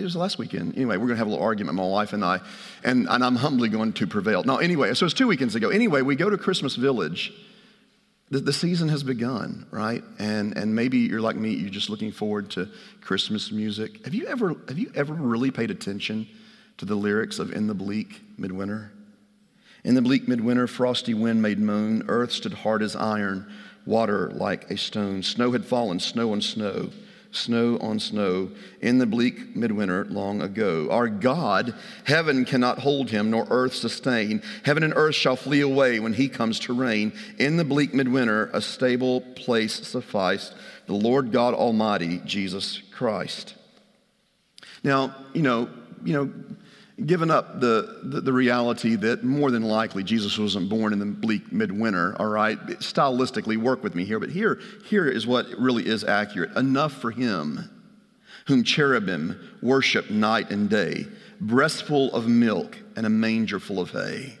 It 0.00 0.04
was 0.04 0.16
last 0.16 0.38
weekend. 0.38 0.74
Anyway, 0.76 0.96
we're 0.96 1.06
going 1.06 1.16
to 1.16 1.18
have 1.18 1.26
a 1.26 1.30
little 1.30 1.44
argument, 1.44 1.76
my 1.76 1.86
wife 1.86 2.12
and 2.12 2.24
I, 2.24 2.40
and, 2.82 3.06
and 3.08 3.24
I'm 3.24 3.36
humbly 3.36 3.68
going 3.68 3.92
to 3.94 4.06
prevail. 4.06 4.42
No, 4.44 4.56
anyway, 4.56 4.94
so 4.94 5.06
it's 5.06 5.14
two 5.14 5.26
weekends 5.26 5.54
ago. 5.54 5.70
Anyway, 5.70 6.02
we 6.02 6.16
go 6.16 6.30
to 6.30 6.38
Christmas 6.38 6.76
Village. 6.76 7.32
The, 8.30 8.40
the 8.40 8.52
season 8.52 8.88
has 8.88 9.02
begun, 9.02 9.66
right? 9.70 10.02
And, 10.18 10.56
and 10.56 10.74
maybe 10.74 10.98
you're 10.98 11.20
like 11.20 11.36
me, 11.36 11.50
you're 11.50 11.70
just 11.70 11.90
looking 11.90 12.10
forward 12.10 12.50
to 12.52 12.68
Christmas 13.00 13.52
music. 13.52 14.04
Have 14.04 14.14
you 14.14 14.26
ever, 14.26 14.56
have 14.68 14.78
you 14.78 14.90
ever 14.94 15.12
really 15.14 15.50
paid 15.50 15.70
attention 15.70 16.26
to 16.78 16.84
the 16.84 16.94
lyrics 16.94 17.38
of 17.38 17.52
In 17.52 17.66
the 17.66 17.74
Bleak 17.74 18.22
Midwinter? 18.38 18.90
In 19.84 19.94
the 19.94 20.02
bleak 20.02 20.26
midwinter, 20.26 20.66
frosty 20.66 21.12
wind 21.12 21.42
made 21.42 21.58
moan, 21.58 22.04
earth 22.08 22.32
stood 22.32 22.54
hard 22.54 22.82
as 22.82 22.96
iron, 22.96 23.46
water 23.84 24.30
like 24.34 24.70
a 24.70 24.78
stone. 24.78 25.22
Snow 25.22 25.52
had 25.52 25.66
fallen, 25.66 26.00
snow 26.00 26.32
on 26.32 26.40
snow 26.40 26.90
snow 27.36 27.78
on 27.80 27.98
snow 27.98 28.50
in 28.80 28.98
the 28.98 29.06
bleak 29.06 29.54
midwinter 29.56 30.04
long 30.06 30.40
ago. 30.40 30.88
Our 30.90 31.08
God, 31.08 31.74
heaven 32.04 32.44
cannot 32.44 32.78
hold 32.78 33.10
him, 33.10 33.30
nor 33.30 33.46
earth 33.50 33.74
sustain. 33.74 34.42
Heaven 34.64 34.82
and 34.82 34.92
earth 34.96 35.14
shall 35.14 35.36
flee 35.36 35.60
away 35.60 36.00
when 36.00 36.14
he 36.14 36.28
comes 36.28 36.58
to 36.60 36.72
reign. 36.72 37.12
In 37.38 37.56
the 37.56 37.64
bleak 37.64 37.94
midwinter, 37.94 38.50
a 38.52 38.60
stable 38.60 39.20
place 39.20 39.86
sufficed 39.86 40.54
the 40.86 40.94
Lord 40.94 41.32
God 41.32 41.54
Almighty, 41.54 42.20
Jesus 42.24 42.82
Christ. 42.90 43.54
Now, 44.82 45.14
you 45.32 45.42
know, 45.42 45.68
you 46.04 46.12
know, 46.12 46.32
given 47.06 47.30
up 47.30 47.60
the, 47.60 48.00
the, 48.04 48.20
the, 48.20 48.32
reality 48.32 48.94
that 48.94 49.24
more 49.24 49.50
than 49.50 49.62
likely 49.62 50.04
Jesus 50.04 50.38
wasn't 50.38 50.68
born 50.68 50.92
in 50.92 51.00
the 51.00 51.06
bleak 51.06 51.52
midwinter, 51.52 52.14
all 52.20 52.26
right? 52.26 52.58
Stylistically, 52.78 53.56
work 53.56 53.82
with 53.82 53.94
me 53.94 54.04
here, 54.04 54.20
but 54.20 54.30
here, 54.30 54.60
here 54.84 55.08
is 55.08 55.26
what 55.26 55.46
really 55.58 55.86
is 55.86 56.04
accurate. 56.04 56.56
Enough 56.56 56.92
for 56.92 57.10
him 57.10 57.68
whom 58.46 58.62
cherubim 58.62 59.56
worship 59.62 60.10
night 60.10 60.50
and 60.50 60.68
day, 60.68 61.06
breastful 61.40 62.12
of 62.14 62.28
milk 62.28 62.78
and 62.96 63.06
a 63.06 63.10
manger 63.10 63.58
full 63.58 63.80
of 63.80 63.90
hay. 63.90 64.38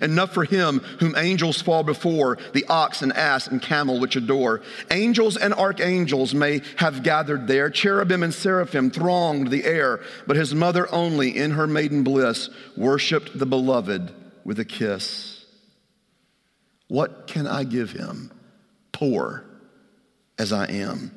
Enough 0.00 0.34
for 0.34 0.44
him 0.44 0.80
whom 1.00 1.16
angels 1.16 1.62
fall 1.62 1.82
before, 1.82 2.38
the 2.52 2.64
ox 2.68 3.02
and 3.02 3.12
ass 3.12 3.46
and 3.46 3.62
camel 3.62 4.00
which 4.00 4.16
adore. 4.16 4.62
Angels 4.90 5.36
and 5.36 5.54
archangels 5.54 6.34
may 6.34 6.62
have 6.76 7.02
gathered 7.02 7.46
there, 7.46 7.70
cherubim 7.70 8.22
and 8.22 8.34
seraphim 8.34 8.90
thronged 8.90 9.50
the 9.50 9.64
air, 9.64 10.00
but 10.26 10.36
his 10.36 10.54
mother 10.54 10.92
only 10.92 11.36
in 11.36 11.52
her 11.52 11.66
maiden 11.66 12.02
bliss 12.02 12.50
worshiped 12.76 13.38
the 13.38 13.46
beloved 13.46 14.12
with 14.44 14.58
a 14.58 14.64
kiss. 14.64 15.44
What 16.88 17.26
can 17.26 17.46
I 17.46 17.64
give 17.64 17.92
him, 17.92 18.30
poor 18.92 19.44
as 20.38 20.52
I 20.52 20.66
am? 20.66 21.12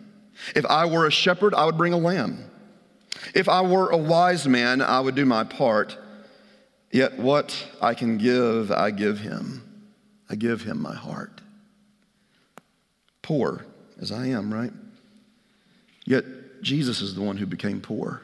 If 0.56 0.66
I 0.66 0.86
were 0.86 1.08
a 1.08 1.12
shepherd, 1.12 1.54
I 1.54 1.66
would 1.66 1.78
bring 1.78 1.94
a 1.94 1.98
lamb. 1.98 2.50
If 3.34 3.48
I 3.48 3.62
were 3.62 3.90
a 3.90 3.98
wise 3.98 4.48
man, 4.48 4.82
I 4.82 5.00
would 5.00 5.16
do 5.16 5.26
my 5.26 5.44
part. 5.44 5.98
Yet 6.92 7.18
what 7.18 7.68
I 7.82 7.94
can 7.94 8.18
give, 8.18 8.72
I 8.72 8.92
give 8.92 9.20
him 9.20 9.68
I 10.30 10.36
give 10.36 10.62
him 10.62 10.82
my 10.82 10.96
heart. 10.96 11.42
Poor 13.22 13.66
as 14.00 14.14
I 14.14 14.28
am, 14.28 14.54
right? 14.54 14.72
Yet 16.06 16.24
Jesus 16.62 17.02
is 17.02 17.16
the 17.16 17.22
one 17.22 17.36
who 17.36 17.46
became 17.46 17.82
poor. 17.82 18.22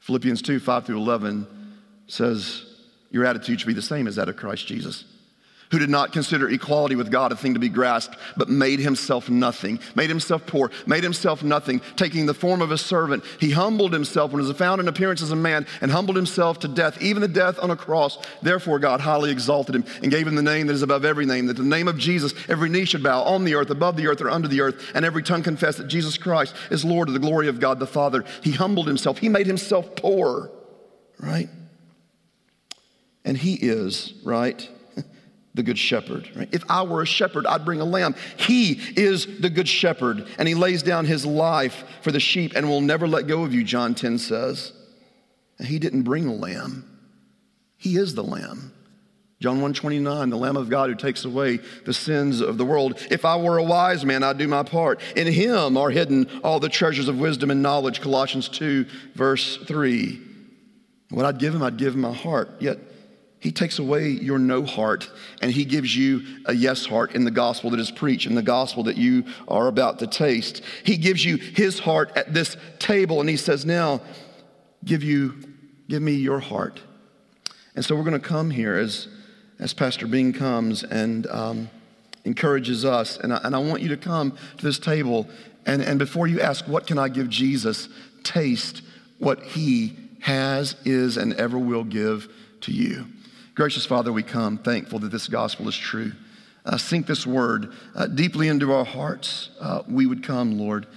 Philippians 0.00 0.42
2 0.42 0.58
5 0.58 0.86
through 0.86 0.98
11 0.98 1.46
says, 2.08 2.66
Your 3.10 3.24
attitude 3.24 3.60
should 3.60 3.68
be 3.68 3.74
the 3.74 3.80
same 3.80 4.08
as 4.08 4.16
that 4.16 4.28
of 4.28 4.36
Christ 4.36 4.66
Jesus 4.66 5.04
who 5.74 5.80
did 5.80 5.90
not 5.90 6.12
consider 6.12 6.48
equality 6.48 6.94
with 6.94 7.10
God 7.10 7.32
a 7.32 7.36
thing 7.36 7.54
to 7.54 7.58
be 7.58 7.68
grasped, 7.68 8.16
but 8.36 8.48
made 8.48 8.78
himself 8.78 9.28
nothing, 9.28 9.80
made 9.96 10.08
himself 10.08 10.46
poor, 10.46 10.70
made 10.86 11.02
himself 11.02 11.42
nothing, 11.42 11.80
taking 11.96 12.26
the 12.26 12.32
form 12.32 12.62
of 12.62 12.70
a 12.70 12.78
servant. 12.78 13.24
He 13.40 13.50
humbled 13.50 13.92
himself 13.92 14.30
when 14.30 14.40
he 14.40 14.46
was 14.46 14.56
found 14.56 14.80
in 14.80 14.86
appearance 14.86 15.20
as 15.20 15.32
a 15.32 15.36
man 15.36 15.66
and 15.80 15.90
humbled 15.90 16.14
himself 16.14 16.60
to 16.60 16.68
death, 16.68 17.02
even 17.02 17.22
the 17.22 17.26
death 17.26 17.58
on 17.58 17.72
a 17.72 17.76
cross. 17.76 18.18
Therefore, 18.40 18.78
God 18.78 19.00
highly 19.00 19.32
exalted 19.32 19.74
him 19.74 19.84
and 20.00 20.12
gave 20.12 20.28
him 20.28 20.36
the 20.36 20.42
name 20.42 20.68
that 20.68 20.74
is 20.74 20.82
above 20.82 21.04
every 21.04 21.26
name, 21.26 21.46
that 21.46 21.56
the 21.56 21.64
name 21.64 21.88
of 21.88 21.98
Jesus 21.98 22.34
every 22.48 22.68
knee 22.68 22.84
should 22.84 23.02
bow 23.02 23.24
on 23.24 23.42
the 23.42 23.56
earth, 23.56 23.70
above 23.70 23.96
the 23.96 24.06
earth, 24.06 24.20
or 24.20 24.30
under 24.30 24.46
the 24.46 24.60
earth, 24.60 24.92
and 24.94 25.04
every 25.04 25.24
tongue 25.24 25.42
confess 25.42 25.76
that 25.78 25.88
Jesus 25.88 26.16
Christ 26.16 26.54
is 26.70 26.84
Lord 26.84 27.08
of 27.08 27.14
the 27.14 27.20
glory 27.20 27.48
of 27.48 27.58
God 27.58 27.80
the 27.80 27.86
Father. 27.88 28.24
He 28.44 28.52
humbled 28.52 28.86
himself, 28.86 29.18
he 29.18 29.28
made 29.28 29.48
himself 29.48 29.96
poor, 29.96 30.52
right? 31.18 31.48
And 33.24 33.36
he 33.36 33.54
is, 33.54 34.14
right? 34.22 34.70
The 35.54 35.62
good 35.62 35.78
shepherd. 35.78 36.28
Right? 36.34 36.48
If 36.52 36.64
I 36.68 36.82
were 36.82 37.02
a 37.02 37.06
shepherd, 37.06 37.46
I'd 37.46 37.64
bring 37.64 37.80
a 37.80 37.84
lamb. 37.84 38.14
He 38.36 38.80
is 38.96 39.40
the 39.40 39.50
good 39.50 39.68
shepherd, 39.68 40.26
and 40.38 40.48
he 40.48 40.54
lays 40.54 40.82
down 40.82 41.06
his 41.06 41.24
life 41.24 41.84
for 42.02 42.12
the 42.12 42.20
sheep 42.20 42.52
and 42.54 42.68
will 42.68 42.80
never 42.80 43.06
let 43.06 43.26
go 43.26 43.44
of 43.44 43.54
you, 43.54 43.64
John 43.64 43.94
10 43.94 44.18
says. 44.18 44.72
And 45.58 45.68
he 45.68 45.78
didn't 45.78 46.02
bring 46.02 46.26
a 46.26 46.34
lamb. 46.34 46.84
He 47.76 47.96
is 47.96 48.14
the 48.14 48.24
lamb. 48.24 48.72
John 49.40 49.56
129, 49.56 50.30
the 50.30 50.38
Lamb 50.38 50.56
of 50.56 50.70
God 50.70 50.88
who 50.88 50.96
takes 50.96 51.26
away 51.26 51.58
the 51.84 51.92
sins 51.92 52.40
of 52.40 52.56
the 52.56 52.64
world. 52.64 52.98
If 53.10 53.26
I 53.26 53.36
were 53.36 53.58
a 53.58 53.62
wise 53.62 54.02
man, 54.02 54.22
I'd 54.22 54.38
do 54.38 54.48
my 54.48 54.62
part. 54.62 55.00
In 55.16 55.26
him 55.26 55.76
are 55.76 55.90
hidden 55.90 56.40
all 56.42 56.60
the 56.60 56.70
treasures 56.70 57.08
of 57.08 57.18
wisdom 57.18 57.50
and 57.50 57.60
knowledge, 57.60 58.00
Colossians 58.00 58.48
2, 58.48 58.86
verse 59.14 59.58
3. 59.58 60.18
What 61.10 61.26
I'd 61.26 61.38
give 61.38 61.54
him, 61.54 61.62
I'd 61.62 61.76
give 61.76 61.92
him 61.92 62.00
my 62.00 62.14
heart. 62.14 62.52
Yet 62.58 62.78
he 63.44 63.52
takes 63.52 63.78
away 63.78 64.08
your 64.08 64.38
no 64.38 64.64
heart 64.64 65.10
and 65.42 65.52
he 65.52 65.66
gives 65.66 65.94
you 65.94 66.22
a 66.46 66.54
yes 66.54 66.86
heart 66.86 67.14
in 67.14 67.24
the 67.24 67.30
gospel 67.30 67.68
that 67.70 67.78
is 67.78 67.90
preached, 67.90 68.26
in 68.26 68.34
the 68.34 68.42
gospel 68.42 68.84
that 68.84 68.96
you 68.96 69.24
are 69.46 69.68
about 69.68 69.98
to 69.98 70.06
taste. 70.06 70.62
He 70.82 70.96
gives 70.96 71.22
you 71.22 71.36
his 71.36 71.78
heart 71.78 72.10
at 72.16 72.32
this 72.32 72.56
table 72.78 73.20
and 73.20 73.28
he 73.28 73.36
says, 73.36 73.66
Now, 73.66 74.00
give 74.82 75.04
you, 75.04 75.34
give 75.88 76.00
me 76.00 76.14
your 76.14 76.40
heart. 76.40 76.80
And 77.76 77.84
so 77.84 77.94
we're 77.94 78.04
going 78.04 78.20
to 78.20 78.26
come 78.26 78.50
here 78.50 78.76
as, 78.76 79.08
as 79.58 79.74
Pastor 79.74 80.06
Bing 80.06 80.32
comes 80.32 80.82
and 80.82 81.26
um, 81.26 81.70
encourages 82.24 82.86
us. 82.86 83.18
And 83.18 83.32
I, 83.32 83.40
and 83.44 83.54
I 83.54 83.58
want 83.58 83.82
you 83.82 83.90
to 83.90 83.98
come 83.98 84.38
to 84.56 84.64
this 84.64 84.78
table 84.78 85.28
and, 85.66 85.82
and 85.82 85.98
before 85.98 86.26
you 86.26 86.40
ask, 86.40 86.66
What 86.66 86.86
can 86.86 86.98
I 86.98 87.10
give 87.10 87.28
Jesus? 87.28 87.88
taste 88.22 88.80
what 89.18 89.42
he 89.42 89.96
has, 90.20 90.74
is, 90.84 91.18
and 91.18 91.34
ever 91.34 91.58
will 91.58 91.84
give 91.84 92.28
to 92.62 92.72
you. 92.72 93.06
Gracious 93.54 93.86
Father, 93.86 94.12
we 94.12 94.24
come 94.24 94.58
thankful 94.58 94.98
that 94.98 95.12
this 95.12 95.28
gospel 95.28 95.68
is 95.68 95.76
true. 95.76 96.10
Uh, 96.64 96.76
sink 96.76 97.06
this 97.06 97.24
word 97.24 97.72
uh, 97.94 98.08
deeply 98.08 98.48
into 98.48 98.72
our 98.72 98.84
hearts. 98.84 99.50
Uh, 99.60 99.80
we 99.88 100.06
would 100.06 100.24
come, 100.24 100.58
Lord. 100.58 100.88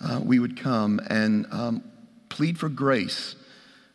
Uh, 0.00 0.20
we 0.20 0.40
would 0.40 0.58
come 0.58 1.00
and 1.08 1.46
um, 1.52 1.84
plead 2.28 2.58
for 2.58 2.68
grace 2.68 3.36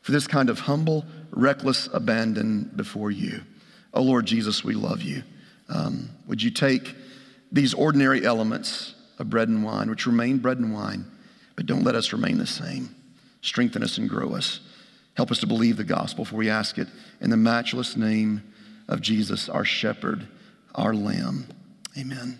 for 0.01 0.13
this 0.13 0.27
kind 0.27 0.49
of 0.49 0.61
humble, 0.61 1.03
reckless 1.31 1.89
abandon 1.91 2.71
before 2.77 3.11
you. 3.11 3.41
Oh, 3.93 4.03
Lord 4.03 4.25
Jesus, 4.25 4.63
we 4.63 4.75
love 4.75 5.01
you. 5.01 5.23
Um, 5.67 6.09
would 6.25 6.41
you 6.41 6.51
take 6.51 6.95
these 7.51 7.73
ordinary 7.73 8.25
elements 8.25 8.95
of 9.19 9.29
bread 9.29 9.49
and 9.49 9.61
wine, 9.61 9.89
which 9.89 10.05
remain 10.05 10.37
bread 10.37 10.59
and 10.59 10.73
wine, 10.73 11.03
but 11.57 11.65
don't 11.65 11.83
let 11.83 11.95
us 11.95 12.13
remain 12.13 12.37
the 12.37 12.47
same? 12.47 12.95
Strengthen 13.41 13.83
us 13.83 13.97
and 13.97 14.07
grow 14.07 14.35
us. 14.35 14.61
Help 15.15 15.31
us 15.31 15.39
to 15.39 15.47
believe 15.47 15.77
the 15.77 15.83
gospel, 15.83 16.25
for 16.25 16.35
we 16.35 16.49
ask 16.49 16.77
it 16.77 16.87
in 17.21 17.29
the 17.29 17.37
matchless 17.37 17.95
name 17.95 18.43
of 18.87 19.01
Jesus, 19.01 19.49
our 19.49 19.65
shepherd, 19.65 20.27
our 20.75 20.93
lamb. 20.93 21.47
Amen. 21.97 22.39